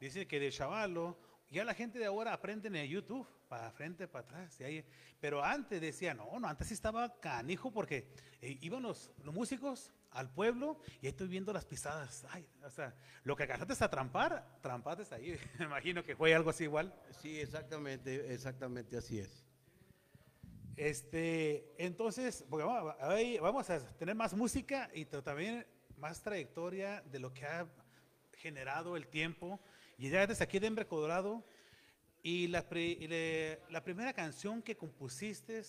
dicen 0.00 0.26
que 0.26 0.40
de 0.40 0.50
chavalo, 0.50 1.18
ya 1.50 1.64
la 1.64 1.74
gente 1.74 1.98
de 1.98 2.06
ahora 2.06 2.32
aprende 2.32 2.68
en 2.68 2.76
el 2.76 2.88
YouTube, 2.88 3.26
para 3.48 3.70
frente, 3.70 4.08
para 4.08 4.24
atrás, 4.24 4.60
ahí, 4.60 4.84
pero 5.20 5.42
antes 5.42 5.80
decía, 5.80 6.14
no, 6.14 6.38
no, 6.38 6.48
antes 6.48 6.72
estaba 6.72 7.18
canijo 7.20 7.70
porque 7.70 8.08
eh, 8.40 8.58
iban 8.60 8.82
los, 8.82 9.10
los 9.22 9.32
músicos 9.32 9.92
al 10.16 10.30
pueblo 10.30 10.78
y 11.00 11.06
ahí 11.06 11.10
estoy 11.10 11.28
viendo 11.28 11.52
las 11.52 11.64
pisadas, 11.64 12.26
ay, 12.30 12.46
o 12.64 12.70
sea, 12.70 12.94
lo 13.24 13.36
que 13.36 13.42
alcanzaste 13.44 13.84
a 13.84 13.90
trampar, 13.90 14.58
trampaste 14.62 15.14
ahí, 15.14 15.38
me 15.58 15.64
imagino 15.66 16.02
que 16.02 16.16
fue 16.16 16.34
algo 16.34 16.50
así 16.50 16.64
igual. 16.64 16.94
Sí, 17.22 17.38
exactamente, 17.40 18.32
exactamente 18.32 18.96
así 18.96 19.18
es. 19.18 19.44
Este, 20.76 21.72
entonces, 21.78 22.44
porque 22.50 22.64
vamos, 22.66 22.94
a- 22.98 23.10
ahí 23.12 23.38
vamos 23.38 23.68
a 23.70 23.80
tener 23.96 24.14
más 24.14 24.34
música 24.34 24.90
y 24.92 25.04
también 25.06 25.66
más 25.96 26.22
trayectoria 26.22 27.00
de 27.02 27.18
lo 27.18 27.32
que 27.32 27.46
ha 27.46 27.66
generado 28.34 28.96
el 28.96 29.06
tiempo. 29.06 29.58
Y 29.96 30.10
ya 30.10 30.26
desde 30.26 30.44
aquí, 30.44 30.58
Denver, 30.58 30.86
Colorado. 30.86 31.44
Y 32.22 32.48
la, 32.48 32.66
y 32.72 33.06
le- 33.06 33.60
la 33.70 33.82
primera 33.84 34.12
canción 34.12 34.60
que 34.60 34.76
compusiste 34.76 35.62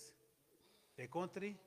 de 0.98 1.10
country, 1.10 1.58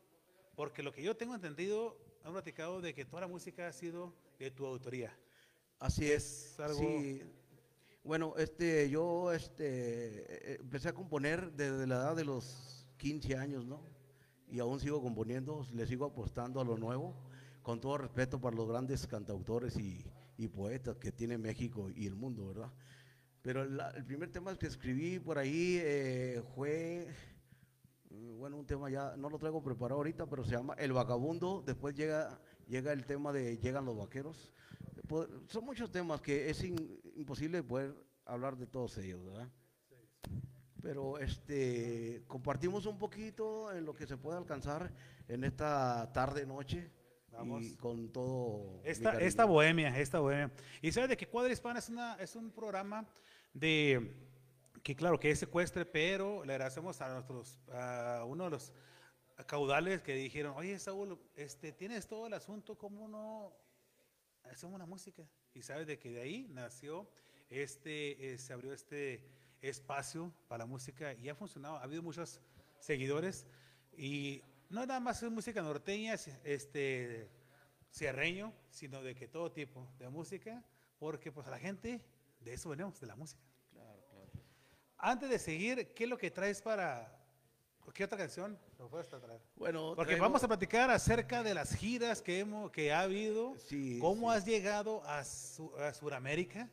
porque 0.56 0.82
lo 0.82 0.92
que 0.92 1.02
yo 1.02 1.16
tengo 1.16 1.34
entendido, 1.34 1.96
han 2.24 2.32
platicado 2.32 2.80
de 2.80 2.94
que 2.94 3.04
toda 3.04 3.22
la 3.22 3.28
música 3.28 3.66
ha 3.68 3.72
sido 3.72 4.12
de 4.38 4.50
tu 4.50 4.66
autoría. 4.66 5.12
Así 5.78 6.10
es. 6.10 6.58
algo- 6.60 6.78
Sí. 6.78 7.22
Bueno, 8.02 8.34
este, 8.38 8.88
yo 8.88 9.32
este, 9.32 10.52
eh, 10.54 10.58
empecé 10.60 10.88
a 10.88 10.94
componer 10.94 11.52
desde 11.52 11.86
la 11.86 11.96
edad 11.96 12.16
de 12.16 12.24
los 12.24 12.86
15 12.96 13.36
años, 13.36 13.66
¿no? 13.66 13.82
Y 14.48 14.58
aún 14.58 14.80
sigo 14.80 15.02
componiendo, 15.02 15.66
le 15.72 15.86
sigo 15.86 16.06
apostando 16.06 16.60
a 16.60 16.64
lo 16.64 16.76
nuevo, 16.78 17.14
con 17.62 17.78
todo 17.80 17.98
respeto 17.98 18.40
para 18.40 18.56
los 18.56 18.66
grandes 18.68 19.06
cantautores 19.06 19.76
y, 19.78 20.04
y 20.38 20.48
poetas 20.48 20.96
que 20.96 21.12
tiene 21.12 21.36
México 21.38 21.90
y 21.94 22.06
el 22.06 22.14
mundo, 22.14 22.46
¿verdad? 22.48 22.72
Pero 23.42 23.64
la- 23.66 23.90
el 23.90 24.04
primer 24.04 24.30
tema 24.32 24.56
que 24.58 24.66
escribí 24.66 25.18
por 25.18 25.38
ahí 25.38 25.78
eh, 25.80 26.42
fue, 26.54 27.06
bueno, 28.10 28.56
un 28.56 28.66
tema 28.66 28.90
ya, 28.90 29.16
no 29.16 29.30
lo 29.30 29.38
traigo 29.38 29.62
preparado 29.62 29.98
ahorita, 29.98 30.26
pero 30.26 30.44
se 30.44 30.52
llama 30.52 30.74
El 30.74 30.92
Vagabundo. 30.92 31.62
Después 31.64 31.94
llega, 31.94 32.40
llega 32.68 32.92
el 32.92 33.04
tema 33.06 33.32
de 33.32 33.56
Llegan 33.58 33.84
los 33.84 33.96
Vaqueros. 33.96 34.52
Po- 35.08 35.26
Son 35.48 35.64
muchos 35.64 35.90
temas 35.90 36.20
que 36.20 36.50
es 36.50 36.62
in- 36.64 37.00
imposible 37.16 37.62
poder 37.62 37.94
hablar 38.24 38.56
de 38.56 38.66
todos 38.66 38.96
ellos, 38.98 39.24
¿verdad? 39.24 39.48
Pero 40.82 41.18
este, 41.18 42.24
compartimos 42.26 42.86
un 42.86 42.98
poquito 42.98 43.70
en 43.72 43.84
lo 43.84 43.94
que 43.94 44.06
se 44.06 44.16
puede 44.16 44.38
alcanzar 44.38 44.90
en 45.28 45.44
esta 45.44 46.10
tarde, 46.12 46.46
noche. 46.46 46.90
Vamos. 47.32 47.62
Y 47.64 47.76
con 47.76 48.10
todo. 48.10 48.80
Esta, 48.82 49.20
esta 49.20 49.44
bohemia, 49.44 49.96
esta 49.98 50.18
bohemia. 50.18 50.50
Y 50.82 50.90
sabes 50.90 51.10
de 51.10 51.16
que 51.16 51.28
Cuadra 51.28 51.52
Hispana 51.52 51.78
es, 51.78 51.88
una, 51.88 52.14
es 52.16 52.34
un 52.34 52.50
programa 52.50 53.06
de 53.52 54.29
que 54.82 54.96
claro 54.96 55.18
que 55.20 55.30
es 55.30 55.38
secuestre, 55.38 55.84
pero 55.84 56.44
le 56.44 56.54
agradecemos 56.54 57.00
a 57.00 57.12
nuestros, 57.12 57.58
a 57.72 58.24
uno 58.26 58.44
de 58.44 58.50
los 58.50 58.72
caudales 59.46 60.02
que 60.02 60.14
dijeron, 60.14 60.54
oye 60.56 60.78
Saúl, 60.78 61.18
este, 61.34 61.72
tienes 61.72 62.06
todo 62.06 62.26
el 62.26 62.34
asunto, 62.34 62.76
¿cómo 62.76 63.08
no 63.08 63.52
hacemos 64.44 64.74
una 64.74 64.86
música? 64.86 65.22
Y 65.54 65.62
sabes 65.62 65.86
de 65.86 65.98
que 65.98 66.10
de 66.10 66.20
ahí 66.22 66.48
nació 66.50 67.08
este, 67.50 68.32
eh, 68.32 68.38
se 68.38 68.52
abrió 68.52 68.72
este 68.72 69.26
espacio 69.60 70.32
para 70.48 70.64
la 70.64 70.66
música 70.66 71.12
y 71.14 71.28
ha 71.28 71.34
funcionado, 71.34 71.76
ha 71.76 71.82
habido 71.82 72.02
muchos 72.02 72.40
seguidores 72.78 73.46
y 73.96 74.42
no 74.70 74.86
nada 74.86 75.00
más 75.00 75.22
es 75.22 75.30
música 75.30 75.60
norteña, 75.62 76.14
este, 76.44 77.28
cierreño, 77.92 78.54
sino 78.70 79.02
de 79.02 79.14
que 79.14 79.26
todo 79.26 79.50
tipo 79.50 79.92
de 79.98 80.08
música, 80.08 80.64
porque 80.98 81.32
pues 81.32 81.46
a 81.48 81.50
la 81.50 81.58
gente 81.58 82.00
de 82.40 82.54
eso 82.54 82.70
venimos, 82.70 83.00
de 83.00 83.06
la 83.06 83.16
música. 83.16 83.49
Antes 85.02 85.30
de 85.30 85.38
seguir, 85.38 85.94
¿qué 85.94 86.04
es 86.04 86.10
lo 86.10 86.18
que 86.18 86.30
traes 86.30 86.60
para, 86.60 87.10
qué 87.94 88.04
otra 88.04 88.18
canción 88.18 88.58
nos 88.78 88.90
puedes 88.90 89.08
traer? 89.08 89.40
Bueno, 89.56 89.94
Porque 89.96 90.12
traigo- 90.14 90.22
vamos 90.22 90.44
a 90.44 90.48
platicar 90.48 90.90
acerca 90.90 91.42
de 91.42 91.54
las 91.54 91.74
giras 91.74 92.20
que, 92.20 92.40
hemos, 92.40 92.70
que 92.70 92.92
ha 92.92 93.00
habido, 93.00 93.56
Sí, 93.58 93.98
cómo 94.00 94.30
sí. 94.30 94.36
has 94.36 94.44
llegado 94.44 95.02
a, 95.06 95.24
Su- 95.24 95.74
a 95.78 95.92
Sudamérica, 95.94 96.68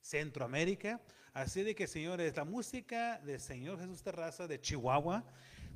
Centroamérica. 0.00 1.00
Así 1.34 1.62
de 1.62 1.74
que, 1.74 1.86
señores, 1.86 2.36
la 2.36 2.44
música 2.44 3.18
del 3.20 3.40
señor 3.40 3.78
Jesús 3.80 4.02
Terraza 4.02 4.46
de 4.46 4.60
Chihuahua, 4.60 5.24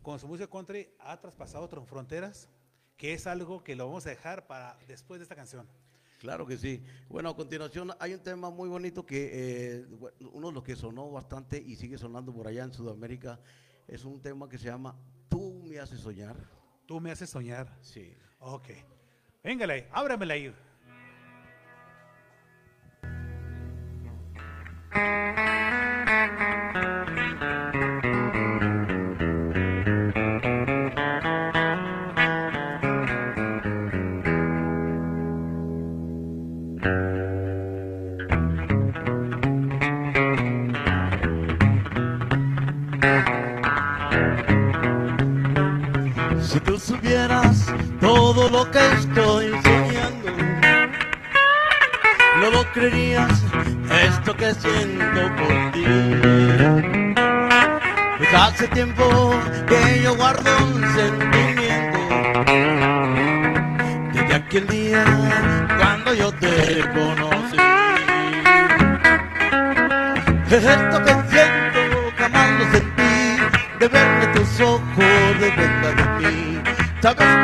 con 0.02 0.18
su 0.20 0.28
música 0.28 0.48
country, 0.50 0.88
ha 1.00 1.18
traspasado 1.18 1.64
otras 1.64 1.86
fronteras, 1.88 2.48
que 2.96 3.14
es 3.14 3.26
algo 3.26 3.64
que 3.64 3.74
lo 3.74 3.86
vamos 3.86 4.06
a 4.06 4.10
dejar 4.10 4.46
para 4.46 4.78
después 4.86 5.18
de 5.18 5.24
esta 5.24 5.34
canción. 5.34 5.66
Claro 6.18 6.46
que 6.46 6.56
sí. 6.56 6.82
Bueno, 7.08 7.30
a 7.30 7.36
continuación 7.36 7.92
hay 7.98 8.14
un 8.14 8.20
tema 8.20 8.50
muy 8.50 8.68
bonito 8.68 9.04
que 9.04 9.30
eh, 9.32 9.86
uno 10.32 10.48
de 10.48 10.54
los 10.54 10.62
que 10.62 10.76
sonó 10.76 11.10
bastante 11.10 11.62
y 11.64 11.76
sigue 11.76 11.98
sonando 11.98 12.32
por 12.32 12.48
allá 12.48 12.64
en 12.64 12.72
Sudamérica 12.72 13.38
es 13.86 14.04
un 14.04 14.20
tema 14.20 14.48
que 14.48 14.58
se 14.58 14.66
llama 14.66 14.96
Tú 15.28 15.62
me 15.64 15.78
haces 15.78 16.00
soñar. 16.00 16.36
Tú 16.86 17.00
me 17.00 17.10
haces 17.10 17.28
soñar. 17.28 17.76
Sí. 17.82 18.16
Ok. 18.38 18.68
Véngale 19.42 19.72
ahí, 19.72 19.88
ábramela 19.92 20.34
ahí. 20.34 20.54
Todo 48.26 48.48
lo 48.48 48.68
que 48.72 48.84
estoy 49.00 49.50
soñando, 49.62 50.30
no 52.40 52.50
lo 52.50 52.72
creerías 52.72 53.40
esto 54.08 54.36
que 54.36 54.52
siento 54.52 55.22
por 55.38 55.54
ti. 55.72 55.84
Pues 58.18 58.34
hace 58.34 58.66
tiempo 58.78 59.04
que 59.68 60.02
yo 60.02 60.16
guardo 60.16 60.50
un 60.58 60.82
sentimiento 60.98 61.98
desde 64.12 64.34
aquel 64.34 64.66
día 64.66 65.04
cuando 65.78 66.12
yo 66.14 66.32
te 66.32 66.80
conocí. 66.96 67.58
Es 70.50 70.64
esto 70.64 70.96
que 71.04 71.14
siento, 71.30 71.80
jamás 72.18 72.50
lo 72.58 72.64
sentí, 72.72 73.14
de 73.78 73.86
verme 73.88 74.26
tus 74.34 74.60
ojos 74.60 75.40
de 75.40 75.50
de. 75.52 76.46
Sabes 77.02 77.35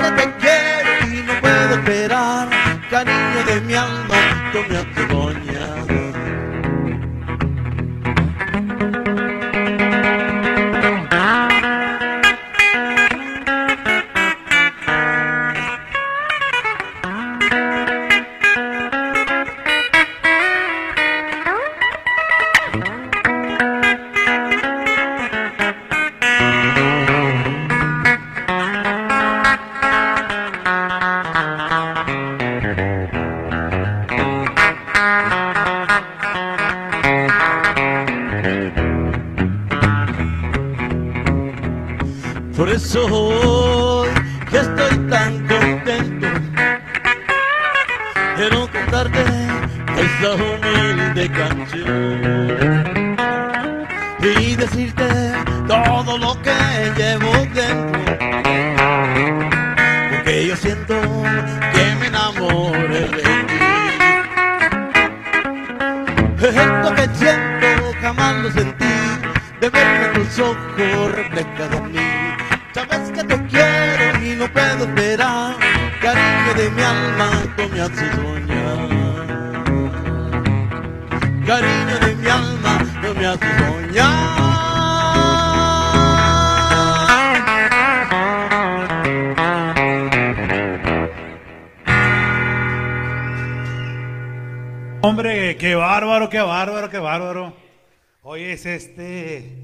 Oye, 98.62 98.76
es 98.76 98.82
este. 98.84 99.58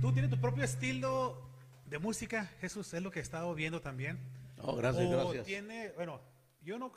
¿Tú 0.00 0.12
tienes 0.12 0.30
tu 0.30 0.40
propio 0.40 0.62
estilo 0.62 1.36
de 1.86 1.98
música, 1.98 2.44
Jesús? 2.60 2.94
Es 2.94 3.02
lo 3.02 3.10
que 3.10 3.18
he 3.18 3.22
estado 3.22 3.52
viendo 3.56 3.80
también. 3.80 4.20
Oh, 4.62 4.76
gracias, 4.76 5.04
O 5.06 5.10
gracias. 5.10 5.46
tiene, 5.46 5.90
bueno, 5.96 6.20
yo 6.62 6.78
no 6.78 6.92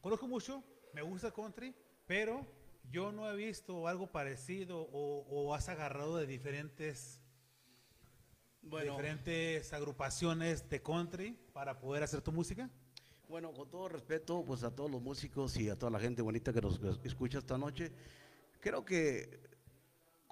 conozco 0.00 0.26
mucho, 0.26 0.62
me 0.94 1.02
gusta 1.02 1.30
country, 1.32 1.74
pero 2.06 2.46
yo 2.90 3.12
no 3.12 3.30
he 3.30 3.36
visto 3.36 3.86
algo 3.88 4.06
parecido 4.10 4.88
o, 4.90 5.26
o 5.28 5.54
has 5.54 5.68
agarrado 5.68 6.16
de 6.16 6.26
diferentes, 6.26 7.20
Bueno. 8.62 8.92
diferentes 8.92 9.70
agrupaciones 9.74 10.68
de 10.70 10.80
country 10.82 11.36
para 11.52 11.78
poder 11.78 12.02
hacer 12.04 12.22
tu 12.22 12.32
música. 12.32 12.70
Bueno, 13.28 13.52
con 13.52 13.68
todo 13.70 13.88
respeto, 13.88 14.42
pues 14.46 14.62
a 14.62 14.74
todos 14.74 14.90
los 14.90 15.02
músicos 15.02 15.58
y 15.58 15.68
a 15.68 15.78
toda 15.78 15.90
la 15.90 16.00
gente 16.00 16.22
bonita 16.22 16.52
que 16.54 16.60
nos 16.62 16.80
escucha 17.04 17.38
esta 17.38 17.58
noche, 17.58 17.92
creo 18.60 18.82
que 18.84 19.52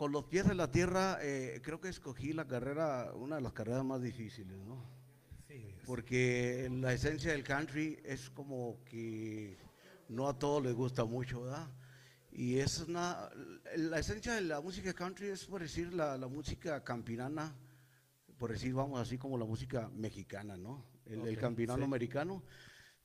con 0.02 0.10
los 0.10 0.24
pies 0.24 0.46
en 0.46 0.56
la 0.56 0.68
tierra, 0.68 1.18
eh, 1.22 1.60
creo 1.62 1.80
que 1.80 1.88
escogí 1.88 2.32
la 2.32 2.44
carrera, 2.44 3.12
una 3.14 3.36
de 3.36 3.40
las 3.40 3.52
carreras 3.52 3.84
más 3.84 4.02
difíciles, 4.02 4.58
¿no? 4.64 4.84
Sí, 5.46 5.76
Porque 5.86 6.68
la 6.72 6.92
esencia 6.92 7.30
del 7.30 7.44
country 7.44 8.00
es 8.02 8.28
como 8.28 8.82
que 8.84 9.56
no 10.08 10.28
a 10.28 10.36
todos 10.36 10.60
les 10.60 10.74
gusta 10.74 11.04
mucho, 11.04 11.42
¿verdad? 11.42 11.70
Y 12.32 12.58
es 12.58 12.80
una, 12.80 13.30
la 13.76 14.00
esencia 14.00 14.34
de 14.34 14.40
la 14.40 14.60
música 14.60 14.92
country 14.92 15.28
es 15.28 15.44
por 15.44 15.60
decir 15.60 15.94
la, 15.94 16.18
la 16.18 16.26
música 16.26 16.82
campirana, 16.82 17.54
por 18.38 18.50
decir, 18.50 18.74
vamos, 18.74 19.00
así 19.00 19.18
como 19.18 19.38
la 19.38 19.44
música 19.44 19.88
mexicana, 19.94 20.56
¿no? 20.56 20.84
El, 21.06 21.20
el 21.28 21.34
Ok, 21.36 21.40
campirano 21.42 21.78
sí. 21.78 21.84
americano. 21.84 22.42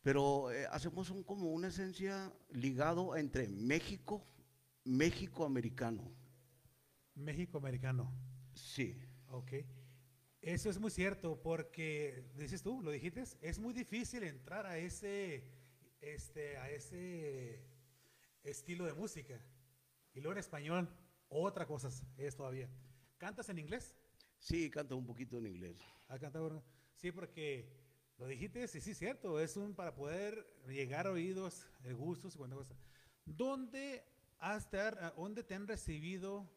Pero 0.01 0.49
eh, 0.51 0.65
hacemos 0.71 1.11
un, 1.11 1.21
como 1.21 1.51
una 1.51 1.67
esencia 1.67 2.33
ligado 2.53 3.15
entre 3.15 3.47
México, 3.49 4.25
México 4.83 5.45
americano. 5.45 6.16
México 7.17 7.57
americano. 7.57 8.13
Sí. 8.53 8.97
Ok. 9.29 9.51
Eso 10.41 10.69
es 10.69 10.79
muy 10.79 10.91
cierto 10.91 11.41
porque, 11.41 12.31
dices 12.35 12.61
tú, 12.61 12.81
lo 12.81 12.91
dijiste, 12.91 13.23
es 13.41 13.59
muy 13.59 13.73
difícil 13.73 14.23
entrar 14.23 14.65
a 14.65 14.77
ese, 14.77 15.51
este, 15.99 16.57
a 16.57 16.69
ese 16.69 17.65
estilo 18.43 18.85
de 18.85 18.93
música. 18.93 19.41
Y 20.13 20.21
luego 20.21 20.33
en 20.33 20.39
español, 20.39 20.89
otra 21.27 21.65
cosa 21.65 21.89
es 22.17 22.35
todavía. 22.35 22.69
¿Cantas 23.17 23.49
en 23.49 23.59
inglés? 23.59 23.95
Sí, 24.37 24.69
canto 24.69 24.95
un 24.95 25.05
poquito 25.05 25.39
en 25.39 25.47
inglés. 25.47 25.77
¿Has 26.07 26.19
cantado? 26.19 26.63
Sí, 26.95 27.11
porque 27.11 27.67
lo 28.17 28.27
dijiste, 28.27 28.67
sí, 28.67 28.79
sí, 28.79 28.93
cierto, 28.93 29.39
es 29.39 29.57
un 29.57 29.75
para 29.75 29.95
poder 29.95 30.47
llegar 30.67 31.07
a 31.07 31.11
oídos, 31.11 31.65
gustos 31.95 32.35
y 32.35 32.37
cuánta 32.37 32.55
cosa. 32.55 32.75
¿Dónde, 33.25 34.05
has 34.39 34.69
¿Dónde 35.15 35.43
te 35.43 35.55
han 35.55 35.67
recibido 35.67 36.49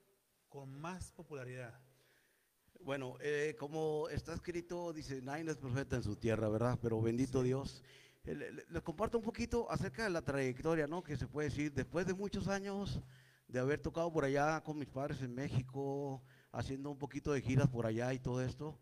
con 0.51 0.79
más 0.81 1.13
popularidad? 1.13 1.73
Bueno, 2.81 3.17
eh, 3.21 3.55
como 3.59 4.09
está 4.11 4.35
escrito, 4.35 4.93
dice, 4.93 5.23
nadie 5.23 5.49
es 5.51 5.57
profeta 5.57 5.97
en 5.97 6.03
su 6.03 6.17
tierra, 6.17 6.49
¿verdad? 6.49 6.79
Pero 6.83 7.01
bendito 7.01 7.43
Dios. 7.43 7.83
Eh, 8.25 8.35
le- 8.35 8.53
le- 8.53 8.65
Les 8.69 8.83
comparto 8.83 9.17
un 9.19 9.25
poquito 9.25 9.71
acerca 9.71 10.03
de 10.05 10.11
la 10.11 10.23
trayectoria, 10.23 10.87
¿no? 10.87 11.03
Que 11.03 11.17
se 11.17 11.27
puede 11.29 11.49
decir, 11.51 11.73
después 11.73 12.07
de 12.07 12.15
muchos 12.15 12.49
años 12.49 13.01
de 13.49 13.59
haber 13.61 13.81
tocado 13.81 14.13
por 14.13 14.25
allá 14.25 14.61
con 14.63 14.79
mis 14.79 14.89
padres 14.89 15.23
en 15.23 15.35
México, 15.35 16.23
haciendo 16.53 16.91
un 16.91 16.99
poquito 16.99 17.33
de 17.33 17.43
giras 17.43 17.69
por 17.69 17.87
allá 17.87 18.13
y 18.13 18.19
todo 18.19 18.43
esto, 18.43 18.79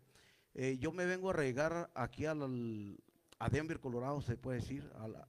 eh, 0.55 0.77
yo 0.79 0.91
me 0.91 1.05
vengo 1.05 1.29
a 1.29 1.33
arraigar 1.33 1.91
aquí 1.93 2.25
al, 2.25 2.97
a 3.37 3.49
Denver, 3.49 3.79
Colorado, 3.79 4.21
se 4.21 4.37
puede 4.37 4.59
decir, 4.59 4.89
a 4.97 5.07
la- 5.07 5.27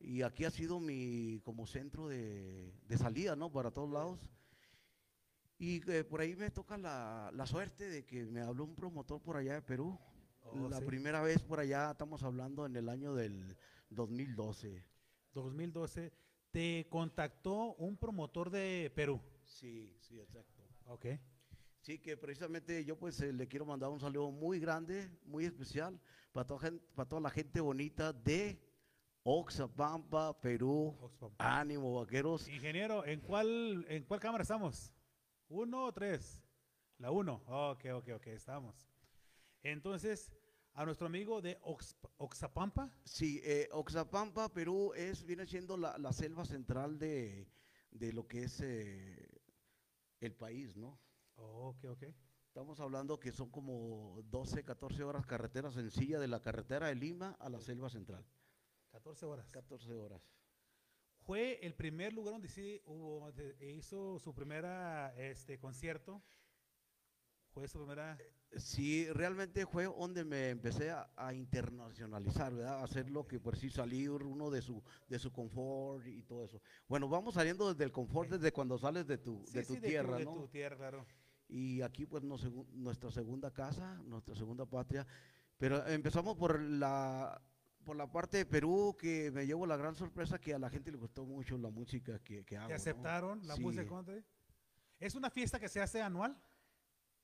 y 0.00 0.22
aquí 0.22 0.44
ha 0.44 0.50
sido 0.50 0.80
mi 0.80 1.40
como 1.44 1.66
centro 1.66 2.08
de, 2.08 2.72
de 2.88 2.98
salida, 2.98 3.36
¿no? 3.36 3.50
Para 3.52 3.70
todos 3.70 3.90
lados. 3.90 4.18
Y 5.64 5.80
eh, 5.90 6.04
por 6.04 6.20
ahí 6.20 6.36
me 6.36 6.50
toca 6.50 6.76
la, 6.76 7.30
la 7.32 7.46
suerte 7.46 7.88
de 7.88 8.04
que 8.04 8.26
me 8.26 8.42
habló 8.42 8.64
un 8.64 8.74
promotor 8.74 9.22
por 9.22 9.38
allá 9.38 9.54
de 9.54 9.62
Perú. 9.62 9.98
Oh, 10.42 10.68
la 10.68 10.78
sí. 10.78 10.84
primera 10.84 11.22
vez 11.22 11.40
por 11.42 11.58
allá, 11.58 11.92
estamos 11.92 12.22
hablando 12.22 12.66
en 12.66 12.76
el 12.76 12.86
año 12.90 13.14
del 13.14 13.56
2012. 13.88 14.84
2012, 15.32 16.12
te 16.50 16.86
contactó 16.90 17.76
un 17.76 17.96
promotor 17.96 18.50
de 18.50 18.92
Perú. 18.94 19.18
Sí, 19.42 19.96
sí, 20.00 20.20
exacto. 20.20 20.62
Ok. 20.84 21.06
Sí, 21.80 21.98
que 21.98 22.18
precisamente 22.18 22.84
yo 22.84 22.98
pues 22.98 23.18
eh, 23.22 23.32
le 23.32 23.48
quiero 23.48 23.64
mandar 23.64 23.88
un 23.88 24.00
saludo 24.00 24.30
muy 24.30 24.60
grande, 24.60 25.08
muy 25.24 25.46
especial 25.46 25.98
para 26.32 26.46
toda, 26.46 26.60
gen- 26.60 26.82
para 26.94 27.08
toda 27.08 27.22
la 27.22 27.30
gente 27.30 27.62
bonita 27.62 28.12
de 28.12 28.60
Oxapampa, 29.22 30.38
Perú. 30.42 30.94
Oxapampa. 31.00 31.58
Ánimo, 31.58 31.94
vaqueros. 31.94 32.48
Ingeniero, 32.48 33.06
¿en 33.06 33.20
cuál, 33.22 33.86
¿en 33.88 34.04
cuál 34.04 34.20
cámara 34.20 34.42
estamos? 34.42 34.92
¿Uno 35.48 35.84
o 35.84 35.92
tres? 35.92 36.42
La 36.98 37.10
uno. 37.10 37.42
Ok, 37.46 37.84
ok, 37.94 38.08
ok, 38.16 38.26
estamos. 38.28 38.88
Entonces, 39.62 40.32
a 40.74 40.84
nuestro 40.84 41.06
amigo 41.06 41.40
de 41.40 41.58
Ox- 41.62 41.96
Oxapampa. 42.16 42.90
Sí, 43.04 43.40
eh, 43.44 43.68
Oxapampa, 43.72 44.52
Perú, 44.52 44.92
es, 44.94 45.24
viene 45.24 45.46
siendo 45.46 45.76
la, 45.76 45.96
la 45.98 46.12
selva 46.12 46.44
central 46.44 46.98
de, 46.98 47.48
de 47.90 48.12
lo 48.12 48.26
que 48.26 48.44
es 48.44 48.60
eh, 48.60 49.28
el 50.20 50.34
país, 50.34 50.76
¿no? 50.76 50.98
ok, 51.36 51.84
ok. 51.90 52.04
Estamos 52.46 52.78
hablando 52.78 53.18
que 53.18 53.32
son 53.32 53.50
como 53.50 54.22
12, 54.26 54.62
14 54.64 55.02
horas 55.02 55.26
carretera 55.26 55.72
sencilla 55.72 56.20
de 56.20 56.28
la 56.28 56.40
carretera 56.40 56.86
de 56.86 56.94
Lima 56.94 57.36
a 57.40 57.48
la 57.48 57.60
selva 57.60 57.90
central. 57.90 58.24
14 58.92 59.26
horas. 59.26 59.48
14 59.50 59.92
horas. 59.92 60.22
Fue 61.26 61.58
el 61.62 61.74
primer 61.74 62.12
lugar 62.12 62.34
donde 62.34 62.48
sí 62.48 62.80
hubo, 62.86 63.32
de- 63.32 63.56
hizo 63.72 64.18
su 64.18 64.34
primera 64.34 65.14
este, 65.16 65.58
concierto. 65.58 66.22
Fue 67.52 67.68
su 67.68 67.78
primera. 67.78 68.18
Sí, 68.56 69.06
realmente 69.12 69.64
fue 69.66 69.84
donde 69.84 70.24
me 70.24 70.50
empecé 70.50 70.90
a, 70.90 71.08
a 71.16 71.32
internacionalizar, 71.34 72.54
¿verdad? 72.54 72.80
A 72.80 72.84
hacer 72.84 73.10
lo 73.10 73.26
que 73.26 73.40
por 73.40 73.56
sí 73.56 73.70
salir 73.70 74.10
uno 74.10 74.50
de 74.50 74.60
su, 74.62 74.82
de 75.08 75.18
su 75.18 75.32
confort 75.32 76.06
y 76.06 76.22
todo 76.22 76.44
eso. 76.44 76.60
Bueno, 76.88 77.08
vamos 77.08 77.34
saliendo 77.34 77.72
desde 77.72 77.84
el 77.84 77.92
confort 77.92 78.30
desde 78.30 78.52
cuando 78.52 78.76
sales 78.78 79.06
de 79.06 79.18
tu, 79.18 79.44
Sí, 79.46 79.54
de 79.54 79.64
sí, 79.64 79.74
tu 79.74 79.80
tierra, 79.80 80.18
de 80.18 80.24
¿no? 80.24 80.34
tu 80.34 80.48
tierra, 80.48 80.76
claro. 80.76 81.06
y 81.48 81.80
aquí 81.82 82.06
pues 82.06 82.22
nos 82.22 82.44
nuestra 82.72 83.10
segunda 83.10 83.52
casa, 83.52 83.94
nuestra 84.04 84.34
segunda 84.34 84.66
patria. 84.66 85.06
Pero 85.56 85.84
empezamos 85.86 86.36
por 86.36 86.60
la, 86.60 87.40
por 87.84 87.96
la 87.96 88.10
parte 88.10 88.38
de 88.38 88.46
Perú, 88.46 88.96
que 88.98 89.30
me 89.30 89.46
llevo 89.46 89.66
la 89.66 89.76
gran 89.76 89.94
sorpresa 89.94 90.38
que 90.40 90.54
a 90.54 90.58
la 90.58 90.70
gente 90.70 90.90
le 90.90 90.96
gustó 90.96 91.24
mucho 91.24 91.56
la 91.58 91.70
música 91.70 92.18
que, 92.20 92.44
que 92.44 92.56
hago. 92.56 92.68
¿Te 92.68 92.72
¿no? 92.74 92.76
aceptaron 92.76 93.46
la 93.46 93.54
Sí. 93.56 93.62
música? 93.62 93.86
¿cómo 93.86 94.04
te- 94.04 94.24
¿Es 94.98 95.14
una 95.14 95.30
fiesta 95.30 95.60
que 95.60 95.68
se 95.68 95.80
hace 95.80 96.00
anual? 96.00 96.36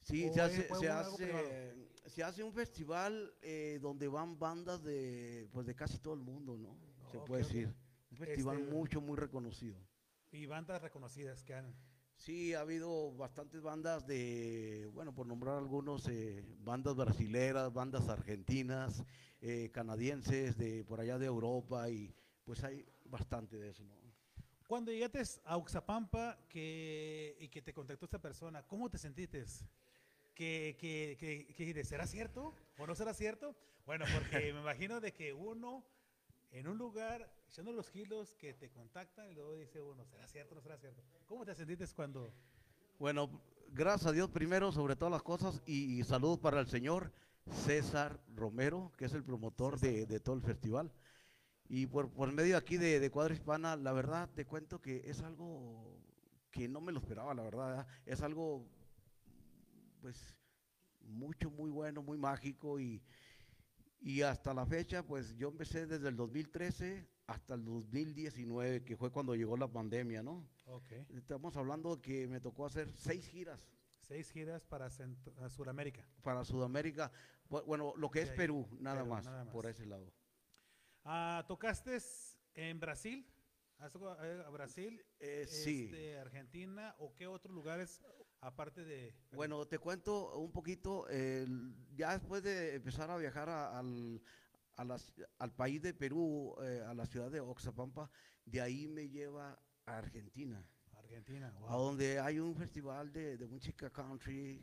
Sí, 0.02 0.28
¿O 0.28 0.32
se 0.32 0.40
hace, 0.40 0.68
se, 0.74 0.88
hace, 0.88 1.88
se 2.06 2.22
hace 2.24 2.42
un 2.42 2.52
festival 2.52 3.34
eh, 3.42 3.78
donde 3.82 4.08
van 4.08 4.38
bandas 4.38 4.82
de, 4.82 5.48
pues 5.52 5.66
de 5.66 5.74
casi 5.74 5.98
todo 5.98 6.14
el 6.14 6.20
mundo, 6.20 6.56
¿no? 6.56 6.76
Se 7.11 7.18
puede 7.20 7.42
decir. 7.42 7.74
Un 8.11 8.16
festival 8.16 8.58
Este- 8.61 8.72
mucho, 8.72 9.00
muy 9.00 9.16
reconocido. 9.16 9.78
Y 10.32 10.46
bandas 10.46 10.80
reconocidas 10.82 11.42
que 11.44 11.54
han. 11.54 11.74
Sí, 12.20 12.52
ha 12.52 12.60
habido 12.60 13.12
bastantes 13.12 13.62
bandas 13.62 14.06
de, 14.06 14.90
bueno, 14.92 15.14
por 15.14 15.26
nombrar 15.26 15.56
algunos, 15.56 16.06
eh, 16.06 16.44
bandas 16.58 16.94
brasileras, 16.94 17.72
bandas 17.72 18.10
argentinas, 18.10 19.02
eh, 19.40 19.70
canadienses, 19.72 20.58
de 20.58 20.84
por 20.84 21.00
allá 21.00 21.18
de 21.18 21.24
Europa, 21.24 21.88
y 21.88 22.14
pues 22.44 22.62
hay 22.62 22.84
bastante 23.06 23.56
de 23.56 23.70
eso, 23.70 23.84
¿no? 23.84 23.94
Cuando 24.68 24.92
llegaste 24.92 25.22
a 25.46 25.56
Uxapampa 25.56 26.38
que, 26.46 27.38
y 27.40 27.48
que 27.48 27.62
te 27.62 27.72
contactó 27.72 28.04
esta 28.04 28.20
persona, 28.20 28.66
¿cómo 28.66 28.90
te 28.90 28.98
sentiste? 28.98 29.42
¿Que, 30.34 30.76
que, 30.78 31.16
que, 31.18 31.46
que 31.54 31.64
dijiste, 31.64 31.84
¿será 31.84 32.06
cierto 32.06 32.54
o 32.76 32.86
no 32.86 32.94
será 32.94 33.14
cierto? 33.14 33.56
Bueno, 33.86 34.04
porque 34.12 34.52
me 34.52 34.60
imagino 34.60 35.00
de 35.00 35.14
que 35.14 35.32
uno 35.32 35.86
en 36.51 36.66
un 36.66 36.78
lugar 36.78 37.30
echando 37.48 37.72
los 37.72 37.90
kilos 37.90 38.34
que 38.34 38.55
te 38.55 38.70
contactan 38.70 39.30
y 39.30 39.34
luego 39.34 39.55
dice 39.55 39.80
uno, 39.80 40.05
¿será 40.05 40.26
cierto 40.26 40.55
o 40.55 40.57
no 40.57 40.61
será 40.61 40.76
cierto? 40.78 41.03
¿Cómo 41.26 41.44
te 41.44 41.55
sentiste 41.55 41.86
cuando... 41.94 42.32
Bueno, 42.98 43.30
gracias 43.68 44.07
a 44.07 44.12
Dios 44.12 44.28
primero 44.30 44.72
sobre 44.72 44.96
todas 44.96 45.12
las 45.12 45.22
cosas, 45.22 45.62
y, 45.64 45.98
y 45.98 46.05
saludos 46.05 46.38
para 46.38 46.61
el 46.61 46.66
señor 46.66 47.12
César 47.51 48.20
Romero, 48.34 48.92
que 48.98 49.07
es 49.07 49.14
el 49.14 49.24
promotor 49.24 49.78
de, 49.80 50.07
de 50.07 50.20
todo 50.20 50.36
el 50.36 50.42
festival. 50.42 50.92
Y 51.68 51.86
por, 51.86 52.11
por 52.11 52.32
medio 52.32 52.57
aquí 52.57 52.76
de, 52.76 53.01
de 53.01 53.11
Cuadra 53.11 53.32
Hispana, 53.32 53.76
la 53.76 53.92
verdad 53.92 54.28
te 54.34 54.44
cuento 54.44 54.80
que 54.80 55.09
es 55.09 55.22
algo 55.22 55.96
que 56.51 56.68
no 56.68 56.80
me 56.80 56.92
lo 56.92 56.98
esperaba, 56.98 57.32
la 57.32 57.42
verdad. 57.44 57.86
Es 58.05 58.22
algo, 58.22 58.66
pues, 60.03 60.36
mucho, 61.01 61.48
muy 61.48 61.70
bueno, 61.70 62.03
muy 62.03 62.18
mágico. 62.18 62.80
Y, 62.80 63.01
y 64.01 64.22
hasta 64.22 64.55
la 64.55 64.64
fecha, 64.66 65.03
pues 65.07 65.36
yo 65.36 65.48
empecé 65.48 65.86
desde 65.86 66.09
el 66.09 66.16
2013 66.16 67.07
hasta 67.26 67.55
el 67.55 67.64
2019, 67.64 68.84
que 68.84 68.96
fue 68.96 69.11
cuando 69.12 69.34
llegó 69.34 69.57
la 69.57 69.68
pandemia, 69.68 70.22
¿no? 70.22 70.48
Ok. 70.66 70.92
Estamos 71.14 71.57
hablando 71.57 72.01
que 72.01 72.26
me 72.26 72.40
tocó 72.40 72.66
hacer 72.66 72.90
seis 72.96 73.26
giras 73.28 73.70
Seis 74.09 74.32
giras 74.32 74.64
para 74.64 74.88
Cent- 74.90 75.32
a 75.40 75.48
Sudamérica. 75.48 76.05
para 76.22 76.44
Sudamérica. 76.44 77.12
Bu- 77.48 77.64
Bueno, 77.64 77.92
lo 77.96 78.11
que 78.11 78.22
es 78.22 78.30
Perú, 78.30 78.66
nada, 78.80 79.03
Perú, 79.03 79.11
más, 79.11 79.24
nada 79.24 79.44
más. 79.44 79.53
por 79.53 79.66
ese 79.66 79.86
lado. 79.86 80.12
Ah, 81.05 81.44
¿Tocaste 81.46 81.96
en 82.55 82.80
Brasil? 82.80 83.24
¿Has 83.81 83.93
tocado 83.93 84.22
eh, 84.22 84.43
a 84.47 84.51
Brasil? 84.51 85.03
Eh, 85.20 85.47
sí. 85.49 85.85
este, 85.85 86.18
Argentina 86.18 86.95
o 86.99 87.14
qué 87.14 87.26
otros 87.26 87.55
lugares 87.55 88.03
aparte 88.41 88.85
de... 88.85 89.14
Bueno, 89.33 89.66
te 89.66 89.78
cuento 89.78 90.39
un 90.39 90.53
poquito, 90.53 91.07
ya 91.95 92.12
después 92.18 92.43
de 92.43 92.74
empezar 92.74 93.11
a 93.11 93.16
viajar 93.16 93.49
a- 93.49 93.78
al, 93.78 94.22
a 94.76 94.85
la 94.85 94.97
ci- 94.97 95.26
al 95.39 95.55
país 95.55 95.81
de 95.81 95.95
Perú, 95.95 96.55
eh, 96.62 96.83
a 96.87 96.93
la 96.95 97.07
ciudad 97.07 97.31
de 97.31 97.41
Oxapampa, 97.41 98.11
de 98.45 98.61
ahí 98.61 98.87
me 98.87 99.09
lleva 99.09 99.59
a 99.87 99.99
Argentina, 99.99 100.62
Argentina, 100.93 101.49
a 101.49 101.61
wow. 101.61 101.87
donde 101.87 102.20
hay 102.20 102.39
un 102.39 102.55
festival 102.55 103.11
de, 103.12 103.37
de 103.39 103.47
música 103.47 103.91
country 103.91 104.62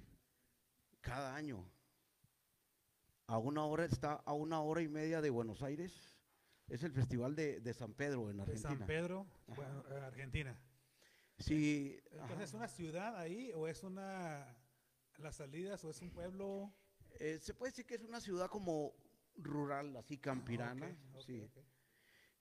cada 1.02 1.36
año. 1.36 1.68
A 3.28 3.38
una 3.40 3.66
hora 3.66 3.86
está 3.86 4.14
a 4.14 4.34
una 4.34 4.62
hora 4.62 4.82
y 4.82 4.88
media 4.88 5.22
de 5.22 5.30
Buenos 5.30 5.62
Aires. 5.62 6.17
Es 6.70 6.84
el 6.84 6.92
festival 6.92 7.36
de, 7.36 7.60
de 7.62 7.74
San 7.74 7.94
Pedro 7.94 8.30
en 8.30 8.38
De 8.38 8.44
Argentina. 8.44 8.70
San 8.78 8.88
Pedro, 8.88 9.26
bueno, 9.48 9.84
Argentina. 10.06 10.60
Sí. 11.40 11.98
Entonces, 12.12 12.50
¿es 12.50 12.54
una 12.54 12.68
ciudad 12.68 13.16
ahí 13.18 13.52
o 13.56 13.68
es 13.68 13.84
una 13.84 14.46
las 15.18 15.36
salidas 15.36 15.84
o 15.86 15.90
es 15.90 16.02
un 16.02 16.10
pueblo? 16.12 16.74
Eh, 17.20 17.40
se 17.42 17.54
puede 17.54 17.72
decir 17.72 17.86
que 17.86 17.96
es 17.96 18.04
una 18.04 18.20
ciudad 18.20 18.48
como 18.50 18.94
rural, 19.36 19.96
así 19.98 20.18
campirana. 20.18 20.88
ok, 21.14 21.22
sí. 21.22 21.50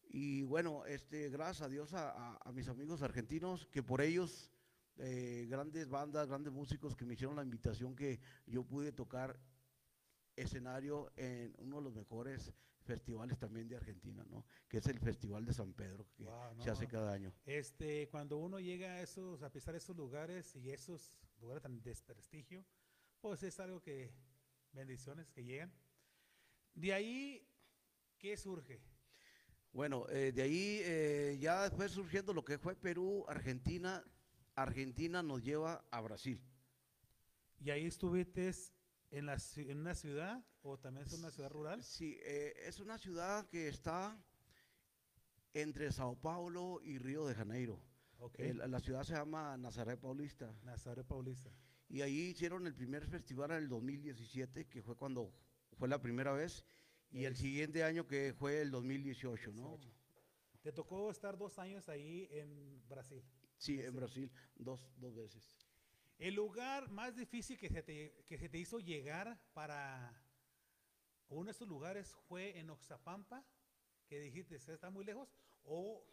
Y 0.08 0.42
bueno, 0.42 0.84
este, 0.86 1.28
gracias 1.30 1.62
a 1.62 1.68
Dios 1.68 1.92
a, 1.94 2.10
a- 2.10 2.38
a 2.44 2.52
mis 2.52 2.68
amigos 2.68 3.02
argentinos, 3.02 3.66
que 3.66 3.82
por 3.82 4.00
ellos, 4.00 4.50
eh, 4.98 5.46
grandes 5.48 5.88
bandas, 5.88 6.28
grandes 6.28 6.52
músicos 6.52 6.96
que 6.96 7.04
me 7.04 7.14
hicieron 7.14 7.36
la 7.36 7.42
invitación 7.42 7.94
que 7.94 8.18
yo 8.46 8.64
pude 8.64 8.92
tocar 8.92 9.38
escenario 10.36 11.12
en 11.16 11.54
uno 11.58 11.76
de 11.76 11.82
los 11.82 11.94
mejores 11.94 12.52
festivales 12.86 13.38
también 13.38 13.68
de 13.68 13.76
Argentina, 13.76 14.24
¿no? 14.30 14.44
Que 14.68 14.78
es 14.78 14.86
el 14.86 14.98
Festival 14.98 15.44
de 15.44 15.52
San 15.52 15.72
Pedro, 15.72 16.06
que 16.16 16.24
Wow, 16.24 16.54
no, 16.54 16.62
se 16.62 16.70
hace 16.70 16.86
cada 16.86 17.12
año. 17.12 17.32
Este, 17.44 18.08
cuando 18.08 18.38
uno 18.38 18.60
llega 18.60 18.94
a 18.94 19.02
esos, 19.02 19.42
a 19.42 19.50
pisar 19.50 19.74
esos 19.74 19.96
lugares 19.96 20.54
y 20.54 20.70
esos 20.70 21.12
lugares 21.40 21.62
tan 21.62 21.82
desprestigio, 21.82 22.64
pues 23.20 23.42
es 23.42 23.58
algo 23.60 23.82
que, 23.82 24.14
bendiciones 24.72 25.30
que 25.30 25.44
llegan. 25.44 25.72
De 26.74 26.92
ahí, 26.92 27.48
¿qué 28.18 28.36
surge? 28.36 28.80
Bueno, 29.72 30.06
eh, 30.08 30.32
de 30.32 30.42
ahí 30.42 30.80
eh, 30.84 31.38
ya 31.40 31.62
después 31.64 31.92
surgiendo 31.92 32.32
lo 32.32 32.44
que 32.44 32.58
fue 32.58 32.76
Perú, 32.76 33.24
Argentina, 33.28 34.04
Argentina 34.54 35.22
nos 35.22 35.42
lleva 35.42 35.84
a 35.90 36.00
Brasil. 36.00 36.40
¿Y 37.58 37.70
ahí 37.70 37.86
estuviste 37.86 38.52
en, 39.18 39.26
la, 39.26 39.36
en 39.56 39.78
una 39.80 39.94
ciudad 39.94 40.44
o 40.62 40.78
también 40.78 41.06
es 41.06 41.12
una 41.14 41.30
ciudad 41.30 41.50
rural? 41.50 41.82
Sí, 41.82 42.18
eh, 42.22 42.54
es 42.66 42.80
una 42.80 42.98
ciudad 42.98 43.46
que 43.48 43.68
está 43.68 44.18
entre 45.54 45.90
Sao 45.92 46.16
Paulo 46.16 46.80
y 46.82 46.98
Río 46.98 47.26
de 47.26 47.34
Janeiro. 47.34 47.80
Ok. 48.18 48.38
El- 48.38 48.58
la 48.70 48.80
ciudad 48.80 49.04
se 49.04 49.14
llama 49.14 49.56
Nazaret 49.56 49.98
Paulista. 49.98 50.54
Nazaret 50.64 51.06
Paulista. 51.06 51.50
Y 51.88 52.02
ahí 52.02 52.30
hicieron 52.30 52.66
el 52.66 52.74
primer 52.74 53.06
festival 53.06 53.52
en 53.52 53.58
el 53.58 53.68
2017, 53.68 54.66
que 54.66 54.82
fue 54.82 54.96
cuando 54.96 55.32
fue 55.78 55.88
la 55.88 56.00
primera 56.00 56.32
vez, 56.32 56.64
y 57.10 57.24
el 57.24 57.36
siguiente 57.36 57.84
año 57.84 58.06
que 58.06 58.34
fue 58.36 58.60
el 58.60 58.70
2018, 58.70 59.52
¿no? 59.52 59.78
Te 60.62 60.72
tocó 60.72 61.10
estar 61.10 61.38
dos 61.38 61.58
años 61.58 61.88
ahí 61.88 62.28
en 62.32 62.82
Brasil. 62.88 63.22
Sí, 63.56 63.80
en 63.80 63.94
Brasil, 63.94 64.30
dos, 64.56 64.90
dos 64.96 65.14
veces. 65.14 65.56
El 66.18 66.34
lugar 66.34 66.90
más 66.90 67.14
difícil 67.14 67.58
que 67.58 67.68
se 67.68 67.82
te, 67.82 68.24
que 68.26 68.38
se 68.38 68.48
te 68.48 68.58
hizo 68.58 68.78
llegar 68.80 69.38
para 69.52 70.22
uno 71.28 71.46
de 71.46 71.50
esos 71.50 71.68
lugares 71.68 72.14
fue 72.28 72.58
en 72.58 72.70
Oxapampa, 72.70 73.44
que 74.06 74.20
dijiste, 74.20 74.58
"¿Se 74.58 74.72
¿está 74.72 74.88
muy 74.90 75.04
lejos? 75.04 75.28
O, 75.64 76.06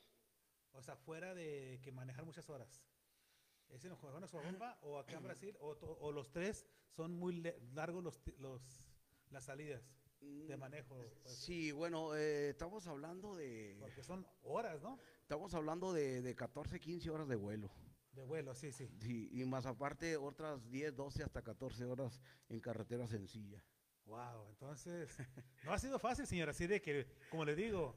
o 0.74 0.82
sea, 0.82 0.98
fuera 0.98 1.34
de 1.34 1.80
que 1.84 1.92
manejar 1.92 2.26
muchas 2.26 2.50
horas. 2.50 2.84
¿Es 3.70 3.86
en 3.86 3.92
Oxapampa 3.94 4.78
o 4.82 4.98
acá 4.98 5.14
en 5.18 5.24
Brasil? 5.24 5.56
O, 5.60 5.70
o 5.70 6.12
los 6.12 6.32
tres 6.32 6.66
son 6.90 7.14
muy 7.14 7.42
largos 7.74 8.04
los, 8.04 8.20
los, 8.40 8.62
las 9.30 9.46
salidas 9.46 9.82
de 10.20 10.58
manejo? 10.58 10.96
pues, 10.96 11.38
Sí, 11.38 11.72
bueno, 11.72 12.16
eh, 12.16 12.50
estamos 12.50 12.88
hablando 12.88 13.36
de, 13.36 13.78
Porque 13.80 14.04
son 14.04 14.28
horas, 14.44 14.82
¿no? 14.82 15.00
estamos 15.22 15.54
hablando 15.54 15.94
de, 15.94 16.22
de 16.22 16.36
14, 16.36 16.80
15 16.80 17.10
horas 17.10 17.28
de 17.28 17.36
vuelo. 17.36 17.72
De 18.14 18.24
vuelo, 18.24 18.54
sí, 18.54 18.72
sí. 18.72 18.88
Sí, 19.00 19.30
y 19.32 19.44
más 19.46 19.66
aparte 19.66 20.18
otras 20.18 20.70
10, 20.70 20.96
12 20.96 21.24
hasta 21.24 21.42
14 21.42 21.86
horas 21.86 22.22
en 22.50 22.60
carretera 22.60 23.08
sencilla. 23.08 23.64
Wow, 24.06 24.50
entonces 24.50 25.18
no 25.64 25.72
ha 25.74 25.80
sido 25.80 25.98
fácil, 25.98 26.28
señora. 26.28 26.52
Así 26.52 26.68
de 26.68 26.82
que, 26.82 27.08
como 27.30 27.44
le 27.46 27.56
digo, 27.56 27.96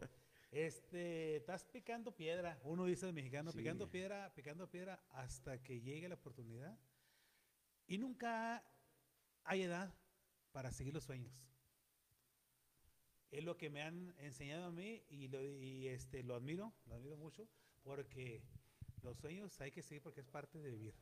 este, 0.50 1.36
estás 1.36 1.64
picando 1.64 2.14
piedra. 2.16 2.58
Uno 2.64 2.86
dice 2.86 3.06
el 3.06 3.12
mexicano, 3.12 3.50
Sí. 3.52 3.58
picando 3.58 3.90
piedra, 3.90 4.32
picando 4.34 4.70
piedra 4.70 5.04
hasta 5.10 5.62
que 5.62 5.80
llegue 5.80 6.08
la 6.08 6.14
oportunidad. 6.14 6.78
Y 7.86 7.98
nunca 7.98 8.64
hay 9.44 9.62
edad 9.62 9.94
para 10.52 10.72
seguir 10.72 10.94
los 10.94 11.04
sueños. 11.04 11.34
Es 13.30 13.44
lo 13.44 13.56
que 13.58 13.68
me 13.68 13.82
han 13.82 14.14
enseñado 14.18 14.64
a 14.66 14.70
mí 14.70 15.04
y 15.08 15.28
lo, 15.28 15.42
y, 15.42 15.88
este, 15.88 16.22
lo 16.22 16.36
admiro, 16.36 16.72
lo 16.86 16.94
admiro 16.94 17.16
mucho, 17.16 17.48
porque 17.82 18.42
los 19.06 19.16
sueños 19.18 19.58
hay 19.60 19.70
que 19.70 19.82
seguir 19.82 20.02
porque 20.02 20.20
es 20.20 20.26
parte 20.28 20.58
de 20.60 20.70
vivir. 20.70 20.94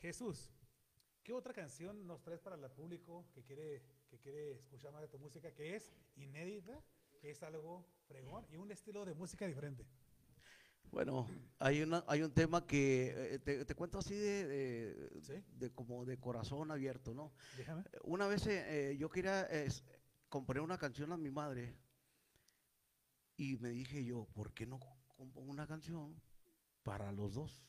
Jesús, 0.00 0.50
¿Qué 1.22 1.34
otra 1.34 1.52
canción 1.52 2.06
nos 2.06 2.22
traes 2.22 2.40
para 2.40 2.56
el 2.56 2.70
público 2.70 3.26
que 3.34 3.42
quiere, 3.44 3.82
que 4.08 4.18
quiere 4.18 4.52
escuchar 4.52 4.90
más 4.90 5.02
de 5.02 5.08
tu 5.08 5.18
música, 5.18 5.52
que 5.52 5.76
es 5.76 5.92
inédita, 6.16 6.82
que 7.20 7.30
es 7.30 7.42
algo 7.42 7.86
fregón 8.08 8.46
y 8.50 8.56
un 8.56 8.70
estilo 8.72 9.04
de 9.04 9.14
música 9.14 9.46
diferente? 9.46 9.84
Bueno, 10.90 11.28
hay, 11.58 11.82
una, 11.82 12.02
hay 12.08 12.22
un 12.22 12.32
tema 12.32 12.66
que 12.66 13.34
eh, 13.34 13.38
te, 13.38 13.64
te 13.64 13.74
cuento 13.74 13.98
así 13.98 14.14
de, 14.14 14.46
de- 14.48 15.22
¿Sí? 15.22 15.44
de 15.58 15.70
como 15.72 16.04
de 16.06 16.18
corazón 16.18 16.70
abierto, 16.72 17.14
¿no? 17.14 17.32
Déjame. 17.56 17.84
Una 18.02 18.26
vez 18.26 18.46
eh, 18.46 18.90
eh, 18.92 18.96
yo 18.96 19.08
quería, 19.10 19.46
eh, 19.50 19.68
compré 20.28 20.58
una 20.60 20.78
canción 20.78 21.12
a 21.12 21.16
mi 21.18 21.30
madre 21.30 21.76
y 23.36 23.56
me 23.58 23.68
dije 23.68 24.04
yo, 24.04 24.26
¿por 24.34 24.52
qué 24.52 24.66
no 24.66 24.80
compongo 25.16 25.50
una 25.50 25.66
canción 25.66 26.20
para 26.90 27.12
los 27.12 27.34
dos? 27.34 27.62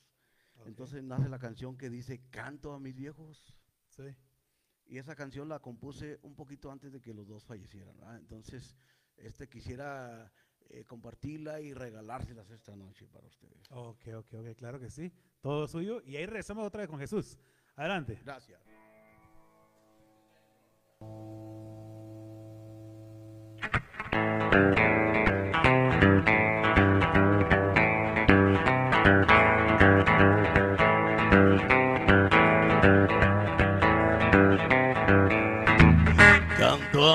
Entonces 0.65 1.03
nace 1.03 1.29
la 1.29 1.37
canción 1.37 1.77
que 1.77 1.91
dice, 1.91 2.23
canto 2.31 2.73
a 2.73 2.79
mis 2.79 2.95
viejos. 2.95 3.55
Sí. 3.89 4.15
Y 4.87 4.97
esa 4.97 5.15
canción 5.15 5.47
la 5.47 5.59
compuse 5.59 6.17
un 6.23 6.33
poquito 6.35 6.71
antes 6.71 6.91
de 6.91 7.01
que 7.01 7.13
los 7.13 7.27
dos 7.27 7.45
fallecieran. 7.45 7.95
¿verdad? 7.99 8.17
Entonces, 8.17 8.75
este 9.17 9.47
quisiera 9.47 10.31
eh, 10.69 10.85
compartirla 10.85 11.61
y 11.61 11.75
regalárselas 11.75 12.49
esta 12.49 12.75
noche 12.75 13.07
para 13.07 13.27
ustedes. 13.27 13.61
Ok, 13.69 14.07
ok, 14.15 14.33
ok, 14.33 14.55
claro 14.57 14.79
que 14.79 14.89
sí. 14.89 15.13
Todo 15.39 15.67
suyo. 15.67 16.01
Y 16.03 16.15
ahí 16.15 16.25
regresamos 16.25 16.65
otra 16.65 16.81
vez 16.81 16.89
con 16.89 16.97
Jesús. 16.97 17.37
Adelante. 17.75 18.19
Gracias. 18.23 18.59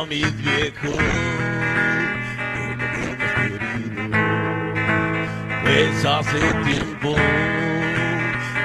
Mis 0.08 0.36
viejos 0.36 0.96
pues 5.64 6.04
hace 6.04 6.38
tiempo 6.64 7.14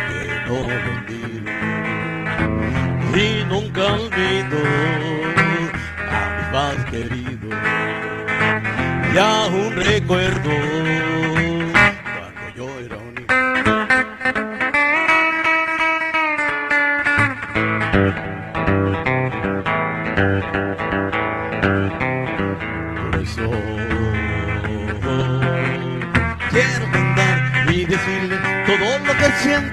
que 0.09 0.25
no 0.47 0.59
los 0.61 1.01
y 3.13 3.43
nunca 3.45 3.93
olvido 3.93 4.57
a 6.09 6.21
mi 6.29 6.51
más 6.53 6.85
querido. 6.89 7.49
Y 9.13 9.17
aún 9.17 9.75
recuerdo 9.75 10.49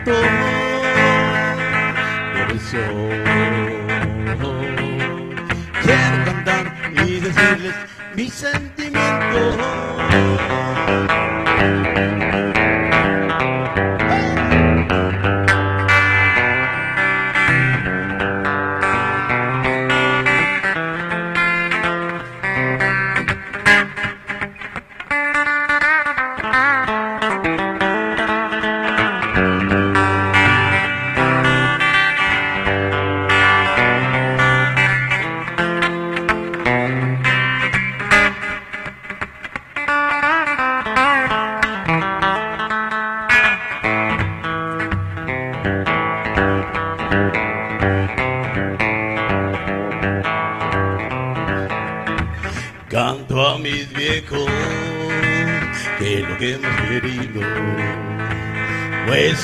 Por 0.09 0.17
eso 2.57 2.83
quiero 5.83 6.25
cantar 6.25 6.65
y 7.07 7.21
decirles 7.21 7.75
mis 8.17 8.33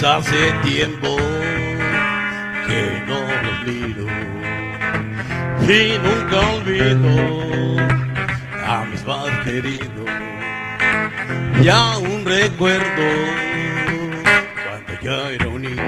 hace 0.05 0.53
tiempo 0.63 1.17
que 2.67 3.03
no 3.07 3.21
los 3.43 3.67
miro 3.67 4.07
y 5.63 5.99
nunca 5.99 6.41
olvido 6.57 7.79
a 8.67 8.85
mis 8.85 9.05
más 9.07 9.45
queridos 9.45 10.11
y 11.63 11.69
aún 11.69 12.25
recuerdo 12.27 13.05
cuando 14.67 15.01
yo 15.03 15.29
era 15.31 15.49
un 15.49 15.63
niño. 15.63 15.83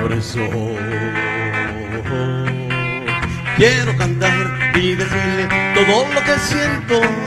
Por 0.00 0.12
eso 0.12 0.48
quiero 3.56 3.96
cantar 3.98 4.72
y 4.74 4.94
decirle 4.94 5.48
todo 5.74 6.06
lo 6.14 6.24
que 6.24 6.38
siento. 6.38 7.19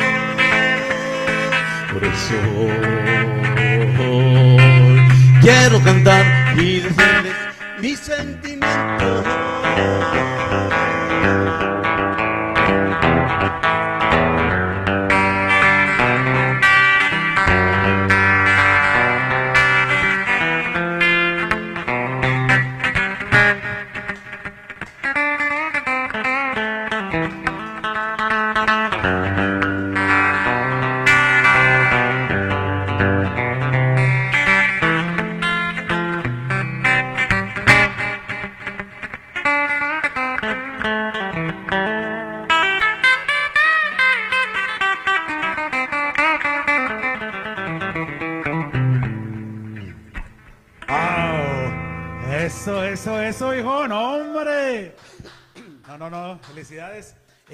Quiero 5.41 5.81
cantar 5.83 6.25
y 6.57 6.79
decirle 6.79 7.31
mis 7.79 7.99
sentimientos. 7.99 8.82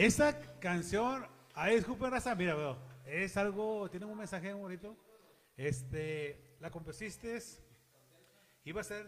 Esa 0.09 0.35
canción, 0.59 1.23
ay, 1.53 1.75
disculpen, 1.75 2.09
raza, 2.09 2.33
mira, 2.33 2.55
veo, 2.55 2.79
es 3.05 3.37
algo, 3.37 3.87
tiene 3.91 4.07
un 4.07 4.17
mensaje 4.17 4.51
muy 4.53 4.61
bonito. 4.63 4.97
Este, 5.55 6.55
la 6.59 6.71
compusiste, 6.71 7.37
iba 8.63 8.81
a 8.81 8.83
ser 8.83 9.05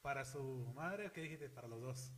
para 0.00 0.24
su 0.24 0.72
madre, 0.74 1.12
¿qué 1.12 1.20
dijiste? 1.20 1.50
Para 1.50 1.68
los 1.68 1.82
dos. 1.82 2.12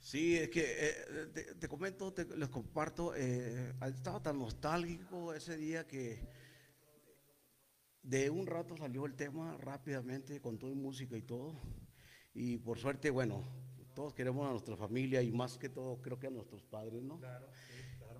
Sí, 0.00 0.38
es 0.38 0.48
que 0.50 0.64
eh, 0.66 1.54
te, 1.60 1.68
comento, 1.68 2.12
te- 2.12 2.24
les 2.36 2.48
comparto, 2.48 3.14
eh, 3.14 3.74
estaba 3.94 4.20
tan 4.20 4.36
nostálgico 4.36 5.32
ese 5.32 5.56
día 5.56 5.86
que 5.86 6.26
de 8.02 8.28
un 8.28 8.48
rato 8.48 8.76
salió 8.76 9.06
el 9.06 9.14
tema 9.14 9.56
rápidamente 9.56 10.40
con 10.40 10.58
todo 10.58 10.74
música 10.74 11.16
y 11.16 11.22
todo. 11.22 11.54
Y 12.34 12.56
por 12.58 12.80
suerte, 12.80 13.08
bueno, 13.10 13.44
todos 14.00 14.14
queremos 14.14 14.46
a 14.48 14.50
nuestra 14.52 14.78
familia 14.78 15.20
y 15.20 15.30
más 15.30 15.58
que 15.58 15.68
todo 15.68 16.00
creo 16.00 16.18
que 16.18 16.26
a 16.28 16.30
nuestros 16.30 16.64
padres, 16.64 17.02
¿no? 17.02 17.18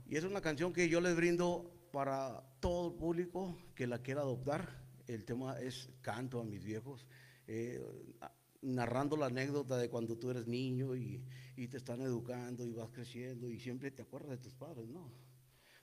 Y 0.06 0.14
es 0.14 0.24
una 0.24 0.42
canción 0.42 0.74
que 0.74 0.90
yo 0.90 1.00
les 1.00 1.16
brindo 1.16 1.88
para 1.90 2.42
todo 2.60 2.88
el 2.88 2.94
público 2.98 3.56
que 3.74 3.86
la 3.86 4.02
quiera 4.02 4.20
adoptar. 4.20 4.68
El 5.06 5.24
tema 5.24 5.58
es 5.58 5.88
Canto 6.02 6.38
a 6.38 6.44
mis 6.44 6.62
viejos, 6.66 7.06
eh, 7.46 7.82
narrando 8.60 9.16
la 9.16 9.26
anécdota 9.26 9.78
de 9.78 9.88
cuando 9.88 10.18
tú 10.18 10.28
eres 10.30 10.46
niño 10.46 10.94
y, 10.94 11.24
y 11.56 11.66
te 11.68 11.78
están 11.78 12.02
educando 12.02 12.66
y 12.66 12.74
vas 12.74 12.90
creciendo 12.90 13.48
y 13.48 13.58
siempre 13.58 13.90
te 13.90 14.02
acuerdas 14.02 14.32
de 14.32 14.36
tus 14.36 14.54
padres, 14.54 14.86
¿no? 14.86 15.10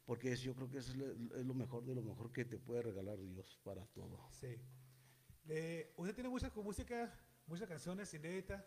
Porque 0.05 0.31
es- 0.33 0.41
yo 0.41 0.53
creo 0.53 0.69
que 0.69 0.77
eso 0.77 0.91
es 0.91 1.43
lo 1.43 1.55
mejor 1.55 1.83
de 1.85 1.95
lo 1.95 2.03
mejor 2.03 2.31
que 2.31 2.45
te 2.45 2.59
puede 2.59 2.83
regalar 2.83 3.17
Dios 3.19 3.59
para 3.63 3.83
todo. 3.87 4.29
Sí. 4.31 4.61
Eh, 5.47 5.91
usted 5.97 6.13
tiene 6.13 6.29
mucha 6.29 6.51
música, 6.55 7.11
muchas 7.47 7.67
canciones 7.67 8.13
inéditas. 8.13 8.63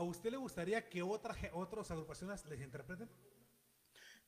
¿A 0.00 0.02
usted 0.02 0.30
le 0.30 0.38
gustaría 0.38 0.88
que 0.88 1.02
otra, 1.02 1.34
ge- 1.34 1.50
otras 1.52 1.90
agrupaciones 1.90 2.46
les 2.46 2.62
interpreten? 2.62 3.06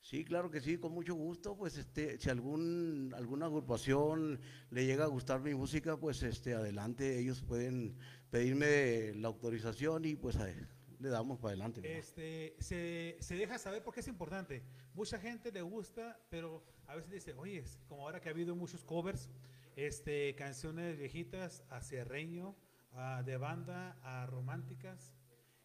Sí, 0.02 0.22
claro 0.22 0.50
que 0.50 0.60
sí, 0.60 0.76
con 0.76 0.92
mucho 0.92 1.14
gusto. 1.14 1.56
Pues 1.56 1.78
este, 1.78 2.18
si 2.18 2.28
algún, 2.28 3.10
alguna 3.16 3.46
agrupación 3.46 4.38
le 4.68 4.84
llega 4.84 5.04
a 5.04 5.06
gustar 5.06 5.40
mi 5.40 5.54
música, 5.54 5.96
pues 5.96 6.22
este, 6.24 6.52
adelante, 6.52 7.18
ellos 7.18 7.40
pueden 7.42 7.96
pedirme 8.30 9.14
la 9.14 9.28
autorización 9.28 10.04
y 10.04 10.14
pues 10.14 10.36
le 10.36 11.08
damos 11.08 11.38
para 11.38 11.52
adelante. 11.52 11.80
¿no? 11.80 11.88
Este, 11.88 12.54
se, 12.58 13.16
se 13.20 13.34
deja 13.36 13.58
saber 13.58 13.82
porque 13.82 14.00
es 14.00 14.08
importante. 14.08 14.62
Mucha 14.92 15.18
gente 15.18 15.50
le 15.52 15.62
gusta, 15.62 16.20
pero 16.28 16.62
a 16.86 16.96
veces 16.96 17.12
dice, 17.12 17.32
oye, 17.32 17.64
como 17.88 18.02
ahora 18.02 18.20
que 18.20 18.28
ha 18.28 18.32
habido 18.32 18.54
muchos 18.54 18.84
covers, 18.84 19.30
este, 19.76 20.34
canciones 20.34 20.98
viejitas 20.98 21.64
a 21.70 21.80
cierreño, 21.80 22.56
a 22.92 23.22
de 23.22 23.38
banda, 23.38 23.98
a 24.02 24.26
románticas, 24.26 25.14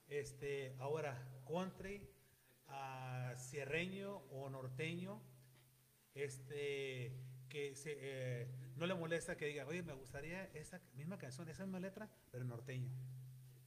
este, 0.08 0.76
ahora 0.80 1.42
country, 1.48 2.08
a 2.68 3.34
cierreño 3.38 4.18
o 4.32 4.50
norteño, 4.50 5.22
este, 6.14 7.14
que 7.50 7.76
se, 7.76 7.96
eh, 8.00 8.48
no 8.76 8.86
le 8.86 8.96
molesta 8.96 9.38
que 9.38 9.46
diga, 9.46 9.66
oye, 9.66 9.84
me 9.84 9.94
gustaría 9.94 10.46
esa 10.54 10.82
misma 10.96 11.18
canción, 11.18 11.48
esa 11.50 11.64
misma 11.64 11.80
letra, 11.80 12.10
pero 12.32 12.44
en 12.44 12.50
norteño 12.50 12.92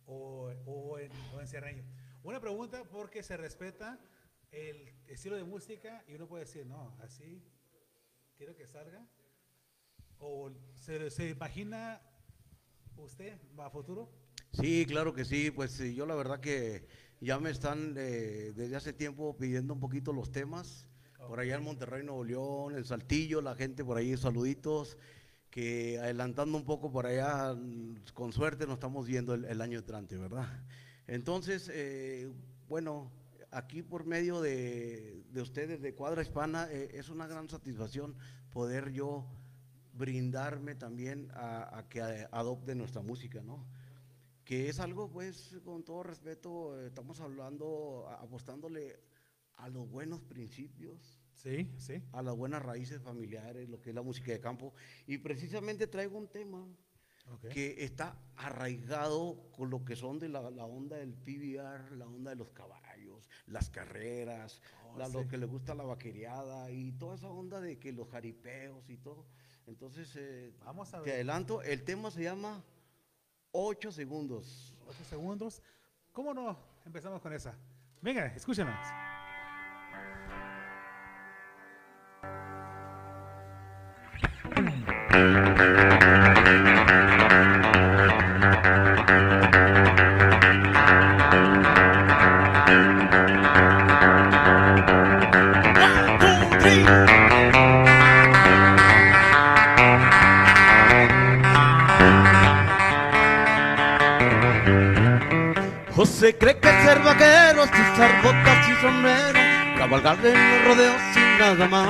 o, 0.07 0.53
o 0.66 0.99
en, 0.99 1.12
o 1.34 1.41
en 1.41 1.49
cierreño. 1.49 1.84
Una 2.22 2.41
pregunta 2.41 2.84
porque 2.84 3.22
se 3.22 3.36
respeta 3.36 3.99
el 4.51 4.93
estilo 5.07 5.36
de 5.36 5.45
música 5.45 6.05
y 6.07 6.14
uno 6.14 6.26
puede 6.26 6.45
decir, 6.45 6.66
no, 6.66 6.97
así 7.01 7.43
quiero 8.36 8.55
que 8.57 8.66
salga. 8.66 9.07
¿O 10.18 10.51
se, 10.74 11.11
se 11.11 11.30
imagina 11.30 12.03
usted 12.97 13.38
a 13.59 13.70
futuro? 13.70 14.19
Sí, 14.53 14.84
claro 14.86 15.14
que 15.14 15.24
sí. 15.24 15.51
Pues 15.51 15.72
sí, 15.72 15.94
yo 15.94 16.07
la 16.07 16.14
verdad 16.14 16.40
que 16.40 16.86
ya 17.20 17.38
me 17.38 17.51
están 17.51 17.94
eh, 17.96 18.53
desde 18.55 18.76
hace 18.76 18.92
tiempo 18.92 19.36
pidiendo 19.36 19.74
un 19.74 19.80
poquito 19.80 20.12
los 20.12 20.30
temas. 20.32 20.86
Por 21.28 21.38
allá 21.38 21.57
en 21.57 21.62
Monterrey, 21.62 22.03
Nuevo 22.05 22.24
León, 22.24 22.76
en 22.76 22.84
Saltillo, 22.84 23.40
la 23.42 23.55
gente 23.55 23.84
por 23.84 23.96
ahí, 23.98 24.16
saluditos. 24.16 24.96
Que 25.51 25.98
adelantando 25.98 26.57
un 26.59 26.64
poco 26.64 26.92
por 26.92 27.07
allá, 27.07 27.57
con 28.14 28.32
suerte 28.32 28.66
nos 28.66 28.74
estamos 28.74 29.07
viendo 29.07 29.34
el, 29.34 29.44
el 29.46 29.61
año 29.61 29.78
entrante, 29.80 30.16
¿verdad? 30.16 30.48
Entonces, 31.09 31.70
eh, 31.74 32.30
bueno, 32.68 33.12
aquí 33.51 33.82
por 33.82 34.07
medio 34.07 34.40
de, 34.40 35.24
de 35.30 35.42
ustedes, 35.42 35.82
de 35.82 35.94
Cuadra 35.94 36.22
Hispana, 36.22 36.68
eh, 36.70 36.90
es 36.94 37.09
una 37.11 37.26
gran 37.26 37.48
satisfacción 37.48 38.16
poder 38.51 38.92
yo 38.92 39.26
brindarme 39.92 40.74
también 40.76 41.30
a, 41.34 41.78
a 41.78 41.88
que 41.88 42.01
a- 42.01 42.28
adopten 42.32 42.78
nuestra 42.78 43.03
música, 43.03 43.42
¿no? 43.42 43.66
Que 44.51 44.68
es 44.68 44.80
algo, 44.80 45.09
pues, 45.09 45.57
con 45.64 45.84
todo 45.84 46.03
respeto, 46.03 46.76
eh, 46.80 46.88
estamos 46.88 47.20
hablando, 47.20 48.09
apostándole 48.18 48.98
a 49.59 49.68
los 49.68 49.88
buenos 49.88 50.22
principios, 50.22 51.20
Sí, 51.34 51.72
sí. 51.78 52.03
a 52.11 52.20
las 52.20 52.34
buenas 52.34 52.61
raíces 52.61 53.01
familiares, 53.01 53.68
lo 53.68 53.80
que 53.80 53.90
es 53.90 53.94
la 53.94 54.03
música 54.03 54.32
de 54.32 54.40
campo. 54.40 54.74
Y 55.07 55.18
precisamente 55.18 55.86
traigo 55.86 56.18
un 56.18 56.26
tema 56.26 56.66
que 57.53 57.84
está 57.84 58.18
arraigado 58.34 59.53
con 59.53 59.70
lo 59.70 59.84
que 59.84 59.95
son 59.95 60.18
de 60.18 60.29
la, 60.29 60.50
la 60.50 60.64
onda 60.64 60.96
del 60.96 61.14
PBR, 61.14 61.96
la 61.96 62.08
onda 62.08 62.30
de 62.33 62.37
los 62.37 62.50
caballos, 62.50 63.29
las 63.46 63.70
carreras, 63.70 64.61
la- 64.96 65.07
lo 65.07 65.29
que 65.29 65.38
le 65.38 65.46
gusta 65.46 65.76
la 65.76 65.84
vaquereada 65.84 66.72
y 66.72 66.91
toda 66.99 67.14
esa 67.14 67.29
onda 67.29 67.61
de 67.61 67.79
que 67.79 67.92
los 67.92 68.08
jaripeos 68.08 68.91
y 68.91 68.96
todo. 68.96 69.29
Entonces, 69.68 70.12
eh, 70.16 70.53
Vamos 70.64 70.92
a 70.92 70.99
te 70.99 71.04
ver. 71.04 71.14
adelanto, 71.14 71.62
el 71.62 71.84
tema 71.84 72.11
se 72.11 72.24
llama 72.24 72.64
8 73.52 73.92
segundos. 73.92 74.74
Ocho 74.86 75.04
segundos. 75.04 75.62
¿Cómo 76.12 76.34
no? 76.34 76.58
Empezamos 76.84 77.20
con 77.20 77.32
esa. 77.32 77.54
Venga, 78.00 78.26
escúchanos. 78.34 78.74
José 106.21 106.37
cree 106.37 106.59
que 106.59 106.68
ser 106.68 106.99
vaquero 106.99 107.64
es 107.64 107.71
usar 107.71 108.22
botas 108.22 108.68
y 108.68 108.75
sombrero, 108.83 109.38
cabalgar 109.79 110.18
en 110.22 110.34
los 110.34 110.64
rodeos 110.67 111.01
sin 111.14 111.38
nada 111.38 111.67
más. 111.67 111.88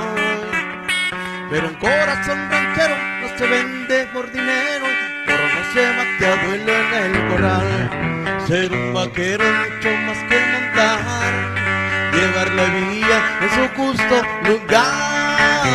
Pero 1.49 1.67
un 1.67 1.75
corazón 1.75 2.49
ranchero 2.49 2.95
no 3.19 3.37
se 3.37 3.45
vende 3.45 4.07
por 4.13 4.31
dinero, 4.31 4.85
pero 5.25 5.43
no 5.53 5.73
se 5.73 5.81
mate 5.97 6.25
a 6.25 6.45
duelo 6.45 6.71
en 6.71 7.13
el 7.13 7.27
corral. 7.27 8.39
Ser 8.47 8.71
un 8.71 8.93
vaquero 8.93 9.43
es 9.43 9.73
mucho 9.73 9.89
más 10.05 10.17
que 10.29 10.39
montar, 10.53 10.99
llevar 12.13 12.51
la 12.53 12.63
vida 12.63 13.17
en 13.41 13.49
su 13.49 13.67
justo 13.75 14.15
lugar. 14.45 15.67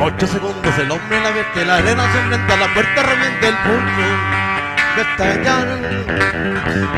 Ocho 0.00 0.26
segundos 0.26 0.78
el 0.78 0.90
hombre 0.90 1.20
la 1.20 1.30
vete, 1.30 1.64
la 1.64 1.76
arena 1.76 2.12
se 2.12 2.18
enfrenta, 2.18 2.56
la 2.56 2.74
puerta 2.74 3.02
revienta 3.04 3.46
el 3.46 3.56
puño 3.58 4.45
de 4.96 5.02
estallar. 5.02 5.68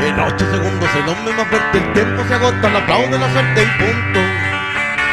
En 0.07 0.21
ocho 0.21 0.51
segundos 0.51 0.89
el 0.95 1.09
hombre 1.09 1.33
más 1.35 1.47
fuerte, 1.49 1.79
el 1.79 1.93
tiempo 1.93 2.23
se 2.29 2.35
agota, 2.35 2.71
la 2.71 2.79
aplaude 2.79 3.19
la 3.19 3.33
suerte 3.33 3.63
y 3.63 3.67
punto, 3.83 4.21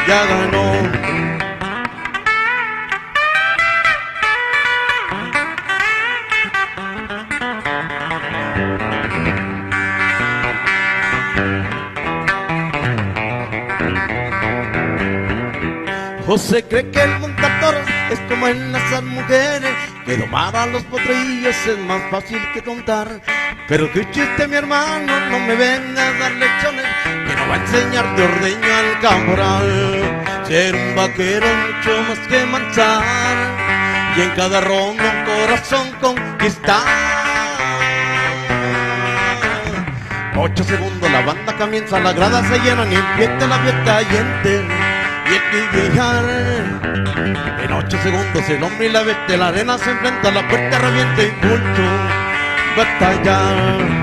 ya 0.06 0.24
ganó. 0.26 1.16
José 16.26 16.64
cree 16.68 16.90
que 16.90 17.02
el 17.02 17.20
montador 17.20 17.76
es 18.10 18.18
como 18.28 18.48
en 18.48 18.72
las 18.72 19.02
mujeres, 19.02 19.75
que 20.06 20.16
domar 20.16 20.54
a 20.54 20.66
los 20.66 20.84
potrillos 20.84 21.56
es 21.66 21.78
más 21.80 22.00
fácil 22.10 22.38
que 22.54 22.62
contar. 22.62 23.20
Pero 23.66 23.92
que 23.92 24.08
chiste 24.12 24.46
mi 24.46 24.54
hermano, 24.54 25.12
no 25.30 25.38
me 25.40 25.56
venga 25.56 26.08
a 26.08 26.12
dar 26.12 26.32
lecciones, 26.32 26.86
que 27.26 27.34
no 27.34 27.48
va 27.48 27.54
a 27.54 27.58
enseñar 27.58 28.16
de 28.16 28.22
ordeño 28.22 28.74
al 28.78 29.00
camoral. 29.00 30.46
Ser 30.46 30.74
un 30.76 30.94
vaquero 30.94 31.46
mucho 31.46 32.02
más 32.08 32.18
que 32.28 32.46
manchar, 32.46 33.02
y 34.16 34.20
en 34.22 34.30
cada 34.30 34.60
ronda 34.60 35.02
un 35.02 35.24
corazón 35.24 35.90
conquistar. 36.00 36.86
Ocho 40.38 40.62
segundos, 40.62 41.10
la 41.10 41.22
banda 41.22 41.56
comienza, 41.56 41.98
la 41.98 42.12
grada 42.12 42.46
se 42.48 42.60
llena, 42.60 42.84
ni 42.84 42.94
empieza 42.94 43.46
la 43.48 43.58
fiesta 43.58 43.84
caliente 43.84 44.75
y 45.30 45.34
el 45.34 45.70
que. 45.70 45.86
En 47.64 47.72
ocho 47.72 47.98
segundos 48.02 48.48
el 48.48 48.62
hombre 48.62 48.86
y 48.86 48.92
la 48.92 49.02
bestia, 49.02 49.36
la 49.36 49.48
arena 49.48 49.78
se 49.78 49.90
enfrenta, 49.90 50.30
la 50.30 50.46
puerta 50.48 50.78
revienta 50.78 51.22
y 51.22 51.30
punto, 51.40 51.82
batalla. 52.76 53.96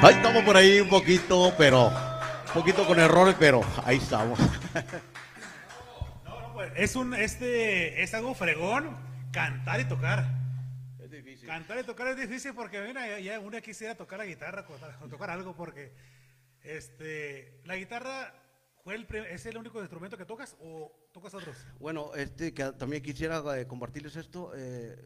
Ahí 0.00 0.14
estamos 0.14 0.44
por 0.44 0.56
ahí 0.56 0.80
un 0.80 0.88
poquito, 0.88 1.52
pero 1.58 2.07
un 2.48 2.54
poquito 2.54 2.86
con 2.86 2.98
errores, 2.98 3.36
pero 3.38 3.60
ahí 3.84 3.98
estamos. 3.98 4.38
No, 6.24 6.40
no, 6.40 6.52
pues, 6.54 6.72
es 6.76 6.96
un, 6.96 7.14
este, 7.14 8.02
es 8.02 8.14
algo 8.14 8.34
fregón, 8.34 8.96
cantar 9.32 9.80
y 9.80 9.84
tocar. 9.84 10.26
Es 11.02 11.10
difícil. 11.10 11.48
Cantar 11.48 11.78
y 11.78 11.84
tocar 11.84 12.08
es 12.08 12.16
difícil 12.16 12.54
porque, 12.54 12.80
mira, 12.80 13.20
ya, 13.20 13.38
uno 13.40 13.60
quisiera 13.60 13.94
tocar 13.94 14.18
la 14.18 14.26
guitarra 14.26 14.64
o 15.00 15.08
tocar 15.08 15.30
algo 15.30 15.54
porque, 15.54 15.92
este, 16.62 17.60
la 17.64 17.76
guitarra 17.76 18.34
fue 18.82 18.94
el, 18.94 19.06
es 19.30 19.46
el 19.46 19.56
único 19.56 19.80
instrumento 19.80 20.16
que 20.16 20.24
tocas 20.24 20.56
o 20.60 20.92
tocas 21.12 21.34
otros. 21.34 21.56
Bueno, 21.78 22.14
este, 22.14 22.54
que 22.54 22.72
también 22.72 23.02
quisiera 23.02 23.42
eh, 23.58 23.66
compartirles 23.66 24.16
esto. 24.16 24.52
eh, 24.56 24.96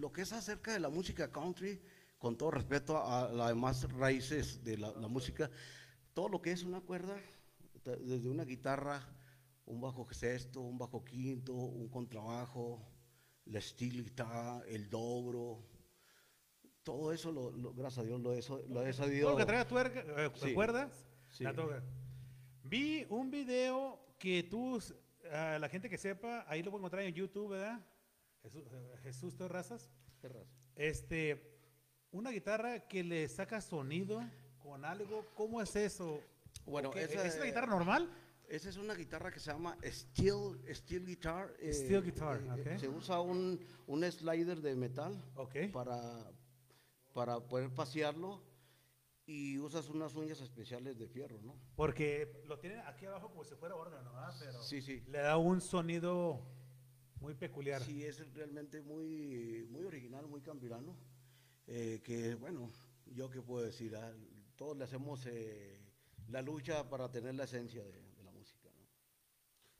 lo 0.00 0.12
que 0.12 0.22
es 0.22 0.32
acerca 0.32 0.72
de 0.72 0.80
la 0.80 0.88
música 0.88 1.30
country, 1.30 1.80
con 2.18 2.36
todo 2.36 2.50
respeto 2.50 2.96
a 3.06 3.30
las 3.30 3.48
demás 3.48 3.86
raíces 3.92 4.64
de 4.64 4.78
la, 4.78 4.90
la 4.92 5.08
música, 5.08 5.50
todo 6.20 6.28
lo 6.28 6.42
que 6.42 6.52
es 6.52 6.64
una 6.64 6.82
cuerda, 6.82 7.16
desde 7.82 8.28
una 8.28 8.44
guitarra, 8.44 9.02
un 9.64 9.80
bajo 9.80 10.06
sexto, 10.12 10.60
un 10.60 10.76
bajo 10.76 11.02
quinto, 11.02 11.54
un 11.54 11.88
contrabajo, 11.88 12.86
la 13.46 13.58
steel 13.58 14.04
guitar, 14.04 14.62
el 14.68 14.90
dobro, 14.90 15.64
todo 16.82 17.10
eso, 17.14 17.32
lo, 17.32 17.50
lo- 17.52 17.72
gracias 17.72 18.04
a 18.04 18.06
Dios, 18.06 18.20
lo 18.20 18.34
he, 18.34 18.42
lo 18.68 18.86
he 18.86 18.92
sabido. 18.92 19.28
Todo 19.28 19.30
lo 19.32 19.38
que 19.38 19.46
traiga 19.46 19.66
tuerca, 19.66 20.04
eh, 20.06 20.30
Sí. 20.34 20.52
cuerdas, 20.52 21.06
Sí. 21.30 21.42
la 21.42 21.54
toca. 21.54 21.82
Vi 22.64 23.06
un 23.08 23.30
video 23.30 23.98
que 24.18 24.42
tú, 24.42 24.78
a 25.32 25.58
la 25.58 25.70
gente 25.70 25.88
que 25.88 25.96
sepa, 25.96 26.44
ahí 26.48 26.62
lo 26.62 26.70
pueden 26.70 26.82
encontrar 26.82 27.02
en 27.04 27.14
YouTube, 27.14 27.52
¿verdad? 27.52 27.80
Jesús, 28.42 28.62
eh, 28.70 28.96
Jesús 29.04 29.36
Terrazas. 29.38 29.88
Este, 30.76 31.56
una 32.10 32.30
guitarra 32.30 32.80
que 32.86 33.02
le 33.04 33.26
saca 33.26 33.62
sonido 33.62 34.20
con 34.62 34.84
algo, 34.84 35.26
¿cómo 35.34 35.60
es 35.60 35.74
eso? 35.76 36.20
Bueno, 36.66 36.92
esa- 36.94 37.24
¿es 37.26 37.36
una 37.36 37.44
guitarra 37.44 37.66
normal? 37.66 38.08
Esa 38.48 38.68
es 38.68 38.76
una 38.76 38.94
guitarra 38.94 39.30
que 39.30 39.38
se 39.38 39.50
llama 39.52 39.76
steel, 39.84 40.60
steel 40.74 41.06
guitar. 41.06 41.54
eh, 41.60 41.72
Steel 41.72 42.02
guitar, 42.02 42.40
eh. 42.58 42.78
Se 42.78 42.88
usa 42.88 43.20
un, 43.20 43.60
un 43.86 44.04
slider 44.10 44.60
de 44.60 44.74
metal 44.74 45.22
Ok. 45.36 45.70
para, 45.72 46.32
para 47.14 47.38
poder 47.40 47.70
pasearlo 47.72 48.42
y 49.24 49.58
usas 49.60 49.88
unas 49.88 50.16
uñas 50.16 50.40
especiales 50.40 50.98
de 50.98 51.06
fierro, 51.06 51.40
¿no? 51.42 51.54
Porque 51.76 52.42
lo 52.46 52.58
tienen 52.58 52.80
aquí 52.80 53.06
abajo 53.06 53.28
como 53.30 53.44
si 53.44 53.54
fuera 53.54 53.76
órgano, 53.76 54.12
¿verdad? 54.12 54.34
Pero 54.40 54.60
Sí, 54.62 54.82
sí. 54.82 55.00
le 55.06 55.18
da 55.18 55.36
un 55.36 55.60
sonido 55.60 56.40
muy 57.20 57.34
peculiar. 57.34 57.80
Sí, 57.84 58.04
es 58.04 58.32
realmente 58.34 58.80
muy, 58.82 59.64
muy 59.70 59.84
original, 59.84 60.26
muy 60.26 60.40
campirano. 60.40 60.96
eh, 61.68 62.00
que 62.02 62.34
bueno, 62.34 62.68
yo 63.14 63.30
qué 63.30 63.40
puedo 63.40 63.64
decir, 63.64 63.94
Ah, 63.94 64.12
todos 64.60 64.76
le 64.76 64.84
hacemos 64.84 65.24
eh, 65.24 65.80
la 66.28 66.42
lucha 66.42 66.86
para 66.90 67.10
tener 67.10 67.34
la 67.34 67.44
esencia 67.44 67.82
de, 67.82 67.92
de 68.12 68.22
la 68.22 68.30
música. 68.30 68.68
¿no? 68.76 68.86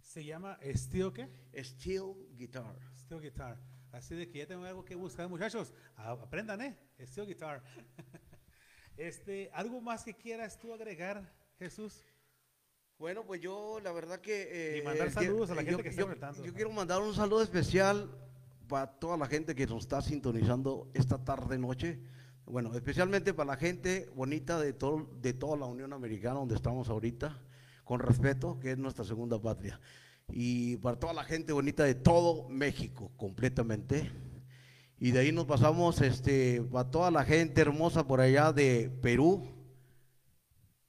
Se 0.01 0.24
llama 0.24 0.59
Steel, 0.74 1.12
¿qué? 1.12 1.28
Steel 1.62 2.15
guitar. 2.35 2.74
Steel 2.97 3.20
guitar. 3.20 3.61
Así 3.93 4.15
de 4.15 4.27
que 4.31 4.39
ya 4.39 4.47
tengo 4.47 4.65
algo 4.65 4.82
que 4.82 4.94
buscar, 4.94 5.28
muchachos. 5.28 5.74
Aprendan, 5.97 6.62
¿eh? 6.62 6.78
Steel 6.98 7.27
guitar. 7.27 7.62
este, 8.97 9.51
¿algo 9.52 9.82
más 9.82 10.02
que 10.02 10.15
quieras 10.15 10.59
tú 10.59 10.73
agregar, 10.73 11.31
Jesús? 11.59 12.02
Bueno, 12.98 13.27
pues 13.27 13.43
yo 13.43 13.81
la 13.81 13.93
verdad 13.93 14.19
que... 14.23 14.78
Y 14.78 14.82
mandar 14.82 15.09
qui- 15.09 15.12
saludos 15.12 15.51
a 15.51 15.57
la 15.57 15.61
eh, 15.61 15.65
gente 15.66 15.77
yo- 15.78 15.82
que 15.82 15.89
está 15.90 16.01
yo- 16.01 16.07
conectando. 16.07 16.43
Yo 16.43 16.55
quiero 16.55 16.70
mandar 16.70 17.02
un 17.02 17.15
saludo 17.15 17.43
especial 17.43 18.11
para 18.66 18.86
toda 18.98 19.19
la 19.19 19.27
gente 19.27 19.55
que 19.55 19.66
nos 19.66 19.82
está 19.82 20.01
sintonizando 20.01 20.90
esta 20.94 21.23
tarde 21.23 21.59
noche. 21.59 22.01
Bueno, 22.51 22.74
especialmente 22.74 23.32
para 23.32 23.52
la 23.52 23.56
gente 23.56 24.10
bonita 24.12 24.59
de, 24.59 24.72
todo, 24.72 25.09
de 25.22 25.32
toda 25.32 25.56
la 25.56 25.66
Unión 25.66 25.93
Americana 25.93 26.40
donde 26.40 26.56
estamos 26.56 26.89
ahorita, 26.89 27.39
con 27.85 28.01
respeto, 28.01 28.59
que 28.59 28.72
es 28.72 28.78
nuestra 28.78 29.05
segunda 29.05 29.40
patria. 29.40 29.81
Y 30.28 30.77
para 30.78 30.98
toda 30.98 31.12
la 31.12 31.22
gente 31.22 31.52
bonita 31.52 31.85
de 31.85 31.94
todo 31.94 32.48
México, 32.48 33.12
completamente. 33.16 34.10
Y 34.98 35.12
de 35.12 35.20
ahí 35.20 35.31
nos 35.31 35.44
pasamos 35.44 36.01
este, 36.01 36.60
para 36.62 36.90
toda 36.90 37.12
la 37.12 37.24
gente 37.24 37.60
hermosa 37.60 38.05
por 38.05 38.20
allá 38.20 38.52
de 38.52 38.90
Perú, 39.01 39.47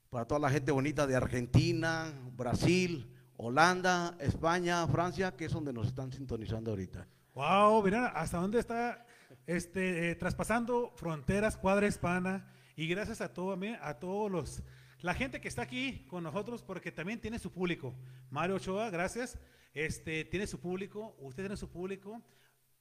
para 0.10 0.26
toda 0.26 0.40
la 0.40 0.50
gente 0.50 0.72
bonita 0.72 1.06
de 1.06 1.16
Argentina, 1.16 2.12
Brasil, 2.36 3.16
Holanda, 3.38 4.18
España, 4.20 4.88
Francia, 4.88 5.36
que 5.36 5.46
es 5.46 5.52
donde 5.52 5.74
nos 5.74 5.86
están 5.86 6.12
sintonizando 6.12 6.72
ahorita. 6.72 7.08
Wow, 7.36 7.84
miren 7.84 8.08
hasta 8.16 8.40
dónde 8.40 8.60
está 8.60 9.06
este, 9.48 10.12
eh, 10.12 10.16
traspasando 10.16 10.92
fronteras, 10.96 11.58
cuadra 11.58 11.88
hispana. 11.88 12.48
Y 12.76 12.88
gracias 12.88 13.22
a 13.22 13.34
todo, 13.34 13.58
a, 13.82 14.00
todos 14.00 14.32
los, 14.32 14.64
la 15.00 15.14
gente 15.14 15.42
que 15.42 15.48
está 15.48 15.64
aquí 15.64 16.06
con 16.10 16.24
nosotros, 16.24 16.64
porque 16.64 16.92
también 16.92 17.20
tiene 17.20 17.40
su 17.40 17.52
público. 17.52 17.96
Mario 18.30 18.56
Ochoa, 18.56 18.90
gracias. 18.90 19.38
Este, 19.74 20.26
tiene 20.26 20.48
su 20.48 20.60
público, 20.60 21.16
usted 21.20 21.44
tiene 21.44 21.58
su 21.58 21.70
público. 21.70 22.22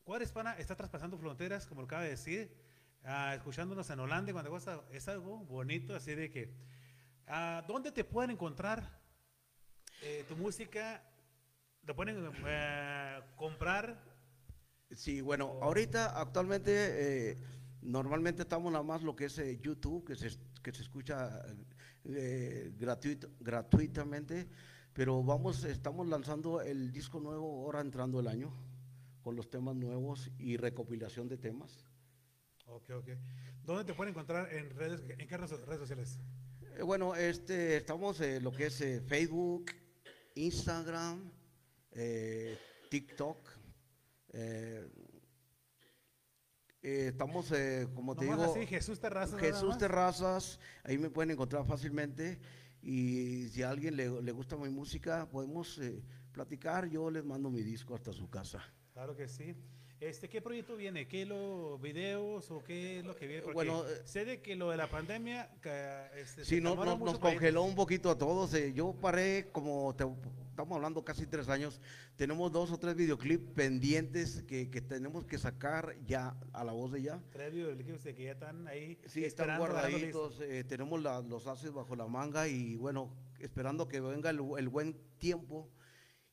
Cuadra 0.04 0.24
hispana 0.24 0.54
está 0.54 0.74
traspasando 0.74 1.18
fronteras, 1.18 1.66
como 1.66 1.82
lo 1.82 1.86
acaba 1.86 2.02
de 2.02 2.10
decir, 2.10 2.56
ah, 3.04 3.34
escuchándonos 3.34 3.88
en 3.90 4.00
Holanda 4.00 4.32
cuando 4.32 4.50
cosa, 4.50 4.82
es 4.90 5.06
algo 5.08 5.38
bonito, 5.38 5.94
así 5.94 6.14
de 6.14 6.30
que, 6.30 6.52
ah, 7.26 7.64
¿dónde 7.68 7.92
te 7.92 8.04
pueden 8.04 8.32
encontrar 8.32 9.00
eh, 10.02 10.24
tu 10.26 10.36
música? 10.36 11.02
¿Te 11.84 11.94
pueden 11.94 12.30
eh, 12.46 13.20
comprar? 13.36 14.09
Sí, 14.92 15.20
bueno, 15.20 15.58
ahorita 15.62 16.20
actualmente 16.20 17.30
eh, 17.30 17.36
normalmente 17.82 18.42
estamos 18.42 18.72
nada 18.72 18.84
más 18.84 19.02
lo 19.02 19.14
que 19.14 19.26
es 19.26 19.38
eh, 19.38 19.58
YouTube, 19.62 20.04
que 20.04 20.16
se, 20.16 20.30
que 20.62 20.72
se 20.72 20.82
escucha 20.82 21.42
eh, 22.04 22.72
gratuito, 22.76 23.30
gratuitamente, 23.38 24.48
pero 24.92 25.22
vamos, 25.22 25.64
estamos 25.64 26.06
lanzando 26.08 26.60
el 26.60 26.90
disco 26.92 27.20
nuevo 27.20 27.64
ahora 27.64 27.80
entrando 27.80 28.20
el 28.20 28.26
año, 28.26 28.52
con 29.22 29.36
los 29.36 29.48
temas 29.48 29.76
nuevos 29.76 30.30
y 30.38 30.56
recopilación 30.56 31.28
de 31.28 31.38
temas. 31.38 31.86
Ok, 32.66 32.90
ok. 32.90 33.08
¿Dónde 33.64 33.84
te 33.84 33.94
pueden 33.94 34.12
encontrar 34.12 34.52
en 34.52 34.70
redes, 34.70 35.02
en 35.08 35.28
qué 35.28 35.36
redes, 35.36 35.78
sociales? 35.78 36.18
Eh, 36.76 36.82
bueno, 36.82 37.14
este, 37.14 37.76
estamos 37.76 38.20
en 38.20 38.42
lo 38.42 38.52
que 38.52 38.66
es 38.66 38.80
eh, 38.80 39.00
Facebook, 39.00 39.66
Instagram, 40.34 41.30
eh, 41.92 42.56
TikTok. 42.90 43.59
Eh, 44.32 44.88
eh, 46.82 47.06
estamos, 47.08 47.52
eh, 47.52 47.88
como 47.94 48.14
te 48.14 48.24
Nomás 48.24 48.40
digo, 48.40 48.52
así, 48.52 48.66
Jesús 48.66 49.00
Terrazas. 49.00 49.40
Jesús 49.40 49.76
ahí 50.84 50.98
me 50.98 51.10
pueden 51.10 51.32
encontrar 51.32 51.64
fácilmente. 51.66 52.40
Y 52.82 53.48
si 53.48 53.62
a 53.62 53.70
alguien 53.70 53.96
le, 53.96 54.22
le 54.22 54.32
gusta 54.32 54.56
mi 54.56 54.70
música, 54.70 55.28
podemos 55.28 55.80
platicar. 56.32 56.88
Yo 56.88 57.10
les 57.10 57.24
mando 57.24 57.50
mi 57.50 57.62
disco 57.62 57.94
hasta 57.94 58.12
su 58.12 58.30
casa. 58.30 58.62
Claro 58.94 59.14
que 59.14 59.28
sí. 59.28 59.54
Este, 60.00 60.30
¿Qué 60.30 60.40
proyecto 60.40 60.76
viene? 60.76 61.06
¿Qué 61.06 61.26
lo 61.26 61.78
videos 61.78 62.50
o 62.50 62.64
qué 62.64 63.00
es 63.00 63.04
lo 63.04 63.14
que 63.14 63.26
viene? 63.26 63.42
Porque 63.42 63.54
Bueno, 63.54 63.84
eh, 63.86 64.00
sé 64.06 64.24
de 64.24 64.40
que 64.40 64.56
lo 64.56 64.70
de 64.70 64.78
la 64.78 64.88
pandemia 64.88 65.50
este, 66.16 66.42
Sí, 66.46 66.58
no, 66.58 66.74
no- 66.74 66.96
nos 66.96 67.18
congeló 67.18 67.64
un 67.64 67.74
poquito 67.74 68.08
a 68.10 68.16
todos. 68.16 68.54
eh, 68.54 68.72
yo 68.72 68.94
paré, 68.94 69.50
como 69.52 69.94
te- 69.94 70.06
estamos 70.48 70.74
hablando 70.76 71.04
casi 71.04 71.26
tres 71.26 71.50
años, 71.50 71.82
tenemos 72.16 72.50
dos 72.50 72.70
o 72.70 72.78
tres 72.78 72.94
videoclips 72.94 73.52
pendientes 73.54 74.42
que, 74.44 74.70
que 74.70 74.80
tenemos 74.80 75.26
que 75.26 75.36
sacar 75.36 75.94
ya 76.06 76.34
a 76.54 76.64
la 76.64 76.72
voz 76.72 76.92
de 76.92 77.02
ya. 77.02 77.20
Tres 77.30 77.52
videoclips 77.52 78.02
de 78.04 78.14
que 78.14 78.24
ya 78.24 78.32
están 78.32 78.68
ahí 78.68 78.98
Sí, 79.04 79.22
están 79.22 79.58
guardaditos, 79.58 80.40
eh, 80.40 80.64
tenemos 80.64 81.02
la- 81.02 81.20
los 81.20 81.46
haces 81.46 81.72
bajo 81.72 81.94
la 81.94 82.06
manga 82.06 82.48
y 82.48 82.74
bueno, 82.76 83.14
esperando 83.38 83.86
que 83.86 84.00
venga 84.00 84.30
el, 84.30 84.40
el 84.56 84.68
buen 84.70 84.94
tiempo 85.18 85.68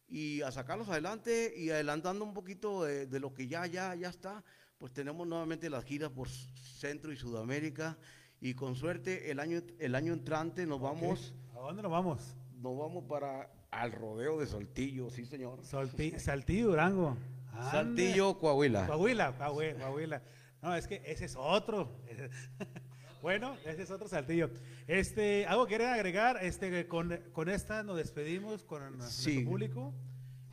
y 0.09 0.41
a 0.41 0.51
sacarlos 0.51 0.87
adelante 0.89 1.53
y 1.57 1.69
adelantando 1.69 2.23
un 2.25 2.33
poquito 2.33 2.87
eh, 2.87 3.05
de 3.07 3.19
lo 3.19 3.33
que 3.33 3.47
ya, 3.47 3.65
ya, 3.67 3.93
ya 3.95 4.09
está, 4.09 4.43
pues 4.77 4.93
tenemos 4.93 5.27
nuevamente 5.27 5.69
las 5.69 5.83
giras 5.83 6.11
por 6.11 6.29
Centro 6.29 7.11
y 7.11 7.17
Sudamérica 7.17 7.97
y 8.39 8.53
con 8.53 8.75
suerte 8.75 9.31
el 9.31 9.39
año, 9.39 9.61
el 9.79 9.95
año 9.95 10.13
entrante 10.13 10.65
nos 10.65 10.79
vamos, 10.79 11.33
¿A 11.55 11.59
dónde 11.59 11.81
nos 11.81 11.91
vamos? 11.91 12.35
nos 12.61 12.77
vamos 12.77 13.03
para 13.05 13.51
al 13.71 13.91
rodeo 13.91 14.39
de 14.39 14.47
Saltillo, 14.47 15.09
sí 15.09 15.25
señor. 15.25 15.61
Solti- 15.61 16.17
Saltillo, 16.19 16.67
Durango. 16.69 17.17
Anda. 17.51 17.71
Saltillo, 17.71 18.37
Coahuila. 18.39 18.87
Coahuila, 18.87 19.35
Coahuila, 19.37 19.79
Coahuila. 19.79 20.21
No, 20.61 20.73
es 20.75 20.87
que 20.87 21.01
ese 21.05 21.25
es 21.25 21.35
otro. 21.35 21.99
bueno, 23.21 23.55
ese 23.65 23.83
es 23.83 23.91
otro 23.91 24.07
saltillo. 24.07 24.49
Este, 24.87 25.45
algo 25.47 25.65
que 25.65 25.75
quieren 25.77 25.89
agregar, 25.93 26.37
este, 26.41 26.87
con, 26.87 27.17
con 27.33 27.49
esta 27.49 27.83
nos 27.83 27.97
despedimos 27.97 28.63
con 28.63 28.81
Sí. 29.01 29.33
nuestro 29.35 29.49
público. 29.51 29.93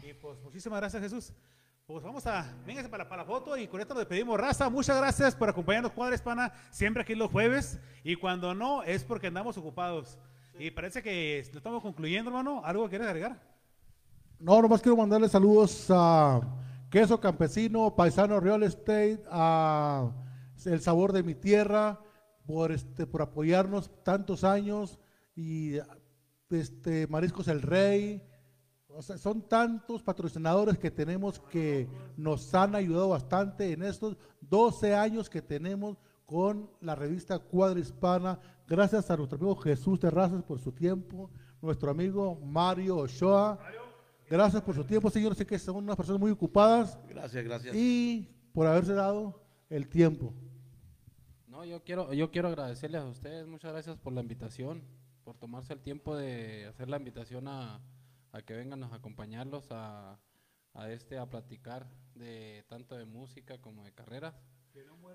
Y 0.02 0.12
pues 0.14 0.38
muchísimas 0.42 0.80
gracias, 0.80 1.02
Jesús. 1.02 1.32
Pues 1.86 2.02
vamos 2.02 2.26
a, 2.26 2.50
véngase 2.66 2.88
para, 2.88 3.06
para 3.08 3.22
la 3.22 3.26
foto 3.26 3.56
y 3.58 3.66
con 3.68 3.80
esto 3.80 3.92
nos 3.94 4.00
despedimos. 4.00 4.40
Raza, 4.40 4.70
muchas 4.70 4.96
gracias 4.96 5.34
por 5.36 5.48
acompañarnos, 5.50 5.92
Cuadra 5.92 6.14
Hispana, 6.14 6.52
siempre 6.70 7.02
aquí 7.02 7.14
los 7.14 7.30
jueves. 7.30 7.78
Y 8.02 8.16
cuando 8.16 8.54
no, 8.54 8.82
es 8.82 9.04
porque 9.04 9.26
andamos 9.26 9.58
ocupados. 9.58 10.18
Y 10.58 10.70
parece 10.70 11.02
que 11.02 11.46
lo 11.52 11.58
estamos 11.58 11.82
concluyendo, 11.82 12.30
hermano. 12.30 12.62
¿Algo 12.64 12.84
que 12.84 12.90
quieres 12.90 13.08
agregar? 13.08 13.38
No, 14.38 14.60
nomás 14.62 14.80
quiero 14.80 14.96
mandarle 14.96 15.28
saludos 15.28 15.86
a 15.90 16.40
Queso 16.90 17.20
Campesino, 17.20 17.94
Paisano 17.94 18.40
Real 18.40 18.62
Estate, 18.62 19.22
a 19.30 20.10
El 20.64 20.80
Sabor 20.80 21.12
de 21.12 21.22
mi 21.22 21.34
Tierra, 21.34 21.98
por 22.46 22.72
este, 22.72 23.06
por 23.06 23.22
apoyarnos 23.22 23.90
tantos 24.02 24.44
años, 24.44 24.98
y 25.36 25.78
este 26.50 27.06
Mariscos 27.08 27.48
El 27.48 27.62
Rey. 27.62 28.22
O 28.88 29.02
sea, 29.02 29.18
son 29.18 29.42
tantos 29.48 30.02
patrocinadores 30.02 30.78
que 30.78 30.90
tenemos 30.90 31.40
que 31.40 31.88
nos 32.16 32.54
han 32.54 32.76
ayudado 32.76 33.08
bastante 33.08 33.72
en 33.72 33.82
estos 33.82 34.16
12 34.42 34.94
años 34.94 35.28
que 35.28 35.42
tenemos 35.42 35.98
con 36.24 36.70
la 36.80 36.94
revista 36.94 37.40
Cuadra 37.40 37.80
Hispana. 37.80 38.38
Gracias 38.68 39.10
a 39.10 39.16
nuestro 39.16 39.36
amigo 39.36 39.56
Jesús 39.56 39.98
Terrazas 39.98 40.44
por 40.44 40.60
su 40.60 40.70
tiempo, 40.70 41.28
nuestro 41.60 41.90
amigo 41.90 42.36
Mario 42.36 42.98
Ochoa. 42.98 43.58
Gracias 44.30 44.62
por 44.62 44.76
su 44.76 44.84
tiempo, 44.84 45.10
señor. 45.10 45.34
Sé 45.34 45.44
que 45.44 45.58
son 45.58 45.76
unas 45.76 45.96
personas 45.96 46.20
muy 46.20 46.30
ocupadas 46.30 46.96
Gracias, 47.08 47.44
gracias. 47.44 47.74
y 47.74 48.30
por 48.52 48.66
haberse 48.68 48.94
dado 48.94 49.42
el 49.68 49.88
tiempo. 49.88 50.32
No, 51.64 51.70
yo 51.70 51.82
quiero, 51.82 52.12
yo 52.12 52.30
quiero 52.30 52.48
agradecerles 52.48 53.00
a 53.00 53.06
ustedes, 53.06 53.46
muchas 53.46 53.72
gracias 53.72 53.96
por 53.96 54.12
la 54.12 54.20
invitación, 54.20 54.82
por 55.24 55.38
tomarse 55.38 55.72
el 55.72 55.80
tiempo 55.80 56.14
de 56.14 56.66
hacer 56.66 56.90
la 56.90 56.98
invitación 56.98 57.48
a, 57.48 57.80
a 58.32 58.42
que 58.42 58.52
vengan 58.52 58.82
a 58.84 58.94
acompañarlos 58.94 59.68
a, 59.70 60.18
a 60.74 60.90
este 60.90 61.16
a 61.16 61.24
platicar 61.24 61.88
de 62.14 62.64
tanto 62.68 62.96
de 62.96 63.06
música 63.06 63.56
como 63.62 63.82
de 63.82 63.92
carreras. 63.94 64.34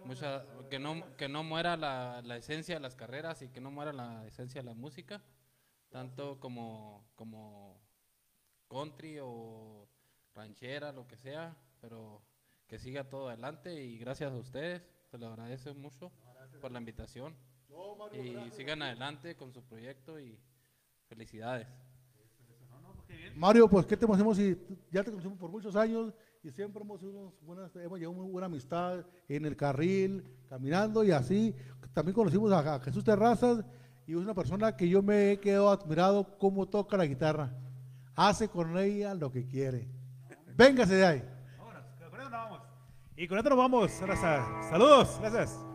Mucha- 0.08 0.44
que 0.70 0.80
no 0.80 1.16
que 1.18 1.30
no 1.30 1.44
muera 1.44 1.78
la, 1.78 2.24
la 2.24 2.38
esencia 2.38 2.76
de 2.76 2.82
las 2.82 2.96
carreras 2.96 3.44
y 3.44 3.50
que 3.50 3.62
no 3.62 3.70
muera 3.70 3.94
la 3.94 4.26
esencia 4.26 4.62
de 4.62 4.66
la 4.66 4.74
música, 4.74 5.22
tanto 5.90 6.40
como 6.40 7.06
como 7.16 7.80
country 8.70 9.20
o 9.22 9.88
ranchera, 10.34 10.92
lo 10.94 11.06
que 11.08 11.16
sea, 11.18 11.56
pero 11.80 12.24
que 12.68 12.80
siga 12.80 13.08
todo 13.08 13.28
adelante 13.30 13.84
y 13.84 14.00
gracias 14.00 14.32
a 14.32 14.36
ustedes, 14.38 14.82
se 15.12 15.18
lo 15.20 15.28
agradezco 15.28 15.74
mucho 15.76 16.12
por 16.60 16.72
la 16.72 16.80
invitación 16.80 17.34
y 18.14 18.52
sigan 18.52 18.82
adelante 18.82 19.36
con 19.36 19.54
su 19.54 19.64
proyecto 19.64 20.20
y 20.20 20.38
felicidades. 21.08 21.68
Mario, 23.36 23.68
pues, 23.70 23.86
¿qué 23.86 23.96
te 23.98 24.06
hacemos 24.12 24.38
si 24.38 24.56
tú- 24.56 24.78
ya 24.92 25.04
te 25.04 25.12
conocemos 25.12 25.38
por 25.38 25.50
muchos 25.50 25.76
años 25.76 26.14
y 26.44 26.52
siempre 26.52 26.82
hemos, 26.84 27.02
unos 27.02 27.34
buenas, 27.42 27.76
hemos 27.76 28.00
llevado 28.00 28.20
muy 28.22 28.32
buena 28.32 28.46
amistad 28.48 29.06
en 29.28 29.46
el 29.46 29.56
carril, 29.56 30.24
caminando 30.48 31.04
y 31.04 31.12
así? 31.12 31.56
También 31.94 32.14
conocimos 32.16 32.52
a, 32.52 32.76
a 32.76 32.80
Jesús 32.80 33.04
Terrazas 33.04 33.64
y 34.06 34.12
es 34.14 34.18
una 34.18 34.34
persona 34.34 34.76
que 34.76 34.88
yo 34.88 35.02
me 35.02 35.32
he 35.32 35.40
quedado 35.40 35.70
admirado 35.70 36.38
cómo 36.38 36.68
toca 36.68 36.98
la 36.98 37.06
guitarra. 37.06 37.52
Hace 38.16 38.50
con 38.50 38.78
ella 38.78 39.14
lo 39.14 39.32
que 39.32 39.46
quiere. 39.48 39.88
Véngase 40.56 40.96
de 40.96 41.06
ahí. 41.06 41.24
Vámonos, 41.58 41.84
con 41.96 42.04
esto 42.06 42.20
nos 42.20 42.32
vamos. 42.32 42.62
Y 43.16 43.28
con 43.28 43.38
esto 43.38 43.50
nos 43.50 43.58
vamos, 43.60 44.02
raza. 44.02 44.70
Saludos, 44.70 45.18
gracias. 45.20 45.69